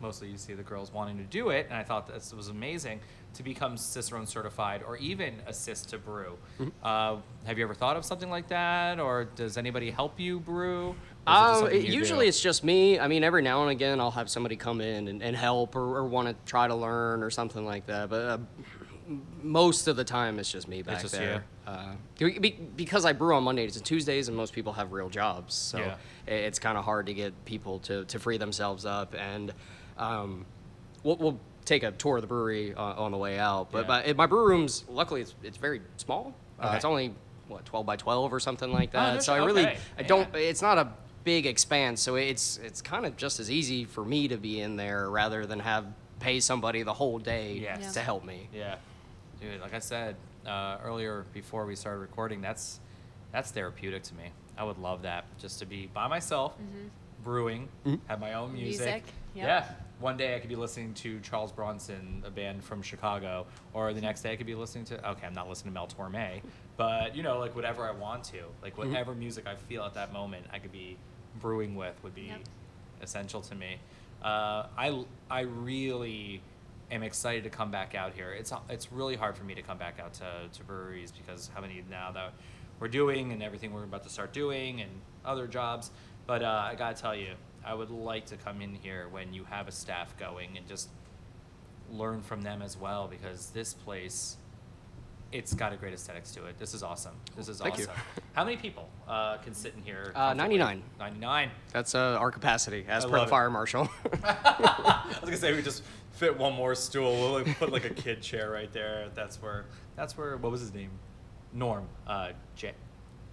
[0.00, 3.00] mostly you see the girls wanting to do it, and I thought this was amazing
[3.34, 6.36] to become Cicerone certified or even assist to brew.
[6.82, 10.94] Uh, have you ever thought of something like that, or does anybody help you brew?
[11.26, 12.28] Or it Um, usually do?
[12.30, 12.98] it's just me.
[12.98, 15.98] I mean, every now and again I'll have somebody come in and, and help or,
[15.98, 18.08] or want to try to learn or something like that.
[18.10, 18.38] But uh,
[19.42, 21.44] most of the time it's just me back just there.
[21.66, 25.08] Uh, be- be- because I brew on Mondays and Tuesdays, and most people have real
[25.08, 25.96] jobs, so Yeah.
[26.26, 29.14] it's kind of hard to get people to, to free themselves up.
[29.14, 29.52] And
[29.98, 30.46] um,
[31.02, 33.70] we'll, we'll take a tour of the brewery uh, on the way out.
[33.70, 34.06] But Yeah.
[34.08, 36.34] my, my brew room's luckily it's, it's very small.
[36.58, 36.76] Uh, Okay.
[36.76, 37.14] It's only
[37.48, 39.16] what 12 by 12 or something like that.
[39.16, 39.66] Oh, so I really
[39.98, 40.28] I don't.
[40.36, 40.88] It's not a
[41.24, 44.76] big expanse, so it's it's kind of just as easy for me to be in
[44.76, 45.84] there rather than have
[46.20, 47.94] pay somebody the whole day Yes.
[47.94, 48.48] to help me.
[48.54, 48.76] Yeah,
[49.40, 49.60] dude.
[49.60, 50.16] Like I said
[50.46, 52.80] uh, earlier before we started recording, that's
[53.32, 54.24] that's therapeutic to me.
[54.56, 56.54] I would love that just to be by myself,
[57.24, 57.68] brewing,
[58.08, 58.80] have my own music.
[58.86, 59.46] Music, yep.
[59.46, 59.64] Yeah.
[60.00, 64.00] One day I could be listening to Charles Bronson, a band from Chicago, or the
[64.00, 65.10] next day I could be listening to.
[65.10, 66.40] Okay, I'm not listening to Mel Torme,
[66.76, 70.12] but you know, like whatever I want to, like whatever music I feel at that
[70.12, 70.96] moment, I could be
[71.40, 72.40] brewing with would be Yep.
[73.02, 73.76] essential to me.
[74.22, 76.42] Uh, I I really
[76.90, 78.32] am excited to come back out here.
[78.32, 81.60] It's it's really hard for me to come back out to, to breweries because how
[81.60, 82.32] many now that
[82.78, 84.90] we're doing and everything we're about to start doing and
[85.24, 85.90] other jobs.
[86.26, 87.34] But uh, I gotta tell you,
[87.64, 90.88] I would like to come in here when you have a staff going and just
[91.90, 94.36] learn from them as well because this place
[95.32, 96.58] it's got a great aesthetics to it.
[96.58, 97.14] This is awesome.
[97.36, 97.86] This is Thank you.
[98.32, 100.12] How many people uh, can sit in here?
[100.14, 100.82] Uh, 99.
[100.98, 101.50] 99.
[101.72, 103.88] That's uh, our capacity as I per the fire marshal.
[104.24, 105.84] I was gonna say we just
[106.20, 107.12] fit one more stool.
[107.12, 109.08] We'll like, put like a kid chair right there.
[109.14, 109.64] That's where.
[109.96, 110.36] That's where.
[110.36, 110.90] What was his name?
[111.52, 111.88] Norm.
[112.06, 112.74] Uh, Jay.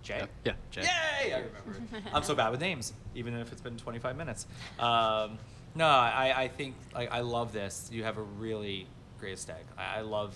[0.02, 0.26] Jay.
[0.46, 0.84] yeah, Jay.
[0.84, 1.34] Yay!
[1.34, 2.10] I remember.
[2.14, 4.48] I'm so bad with names, even if it's been 25 minutes.
[4.80, 5.38] Um,
[5.76, 7.90] no, I, I think like I love this.
[7.92, 8.88] You have a really
[9.20, 9.66] great aesthetic.
[9.78, 10.34] I, I love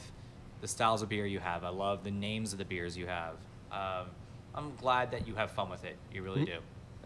[0.60, 1.64] the styles of beer you have.
[1.64, 3.36] I love the names of the beers you have.
[3.72, 4.08] Um,
[4.54, 5.96] I'm glad that you have fun with it.
[6.14, 6.58] You really do,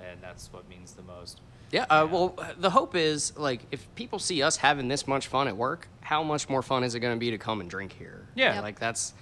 [0.02, 1.42] and that's what means the most.
[1.72, 5.48] Yeah, uh, well, the hope is like if people see us having this much fun
[5.48, 7.92] at work, how much more fun is it going to be to come and drink
[7.94, 8.28] here?
[8.36, 8.56] Yeah.
[8.56, 8.64] Yep.
[8.64, 9.14] like that's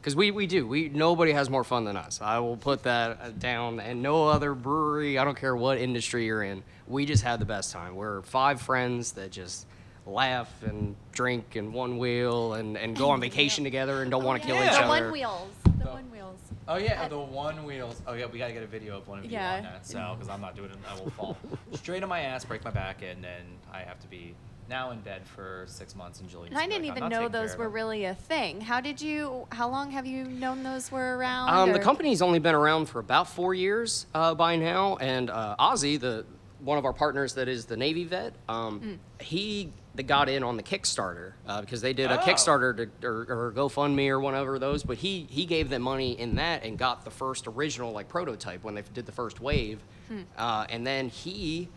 [0.00, 0.66] because we we do.
[0.66, 2.20] We nobody has more fun than us.
[2.20, 3.80] I will put that uh, down.
[3.80, 5.18] And no other brewery.
[5.18, 6.62] I don't care what industry you're in.
[6.86, 7.96] We just had the best time.
[7.96, 9.66] We're five friends that just
[10.06, 14.40] laugh and drink and one wheel and, and go on vacation together and don't want
[14.40, 14.66] to kill yeah.
[14.66, 14.88] each The Yeah.
[14.90, 15.02] other.
[15.06, 15.48] one wheels.
[15.78, 16.38] The So- one wheels.
[16.68, 18.02] Oh yeah, the one wheels.
[18.06, 19.56] Oh yeah, we gotta get a video of one of you Yeah.
[19.56, 19.86] on that.
[19.86, 21.36] So because I'm not doing it, I will fall
[21.72, 23.42] straight on my ass, break my back, and then
[23.72, 24.34] I have to be
[24.68, 26.18] now in bed for six months.
[26.20, 26.48] And Julie.
[26.48, 28.60] And I didn't even know those were really a thing.
[28.60, 29.46] How did you?
[29.52, 31.50] How long have you known those were around?
[31.50, 35.30] Um, the or- company's only been around for about four years uh, by now, and
[35.30, 36.24] uh, Ozzy, the
[36.60, 38.94] one of our partners that is the Navy vet, um, Hmm.
[39.22, 42.24] he they got in on the Kickstarter uh, because they did a Oh.
[42.24, 44.82] Kickstarter to, or, or GoFundMe or whatever of those.
[44.82, 48.62] But he he gave them money in that and got the first original like prototype
[48.62, 50.20] when they did the first wave, Hmm.
[50.36, 51.68] uh, and then he.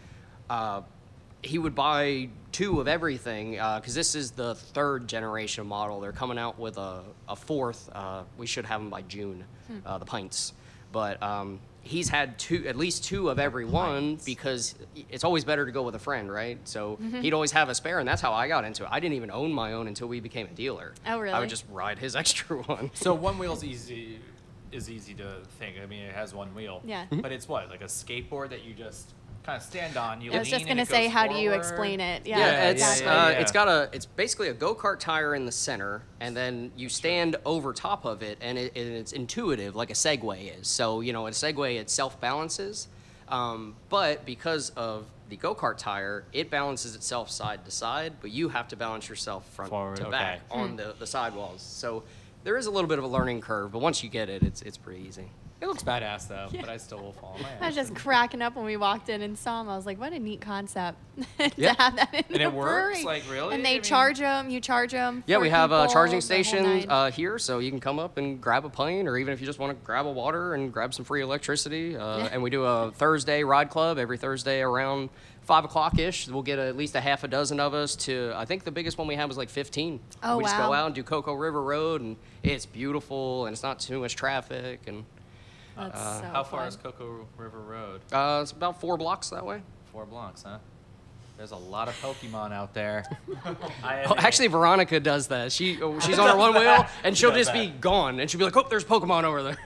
[0.50, 0.82] Uh,
[1.42, 6.02] he would buy two of everything because this is the third generation model.
[6.02, 7.90] They're coming out with a, a fourth.
[7.94, 9.46] Uh, we should have them by June,
[9.86, 10.52] uh, the pints.
[10.92, 14.76] But um, he's had two, at least two of every one because
[15.10, 16.60] it's always better to go with a friend, right?
[16.66, 17.22] So Mm-hmm.
[17.22, 18.90] he'd always have a spare, and that's how I got into it.
[18.92, 20.94] I didn't even own my own until we became a dealer.
[21.08, 21.34] Oh, really?
[21.34, 22.92] I would just ride his extra one.
[22.94, 24.20] So one wheel's easy
[24.72, 25.78] is easy to think.
[25.82, 26.82] I mean, it has one wheel.
[26.86, 27.06] Yeah.
[27.12, 29.14] But it's what like a skateboard that you just
[29.44, 30.22] kind of stand on.
[30.22, 31.58] You I was lean just and gonna it say, goes how do you forward.
[31.58, 32.26] explain it?
[32.26, 33.06] Yeah, Yeah, Yeah, it's exactly.
[33.08, 36.36] yeah, uh, it's got a it's basically a go kart tire in the center, and
[36.36, 40.60] then you stand over top of it, and, it, and it's intuitive like a Segway
[40.60, 40.68] is.
[40.68, 42.88] So you know, a Segway it self balances,
[43.28, 48.32] um, but because of the go kart tire, it balances itself side to side, but
[48.32, 50.12] you have to balance yourself front Forward, to okay.
[50.12, 51.62] back on the the sidewalls.
[51.62, 52.04] So
[52.44, 54.62] there is a little bit of a learning curve, but once you get it, it's
[54.64, 55.30] it's pretty easy.
[55.62, 57.58] It looks badass though, but I still will fall on my ass.
[57.62, 59.70] I was just cracking up when we walked in and saw them.
[59.70, 60.98] I was like, "What a neat concept
[61.38, 61.76] to Yeah.
[61.78, 63.02] have that in And the it works?
[63.02, 63.56] brewery." Like, really?
[63.56, 64.50] And I they mean- charge them.
[64.50, 65.22] You charge them.
[65.28, 68.40] Yeah, we have a charging stations stations uh, here, so you can come up and
[68.42, 70.94] grab a plane, or even if you just want to grab a water and grab
[70.94, 71.98] some free electricity.
[71.98, 72.30] Uh, Yeah.
[72.32, 75.10] And we do a Thursday ride club every Thursday around
[75.42, 76.30] five o'clock ish.
[76.30, 78.32] We'll get at least a half a dozen of us to.
[78.34, 80.00] I think the biggest one we have was like 15.
[80.24, 83.64] Oh, we just go out and do Cocoa River Road, and it's beautiful, and it's
[83.64, 85.04] not too much traffic, and
[85.80, 86.68] That's uh, so How far fun.
[86.68, 88.02] is Cocoa River Road?
[88.12, 89.62] uh, it's about four blocks that way.
[89.92, 90.60] Four blocks, huh?
[91.38, 93.06] There's a lot of Pokemon out there.
[93.84, 95.52] I Oh, actually, Veronica does that.
[95.54, 97.80] She oh, she's on her one wheel, and she'll does just be that.
[97.82, 99.58] gone, and she'll be like, "Oh, there's Pokemon over there."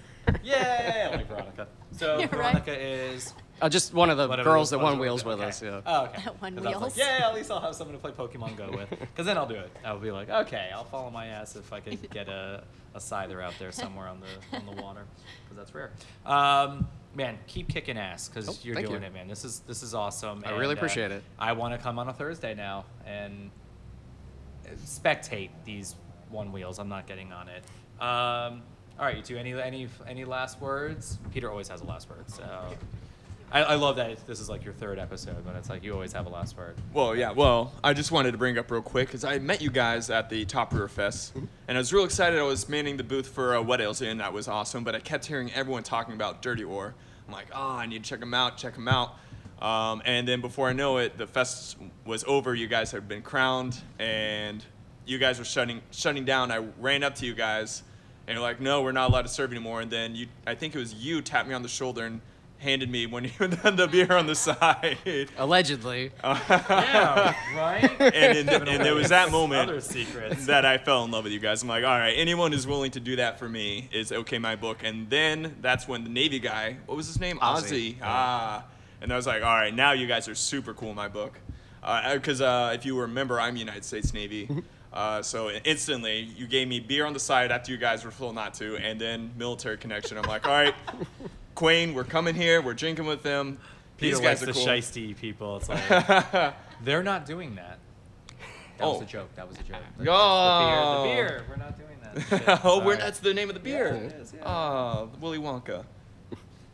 [0.44, 1.68] yeah, I like Veronica.
[1.92, 2.32] So You're right.
[2.32, 5.48] Veronica is Uh, just one of the whatever girls that one buzzwords wheels with Okay.
[5.48, 5.62] us.
[5.62, 5.82] Yeah.
[5.86, 6.22] Oh, okay.
[6.40, 6.82] One 'Cause I was wheels.
[6.82, 8.90] Like, yeah, at least I'll have someone to play Pokemon Go with.
[8.90, 9.72] Because then I'll do it.
[9.86, 12.64] I'll be like, okay, I'll follow my ass if I can get a,
[12.96, 15.04] a scyther out there somewhere on the on the water,
[15.44, 15.92] because that's rare.
[16.26, 19.08] Um, man, keep kicking ass because Oh, you're thank doing you.
[19.08, 19.28] it, man.
[19.28, 20.44] This is this is awesome.
[20.46, 21.24] I really and, uh, appreciate it.
[21.40, 23.50] I want to come on a Thursday now and
[24.86, 25.96] spectate these
[26.30, 26.80] one wheels.
[26.80, 27.64] I'm not getting on it.
[28.02, 28.64] Um,
[29.00, 29.38] all right, you two.
[29.38, 31.20] Any any any last words?
[31.32, 32.30] Peter always has a last word.
[32.30, 32.44] So
[33.54, 36.12] I, I love that this is like your third episode, but it's like you always
[36.14, 36.76] have a last word.
[36.92, 37.32] Well, yeah.
[37.32, 40.28] Well, I just wanted to bring up real quick because I met you guys at
[40.32, 41.36] the Top Brewer Fest,
[41.68, 42.40] and I was real excited.
[42.40, 44.84] I was manning the booth for uh, Wet Ales, and that was awesome.
[44.84, 46.96] But I kept hearing everyone talking about Dirty Oar.
[47.28, 49.20] I'm like, oh, I need to check them out, check them out.
[49.62, 52.56] Um, and then before I know it, the fest was over.
[52.56, 54.66] You guys had been crowned, and
[55.06, 56.52] you guys were shutting shutting down.
[56.52, 57.84] I ran up to you guys,
[58.26, 60.74] and you're like, "No, we're not allowed to serve anymore." And then you, I think
[60.74, 62.20] it was you, tapped me on the shoulder and
[62.64, 64.98] handed me when you the beer on the side.
[65.38, 66.12] Allegedly.
[66.24, 67.84] Yeah, right.
[68.00, 69.70] and, in, and there was that moment
[70.46, 71.62] that I fell in love with you guys.
[71.62, 74.56] I'm like, all right, anyone who's willing to do that for me is okay, my
[74.56, 74.80] book.
[74.84, 77.38] And then that's when the Navy guy, what was his name?
[77.40, 77.96] Ozzy.
[77.96, 77.98] Ozzy.
[78.02, 78.66] Ah.
[79.02, 81.38] And I was like, all right, now you guys are super cool in my book.
[82.14, 84.50] Because uh, if you remember, I'm United States Navy.
[84.94, 88.36] Uh, so instantly, you gave me beer on the side after you guys were told
[88.36, 90.18] not to, and then military connection.
[90.18, 90.76] I'm like, all right,
[91.56, 92.62] Quayne, we're coming here.
[92.62, 93.58] We're drinking with them.
[93.98, 94.66] Peter These likes guys the are cool.
[94.74, 95.58] shisty people.
[95.58, 96.54] It's like
[96.84, 97.80] they're not doing that.
[98.80, 99.04] That was Oh.
[99.04, 99.36] a joke.
[99.36, 99.78] That was a joke.
[99.98, 101.04] That's Oh.
[101.04, 101.24] The beer.
[101.26, 101.46] The beer.
[101.50, 102.62] We're not doing that.
[102.66, 102.98] oh, we're, Sorry.
[102.98, 103.88] that's the name of the beer.
[103.96, 104.48] Yeah, it is, yeah.
[104.48, 105.84] Oh, Willy Wonka.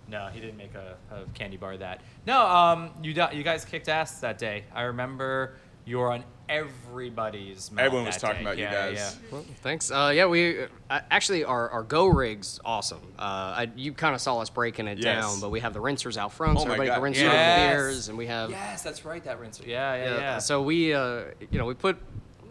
[0.08, 2.02] No, he didn't make a, a candy bar that.
[2.26, 4.64] No, um, you do- you guys kicked ass that day.
[4.74, 5.54] I remember
[5.86, 7.86] you were on everybody's mouth.
[7.86, 8.42] Everyone was that talking day.
[8.44, 8.98] about you Yeah, guys.
[9.22, 9.28] yeah.
[9.32, 9.92] Well, thanks.
[9.92, 13.00] Uh, yeah, we uh, actually our, our go rigs awesome.
[13.18, 15.04] Uh, I, you kind of saw us breaking it Yes.
[15.24, 17.18] down, but we have the rinsers out front, Oh so my everybody can God, rinse
[17.20, 17.32] yes.
[17.32, 19.24] their beers, and we have Yes, that's right.
[19.24, 19.62] That rinse.
[19.66, 20.18] Yeah, yeah, yeah.
[20.20, 20.38] yeah.
[20.40, 21.98] So we uh, you know we put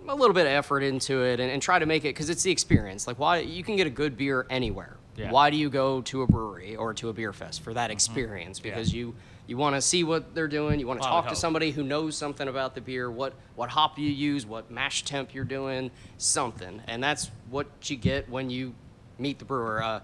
[0.08, 2.42] a little bit of effort into it and, and try to make it because it's
[2.42, 3.06] the experience.
[3.06, 4.96] Like why you can get a good beer anywhere.
[5.16, 5.32] Yeah.
[5.32, 8.60] Why do you go to a brewery or to a beer fest for that experience?
[8.60, 9.16] Because you
[9.48, 10.78] you want to see what they're doing.
[10.78, 11.38] You want to Well, I would talk to hope.
[11.38, 13.10] somebody who knows something about the beer.
[13.10, 17.96] What what hop you use, what mash temp you're doing, something, and that's what you
[17.96, 18.74] get when you
[19.18, 19.82] meet the brewer.
[19.82, 20.00] Uh,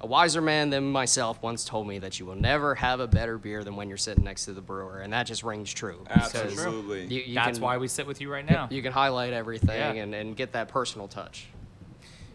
[0.00, 3.36] a wiser man than myself once told me that you will never have a better
[3.36, 6.04] beer than when you're sitting next to the brewer, and that just rings true.
[6.08, 7.06] Absolutely.
[7.06, 8.68] You, you that's can, why we sit with you right now.
[8.70, 10.02] you can highlight everything Yeah.
[10.02, 11.48] and, and get that personal touch.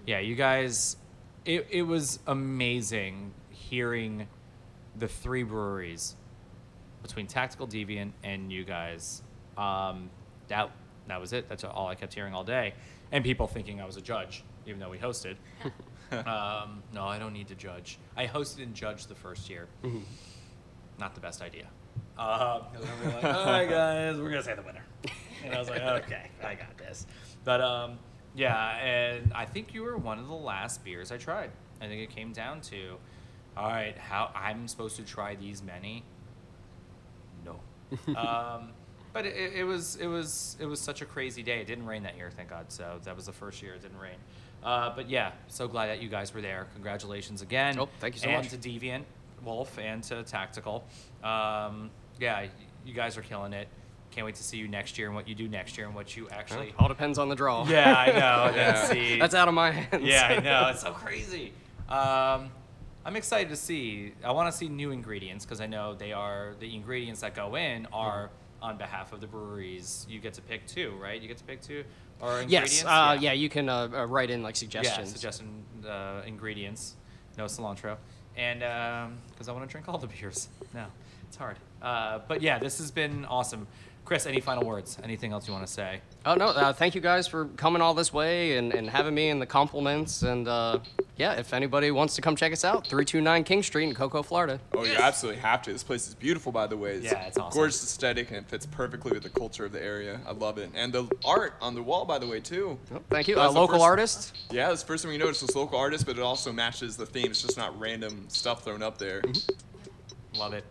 [0.06, 0.98] Yeah, you guys,
[1.45, 4.27] it, it was amazing hearing
[4.98, 6.15] the three breweries
[7.03, 9.21] between Tactical Deviant and you guys.
[9.57, 10.09] Um,
[10.47, 10.71] that
[11.07, 11.47] that was it.
[11.47, 12.73] That's all I kept hearing all day,
[13.11, 15.35] and people thinking I was a judge, even though we hosted.
[16.11, 17.99] um, no, I don't need to judge.
[18.17, 19.67] I hosted and judged the first year.
[20.97, 21.67] Not the best idea.
[22.17, 22.61] Uh,
[23.03, 24.84] like, all right, guys, we're gonna say the winner.
[25.43, 27.05] And I was like, okay, I got this.
[27.43, 27.99] But um,
[28.35, 31.51] yeah, and I think you were one of the last beers I tried.
[31.81, 32.95] I think it came down to,
[33.57, 36.03] all right, how I'm supposed to try these many.
[38.15, 38.70] Um,
[39.14, 41.60] but it, it was it was it was such a crazy day.
[41.60, 42.72] It didn't rain that year, thank God.
[42.72, 44.18] So that was the first year it didn't rain.
[44.64, 46.68] Uh, but yeah, so glad that you guys were there.
[46.74, 47.78] Congratulations again.
[47.78, 48.49] Oh, thank you so and much.
[48.49, 49.03] to Deviant,
[49.44, 50.84] Wolf, and to Tactical.
[51.24, 52.48] Um, yeah,
[52.86, 53.68] you guys are killing it.
[54.11, 56.15] Can't wait to see you next year and what you do next year and what
[56.15, 56.74] you actually.
[56.78, 57.68] All depends on the draw.
[57.68, 58.52] Yeah, I know.
[58.56, 59.18] Yeah.
[59.20, 60.03] That's out of my hands.
[60.03, 60.70] Yeah, I know.
[60.70, 61.52] It's so crazy.
[61.90, 62.49] Um,
[63.05, 64.13] I'm excited to see.
[64.23, 67.55] I want to see new ingredients because I know they are the ingredients that go
[67.55, 68.30] in are
[68.61, 70.05] on behalf of the breweries.
[70.09, 71.21] You get to pick two, right?
[71.21, 71.84] You get to pick two
[72.21, 72.77] or ingredients.
[72.81, 72.85] Yes.
[72.85, 73.34] Uh, yeah.
[73.34, 75.11] you can uh, uh, write in like Yeah, suggestions.
[75.11, 76.95] suggestion uh, ingredients.
[77.38, 77.97] No cilantro,
[78.38, 78.59] and
[79.31, 80.49] because I want to drink all the beers.
[80.73, 80.85] No,
[81.27, 81.57] it's hard.
[81.81, 83.67] Uh, but yeah, this has been awesome.
[84.05, 84.97] Chris, any final words?
[85.01, 86.01] Anything else you want to say?
[86.25, 86.47] Oh no!
[86.47, 89.45] Uh, thank you guys for coming all this way and, and having me and the
[89.45, 90.23] compliments.
[90.23, 90.80] And uh,
[91.15, 93.95] yeah, if anybody wants to come check us out, three two nine King Street in
[93.95, 94.59] Cocoa, Florida.
[94.73, 95.71] Oh, you absolutely have to.
[95.71, 96.95] This place is beautiful, by the way.
[96.95, 97.57] It's Yeah, it's awesome.
[97.57, 100.19] Gorgeous aesthetic, and it fits perfectly with the culture of the area.
[100.27, 100.69] I love it.
[100.75, 102.77] And the art on the wall, by the way, too.
[102.93, 103.35] Oh, thank you.
[103.35, 104.38] That's Uh, local first- artist.
[104.51, 107.05] Yeah, that's the first time we noticed was local artist, but it also matches the
[107.05, 107.27] theme.
[107.27, 109.21] It's just not random stuff thrown up there.
[109.21, 110.39] Mm-hmm.
[110.39, 110.65] Love it.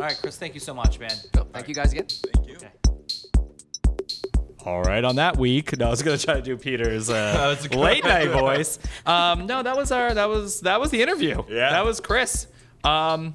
[0.00, 1.10] All right, Chris, thank you so much, man.
[1.36, 2.06] Oh, thank you guys again.
[2.32, 2.54] Thank you.
[2.54, 2.70] Okay.
[4.64, 8.04] All right, on that week, no, I was gonna try to do Peter's uh, late
[8.04, 8.78] night voice.
[9.06, 11.42] Um, no, that was our that was that was the interview.
[11.48, 11.70] Yeah.
[11.70, 12.46] that was Chris.
[12.84, 13.32] Um,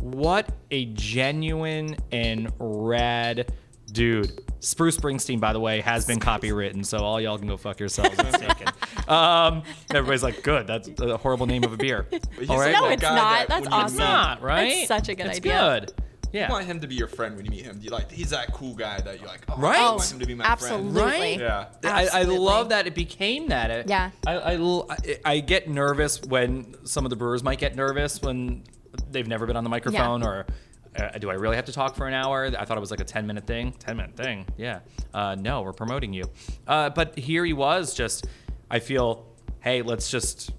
[0.00, 3.50] what a genuine and rad
[3.90, 4.38] dude.
[4.62, 8.14] Spruce Springsteen, by the way, has been copywritten, so all y'all can go fuck yourselves.
[8.16, 8.68] It's taken.
[9.08, 10.66] Um, everybody's like, good.
[10.68, 12.06] That's a horrible name of a beer.
[12.48, 13.48] All right, No, it's not.
[13.48, 13.86] that That's awesome.
[13.86, 14.68] it's not right.
[14.68, 15.52] That's such a good it's idea.
[15.88, 16.02] Good.
[16.32, 16.46] Yeah.
[16.46, 17.78] You want him to be your friend when you meet him.
[17.82, 19.78] You like he's that cool guy that you're like, oh, Right?
[19.80, 20.92] I want him to be my absolutely.
[20.92, 21.20] friend.
[21.20, 21.38] Right?
[21.40, 21.66] Yeah.
[21.84, 23.70] I, I love that it became that.
[23.70, 24.10] It- Yeah.
[24.26, 28.62] I get nervous when some of the brewers might get nervous when
[29.10, 30.46] they've never been on the microphone or
[30.96, 32.46] uh, do I really have to talk for an hour?
[32.58, 33.72] I thought it was like a 10 minute thing.
[33.72, 34.46] 10 minute thing.
[34.56, 34.80] Yeah.
[35.14, 36.24] Uh, no, we're promoting you.
[36.66, 38.26] Uh, but here he was just,
[38.70, 39.26] I feel,
[39.60, 40.50] hey, let's just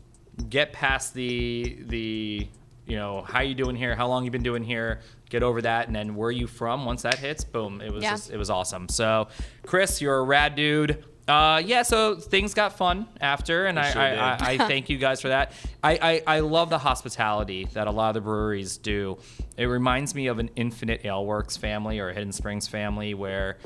[0.50, 2.48] get past the, the,
[2.86, 3.96] you know, how you doing here?
[3.96, 5.02] How long you been doing here?
[5.30, 6.86] Get over that, and then where are you from?
[6.86, 7.82] Once that hits, boom!
[7.82, 8.12] It was Yeah.
[8.12, 8.88] just, it was awesome.
[8.88, 9.30] So,
[9.66, 11.04] Chris, you're a rad dude.
[11.28, 14.16] Uh, yeah, so things got fun after, and I, sure I.
[14.16, 15.54] I, I thank you guys for that.
[15.82, 19.18] I, I, I love the hospitality that a lot of the breweries do.
[19.56, 23.58] It reminds me of an Infinite Ale Works family or a Hidden Springs family where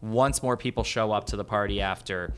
[0.00, 2.32] once more people show up to the party after,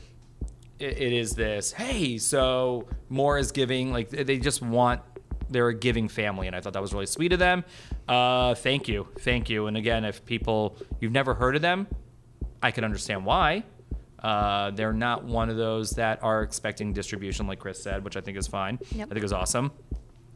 [0.77, 3.93] it, it is this, hey, so more is giving.
[3.93, 5.01] Like, they just want,
[5.49, 7.63] they're a giving family, and I thought that was really sweet of them.
[8.09, 9.07] Uh, thank you.
[9.19, 9.67] Thank you.
[9.67, 11.87] And again, if people, you've never heard of them,
[12.61, 13.63] I can understand why.
[14.25, 18.21] Uh, they're not one of those that are expecting distribution, like Chris said, which I
[18.21, 18.79] think is fine.
[18.89, 19.09] Yep.
[19.11, 19.71] I think is awesome.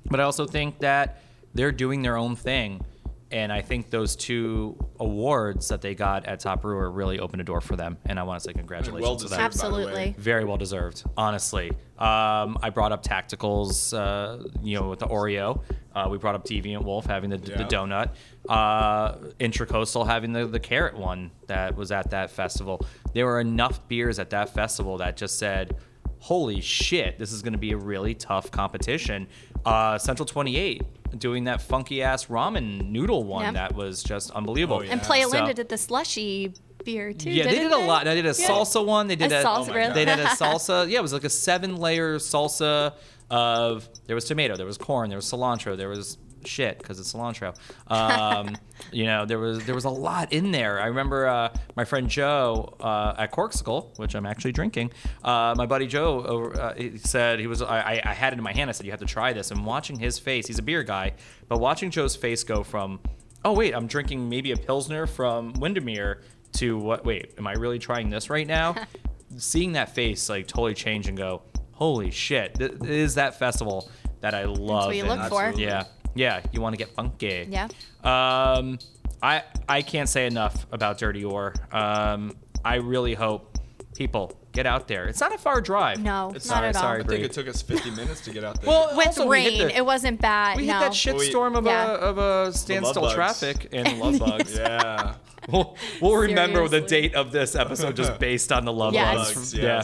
[0.06, 1.24] But I also think that
[1.56, 2.86] they're doing their own thing.
[3.32, 7.46] And I think those two awards that they got at Top Brewer really opened a
[7.46, 7.98] door for them.
[8.06, 9.38] And I want to say congratulations well to them.
[9.38, 9.46] by the way.
[9.46, 10.16] Absolutely.
[10.18, 11.72] Very well deserved, honestly.
[11.98, 15.62] Um, I brought up Tacticals, uh, you know, with the Oreo.
[15.94, 18.12] Uh, we brought up Deviant Wolf having the, the donut.
[18.48, 22.86] Uh, Intracoastal having the, the carrot one that was at that festival.
[23.14, 25.76] There were enough beers at that festival that just said,
[26.20, 29.28] holy shit, this is going to be a really tough competition.
[29.66, 30.84] Uh, Central 28
[31.18, 33.54] doing that funky ass ramen noodle one Yep.
[33.56, 34.78] that was just unbelievable.
[34.78, 34.92] Oh, yeah.
[34.92, 36.54] And Playa So- Linda did the slushy
[36.86, 37.30] beer too.
[37.32, 38.06] yeah, they didn't did a lot.
[38.06, 38.48] They did a Yeah.
[38.48, 39.08] salsa one.
[39.08, 39.94] They did A a, salsa, oh my really?
[39.94, 40.90] They did a salsa.
[40.90, 42.94] Yeah, it was like a seven layer salsa
[43.30, 47.14] of there was tomato, there was corn, there was cilantro, there was shit because it's
[47.14, 47.56] cilantro.
[47.88, 48.56] Um,
[48.92, 50.80] you know, there was there was a lot in there.
[50.80, 54.92] I remember uh, my friend Joe uh, at Corksicle, which I'm actually drinking.
[55.24, 57.62] Uh, my buddy Joe over, uh, he said he was.
[57.62, 58.70] I, I- had it in my hand.
[58.70, 59.52] I said you have to try this.
[59.52, 61.14] And watching his face, he's a beer guy,
[61.48, 63.00] but watching Joe's face go from
[63.46, 66.22] oh wait, I'm drinking maybe a pilsner from Windermere
[66.54, 67.06] to what?
[67.06, 68.76] Wait, am I really trying this right now?
[69.38, 72.56] Seeing that face like totally change and go, holy shit!
[72.56, 73.90] Th- is that festival
[74.22, 74.58] that I love.
[74.58, 75.54] That's what you look for.
[75.60, 75.84] Yeah,
[76.16, 76.42] yeah.
[76.52, 77.48] You want to get funky.
[77.50, 77.68] Yeah.
[78.04, 78.80] Um,
[79.22, 81.54] I I can't say enough about Dirty Oar.
[81.72, 83.58] Um, I really hope
[83.96, 85.06] people get out there.
[85.08, 86.00] It's not a far drive.
[86.00, 86.82] No, It's not sorry, at all.
[86.82, 88.70] Sorry, I think it took us 50 minutes to get out there.
[88.70, 90.58] Well, With also, we rain, the- it wasn't bad.
[90.58, 90.74] we no.
[90.74, 91.92] hit that shitstorm of Yeah.
[91.92, 93.14] a of a standstill bugs.
[93.14, 94.56] traffic and love bugs.
[94.58, 95.16] yeah.
[95.48, 99.16] We'll, we'll remember the date of this episode just based on the love Yes.
[99.34, 99.54] bugs.
[99.54, 99.84] Bugs, Yeah.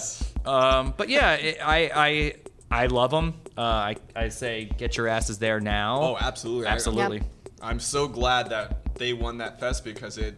[0.51, 3.33] Um, but yeah, it, I I I love them.
[3.57, 6.01] Uh, I I say get your asses there now.
[6.01, 6.67] Oh, absolutely.
[6.67, 7.17] Absolutely.
[7.17, 7.25] Yep.
[7.61, 10.35] I'm so glad that they won that fest because it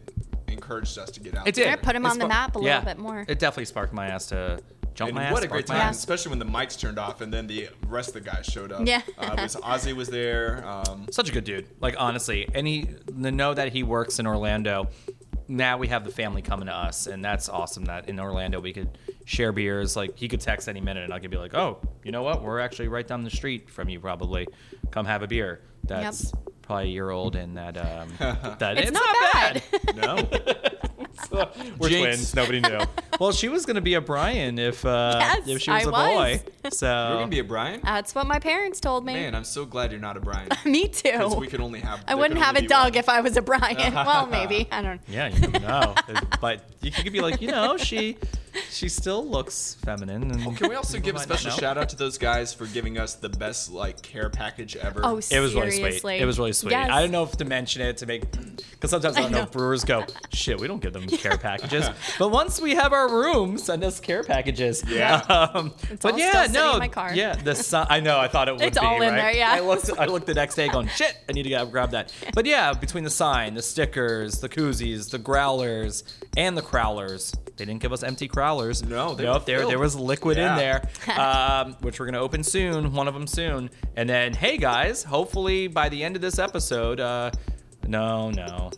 [0.48, 1.65] encouraged us to get out It there.
[1.65, 1.69] did.
[1.72, 2.81] Yeah, put 'em It on the map a little yeah.
[2.81, 3.26] bit more.
[3.27, 4.60] It definitely sparked my ass to
[4.94, 5.34] jump And my ass.
[5.34, 5.98] what a great time, ass.
[5.98, 8.81] especially when the mics turned off and then the rest of the guys showed up.
[8.85, 9.02] Yeah.
[9.18, 10.64] uh, it was Ozzy was there.
[10.65, 11.68] Um, Such a good dude.
[11.81, 12.84] Like honestly, any
[13.22, 14.88] to know that he works in Orlando.
[15.47, 17.85] Now we have the family coming to us, and that's awesome.
[17.85, 19.95] That in Orlando we could share beers.
[19.95, 22.43] Like he could text any minute, and I could be like, "Oh, you know what?
[22.43, 23.99] We're actually right down the street from you.
[23.99, 24.47] Probably
[24.91, 26.31] come have a beer." That's
[26.63, 28.09] probably a year old, and that um,
[28.59, 29.63] that It's, not, bad.
[29.95, 30.96] no,
[31.31, 32.31] We're Jinx.
[32.31, 32.35] twins.
[32.35, 32.80] Nobody knew.
[33.19, 35.91] well, she was gonna be a Brian if uh, Yes, if she was I a
[35.91, 36.41] boy.
[36.69, 37.80] So you're gonna be a Brian.
[37.84, 39.14] That's what my parents told me.
[39.14, 40.49] Man, I'm so glad you're not a Brian.
[40.65, 41.39] Me Because too.
[41.39, 42.02] we could only have.
[42.02, 42.99] I there wouldn't could have only a be Doug one.
[42.99, 43.94] if I was a Brian.
[43.94, 44.68] well, maybe.
[44.72, 45.14] I don't know.
[45.14, 45.95] Yeah, you know.
[46.41, 48.18] but you could be like, you know, she
[48.72, 50.31] she still looks feminine.
[50.31, 51.57] And Can we also give a special know.
[51.57, 55.02] shout out to those guys for giving us the best like care package ever?
[55.03, 55.99] Oh, It was really seriously.
[55.99, 56.22] sweet.
[56.22, 56.72] It was really sweet.
[56.72, 56.89] Yes.
[56.91, 58.23] I don't know if to mention it to make,
[58.72, 61.88] because sometimes I don't know if brewers go, shit, we don't give them care packages.
[62.19, 64.84] but once we have our room, send us care packages.
[64.88, 65.22] Yeah.
[65.57, 66.73] Um, It's but all yeah, still no.
[66.73, 67.14] in my car.
[67.14, 68.18] Yeah, the sun, I know.
[68.19, 69.15] I thought it would It's be all in right?
[69.15, 69.52] there, yeah.
[69.52, 69.89] I looked.
[69.98, 72.11] I looked the next day, going, shit, I need to go grab that.
[72.34, 76.03] But yeah, between the sign, the stickers, the koozies, the growlers,
[76.35, 78.88] and the crowlers, they didn't give us empty crowlers.
[78.88, 80.88] No, they nope, there there was liquid in there,
[81.19, 82.93] um, which we're gonna open soon.
[82.93, 86.99] One of them soon, and then hey guys, hopefully by the end of this episode,
[86.99, 87.31] uh,
[87.88, 88.71] no, no.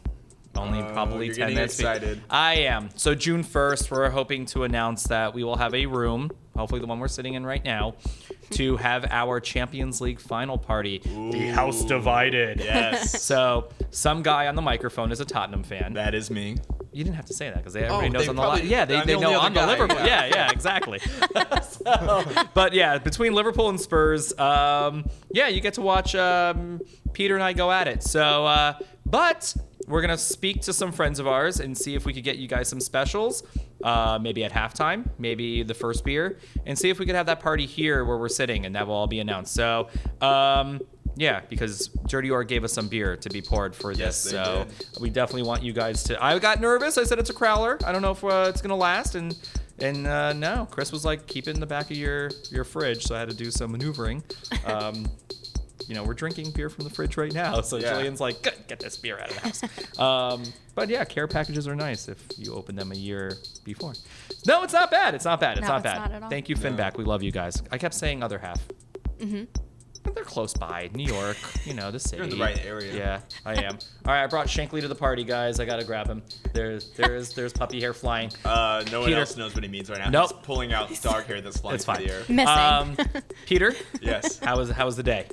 [0.60, 1.80] Only Oh, probably you're 10 minutes.
[1.80, 2.22] excited.
[2.30, 2.90] I am.
[2.96, 6.88] So June 1st, we're hoping to announce that we will have a room, hopefully the
[6.88, 7.96] one we're sitting in right now,
[8.52, 11.00] to have our Champions League final party.
[11.04, 12.60] The house divided.
[12.60, 13.24] Yes.
[13.30, 15.94] So some guy on the microphone is a Tottenham fan.
[15.94, 16.58] that is me.
[16.92, 18.70] You didn't have to say that because everybody Oh, knows on the probably- line.
[18.70, 19.98] Yeah, they, I'm they the know only I'm the other Liverpool.
[20.06, 20.26] yeah.
[20.26, 21.00] Yeah, yeah, exactly.
[21.62, 22.24] so,
[22.56, 26.82] but yeah, between Liverpool and Spurs, um, yeah, you get to watch um,
[27.14, 28.02] Peter and I go at it.
[28.04, 28.74] So, uh,
[29.06, 29.56] but
[29.90, 32.48] we're gonna speak to some friends of ours and see if we could get you
[32.48, 33.44] guys some specials,
[33.84, 37.40] uh, maybe at halftime, maybe the first beer, and see if we could have that
[37.42, 39.54] party here where we're sitting, and that will all be announced.
[39.54, 39.90] So.
[40.22, 40.80] Um,
[41.16, 44.66] yeah, because Dirty Oar gave us some beer to be poured for Yes, this, so
[44.78, 45.02] did.
[45.02, 46.24] we definitely want you guys to.
[46.24, 46.98] I got nervous.
[46.98, 47.84] I said it's a crowler.
[47.84, 49.36] I don't know if uh, it's gonna last, and
[49.80, 53.04] and uh, no, Chris was like, keep it in the back of your your fridge.
[53.06, 54.24] So I had to do some maneuvering.
[54.66, 55.08] Um,
[55.90, 57.60] you know, we're drinking beer from the fridge right now.
[57.62, 57.94] So Yeah.
[57.94, 60.00] Jillian's like, "Good, get this beer out of the house.
[60.00, 60.44] um,
[60.76, 63.36] but yeah, care packages are nice if you open them a year
[63.66, 63.94] before.
[64.48, 65.16] No, it's not bad.
[65.16, 65.58] It's not bad.
[65.58, 65.98] It's No, not it's bad.
[66.00, 66.30] not at all.
[66.30, 66.96] Thank you, Finback.
[66.98, 67.62] We love you guys.
[67.72, 68.60] I kept saying other half.
[69.20, 69.44] Mm-hmm.
[70.16, 71.38] They're close by, New York.
[71.66, 72.16] You know the city.
[72.18, 72.96] You're in the right area.
[72.96, 73.76] Yeah, I am.
[74.06, 75.60] All right, I brought Shankly to the party, guys.
[75.60, 76.24] I gotta grab him.
[76.54, 78.32] There's, there's, there's puppy hair flying.
[78.46, 80.10] Uh, no one else knows what he means right now.
[80.10, 80.32] Nope.
[80.32, 81.98] He's pulling out dog hair that's flying It's fine.
[82.06, 82.20] the air.
[82.30, 82.48] Missing.
[82.48, 82.98] Um,
[83.46, 84.40] Peter, Yes.
[84.40, 85.28] how was how was the day?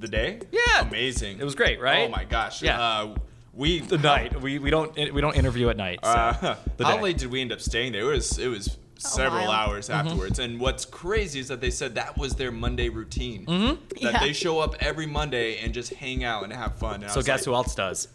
[0.00, 0.40] The day?
[0.50, 0.88] Yeah.
[0.88, 1.38] Amazing.
[1.40, 2.08] It was great, right?
[2.08, 2.62] Oh my gosh.
[2.62, 2.80] Yeah.
[2.80, 3.14] Uh,
[3.52, 4.40] we The night.
[4.40, 5.98] We, we don't we don't interview at night.
[6.02, 6.10] So.
[6.10, 7.02] Uh, the how day.
[7.02, 8.02] late did we end up staying there?
[8.02, 9.50] It was it was several while.
[9.68, 10.06] hours Mm-hmm.
[10.08, 10.38] afterwards.
[10.38, 13.44] And what's crazy is that they said that was their Monday routine.
[13.46, 14.04] Mm-hmm.
[14.04, 14.20] That Yeah.
[14.20, 17.02] they show up every Monday and just hang out and have fun.
[17.02, 18.08] And so guess like, who else does?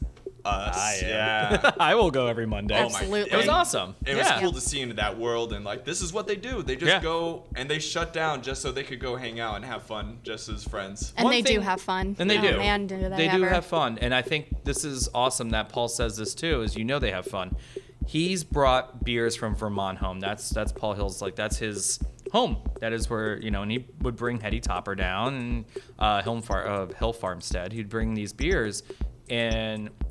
[0.46, 0.78] Us.
[0.78, 1.10] I am.
[1.10, 1.72] Yeah.
[1.80, 2.76] I will go every Monday.
[2.76, 3.32] Oh my- Absolutely.
[3.32, 3.96] It was awesome.
[4.06, 4.40] It was yeah.
[4.40, 6.62] cool to see into that world and like this is what they do.
[6.62, 7.02] They just Yeah.
[7.02, 10.20] go and they shut down just so they could go hang out and have fun
[10.24, 11.14] just as friends.
[11.18, 12.16] And One they do have fun.
[12.20, 12.58] And they oh, do.
[12.58, 13.40] Man, do they, they ever.
[13.40, 16.62] do have fun, and I think this is awesome that Paul says this too.
[16.62, 17.56] Is you know they have fun.
[18.08, 20.20] He's brought beers from Vermont home.
[20.20, 22.00] That's that's Paul Hill's like that's his
[22.32, 22.58] home.
[22.82, 25.66] That is where you know, and he would bring Heady Topper down and
[25.98, 27.72] uh, Hill, Far, uh, Hill Farmstead.
[27.74, 28.84] He'd bring these beers
[29.30, 30.05] and like a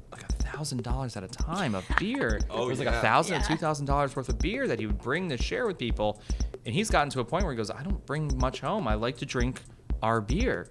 [0.55, 2.40] thousand dollars at a time of beer.
[2.51, 3.44] Oh, it was like a thousand or Yeah.
[3.47, 6.20] two thousand dollars worth of beer that he would bring to share with people.
[6.64, 8.86] And he's gotten to a point where he goes, I don't bring much home.
[8.89, 9.60] I like to drink
[10.02, 10.68] our beer.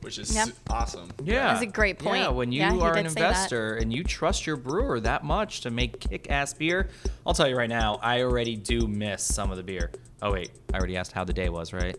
[0.00, 0.48] Which is Yep.
[0.68, 1.08] awesome.
[1.22, 2.20] Yeah, That's a great point.
[2.20, 3.26] Yeah, when you Yeah, are an did say that.
[3.30, 6.88] investor and you trust your brewer that much to make kick-ass beer,
[7.26, 9.90] I'll tell you right now, I already do miss some of the beer.
[10.20, 11.96] Oh wait, I already asked how the day was, right?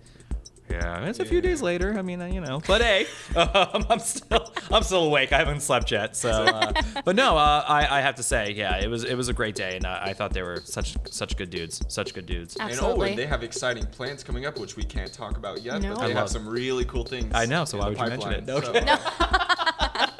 [0.70, 1.96] Yeah, it's a few days later.
[1.98, 3.06] I mean, uh, you know, but hey,
[3.36, 5.32] um, I'm still I'm still awake.
[5.32, 6.30] I haven't slept yet, so.
[6.32, 6.74] Uh,
[7.06, 9.54] but no, uh, I, I have to say, yeah, it was it was a great
[9.56, 12.56] day, and uh, I thought they were such such good dudes, such good dudes.
[12.56, 13.10] And oh, Absolutely.
[13.12, 15.82] and they have exciting plans coming up, which we can't talk about yet.
[15.82, 15.94] No.
[15.94, 17.32] But I they love- have some really cool things.
[17.36, 18.46] I know, so why the would you mention it?
[18.46, 18.74] No, So-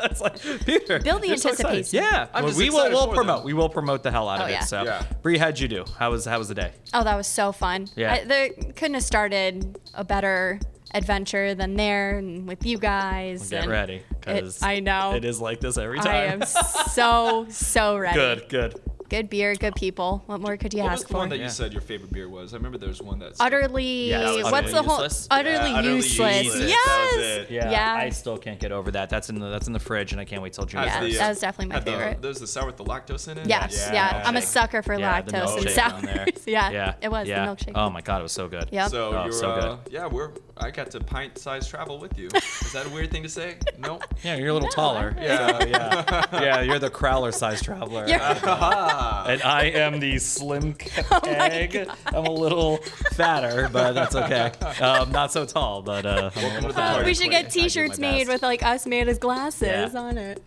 [0.12, 1.00] it's like Peter.
[1.00, 2.00] Build the you're so anticipation.
[2.04, 3.38] yeah, I'm well, just we will we'll promote.
[3.40, 3.46] them.
[3.46, 4.64] We will promote the hell out Oh, of it.
[4.64, 5.04] So, Yeah.
[5.22, 5.86] Bree, how'd you do?
[6.00, 6.72] How was how was the day?
[6.94, 7.88] Oh, that was so fun.
[7.96, 8.14] Yeah.
[8.14, 10.60] I, there couldn't have started a better
[10.94, 13.50] adventure than there and with you guys.
[13.50, 15.14] Get and ready, because I know.
[15.16, 16.08] it is like this every time.
[16.08, 18.16] I am so so ready.
[18.16, 18.82] good, good.
[19.08, 20.24] Good beer, good people.
[20.26, 21.44] What more could you What was ask the one that Yeah.
[21.44, 22.54] you said your favorite beer was?
[22.54, 24.10] I remember there was one that's Utterly.
[24.10, 24.96] Yeah, that was what's utterly the whole?
[25.04, 25.28] useless.
[25.30, 26.44] Utterly, Yeah, utterly useless.
[26.46, 26.60] useless.
[26.62, 27.16] That Yes.
[27.16, 27.52] it.
[27.52, 27.94] Yeah, Yeah.
[27.96, 29.10] I still can't get over that.
[29.12, 31.00] That's in the that's in the fridge, and I can't wait till June Has Yeah,
[31.02, 32.22] the, uh, that was definitely my had the- favorite.
[32.24, 33.48] There's the sour with the lactose in it.
[33.48, 34.24] Yes, yeah.
[34.26, 36.16] I'm a sucker for Yeah, the lactose and milkshake on there.
[36.34, 36.44] sours.
[36.48, 37.46] yeah, yeah, it was yeah.
[37.46, 37.72] the milkshake.
[37.76, 38.70] Oh my god, it was so good.
[38.72, 38.90] Yep.
[38.90, 39.94] So Oh, you're so uh, good.
[39.94, 42.28] yeah, we're I got to pint size travel with you.
[42.34, 43.56] Is that a weird thing to say?
[43.78, 44.00] No.
[44.24, 45.14] Yeah, you're a little taller.
[45.22, 45.64] Yeah.
[45.66, 46.62] Yeah, yeah.
[46.62, 48.06] You're the crowler size traveler.
[48.08, 48.95] You're- Ah.
[49.28, 50.74] and I am the slim
[51.24, 51.90] keg.
[52.08, 52.78] I'm a little
[53.14, 54.52] fatter, but that's okay.
[54.82, 57.96] Um, not so tall, but uh, I'm a little the we should get T-shirts I
[57.96, 58.30] do my made best.
[58.30, 60.00] with like us made as glasses Yeah.
[60.00, 60.42] on it.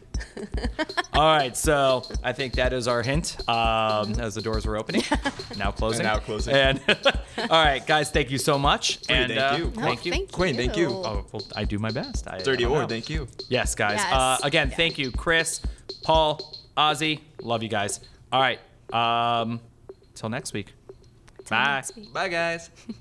[1.12, 5.02] All right, so I think that is our hint um, as the doors were opening,
[5.56, 6.54] now closing, And now closing.
[6.54, 6.80] And
[7.38, 8.98] all right, guys, thank you so much.
[9.08, 9.70] and thank uh, you.
[9.70, 10.10] thank Oh, you.
[10.12, 10.88] thank Queen, thank you.
[10.90, 12.26] Oh, well, I do my best.
[12.28, 13.28] I, Dirty I don't or thank you.
[13.48, 13.94] Yes, guys.
[13.98, 14.12] Yes.
[14.12, 14.76] Uh, again, Yeah.
[14.76, 15.60] thank you, Chris,
[16.02, 17.20] Paul, Ozzy.
[17.40, 18.00] Love you guys.
[18.32, 18.60] All right.
[18.92, 19.60] Um,
[20.14, 20.72] till next week.
[21.48, 21.76] Bye.
[21.76, 22.12] next week.
[22.12, 22.70] Bye guys.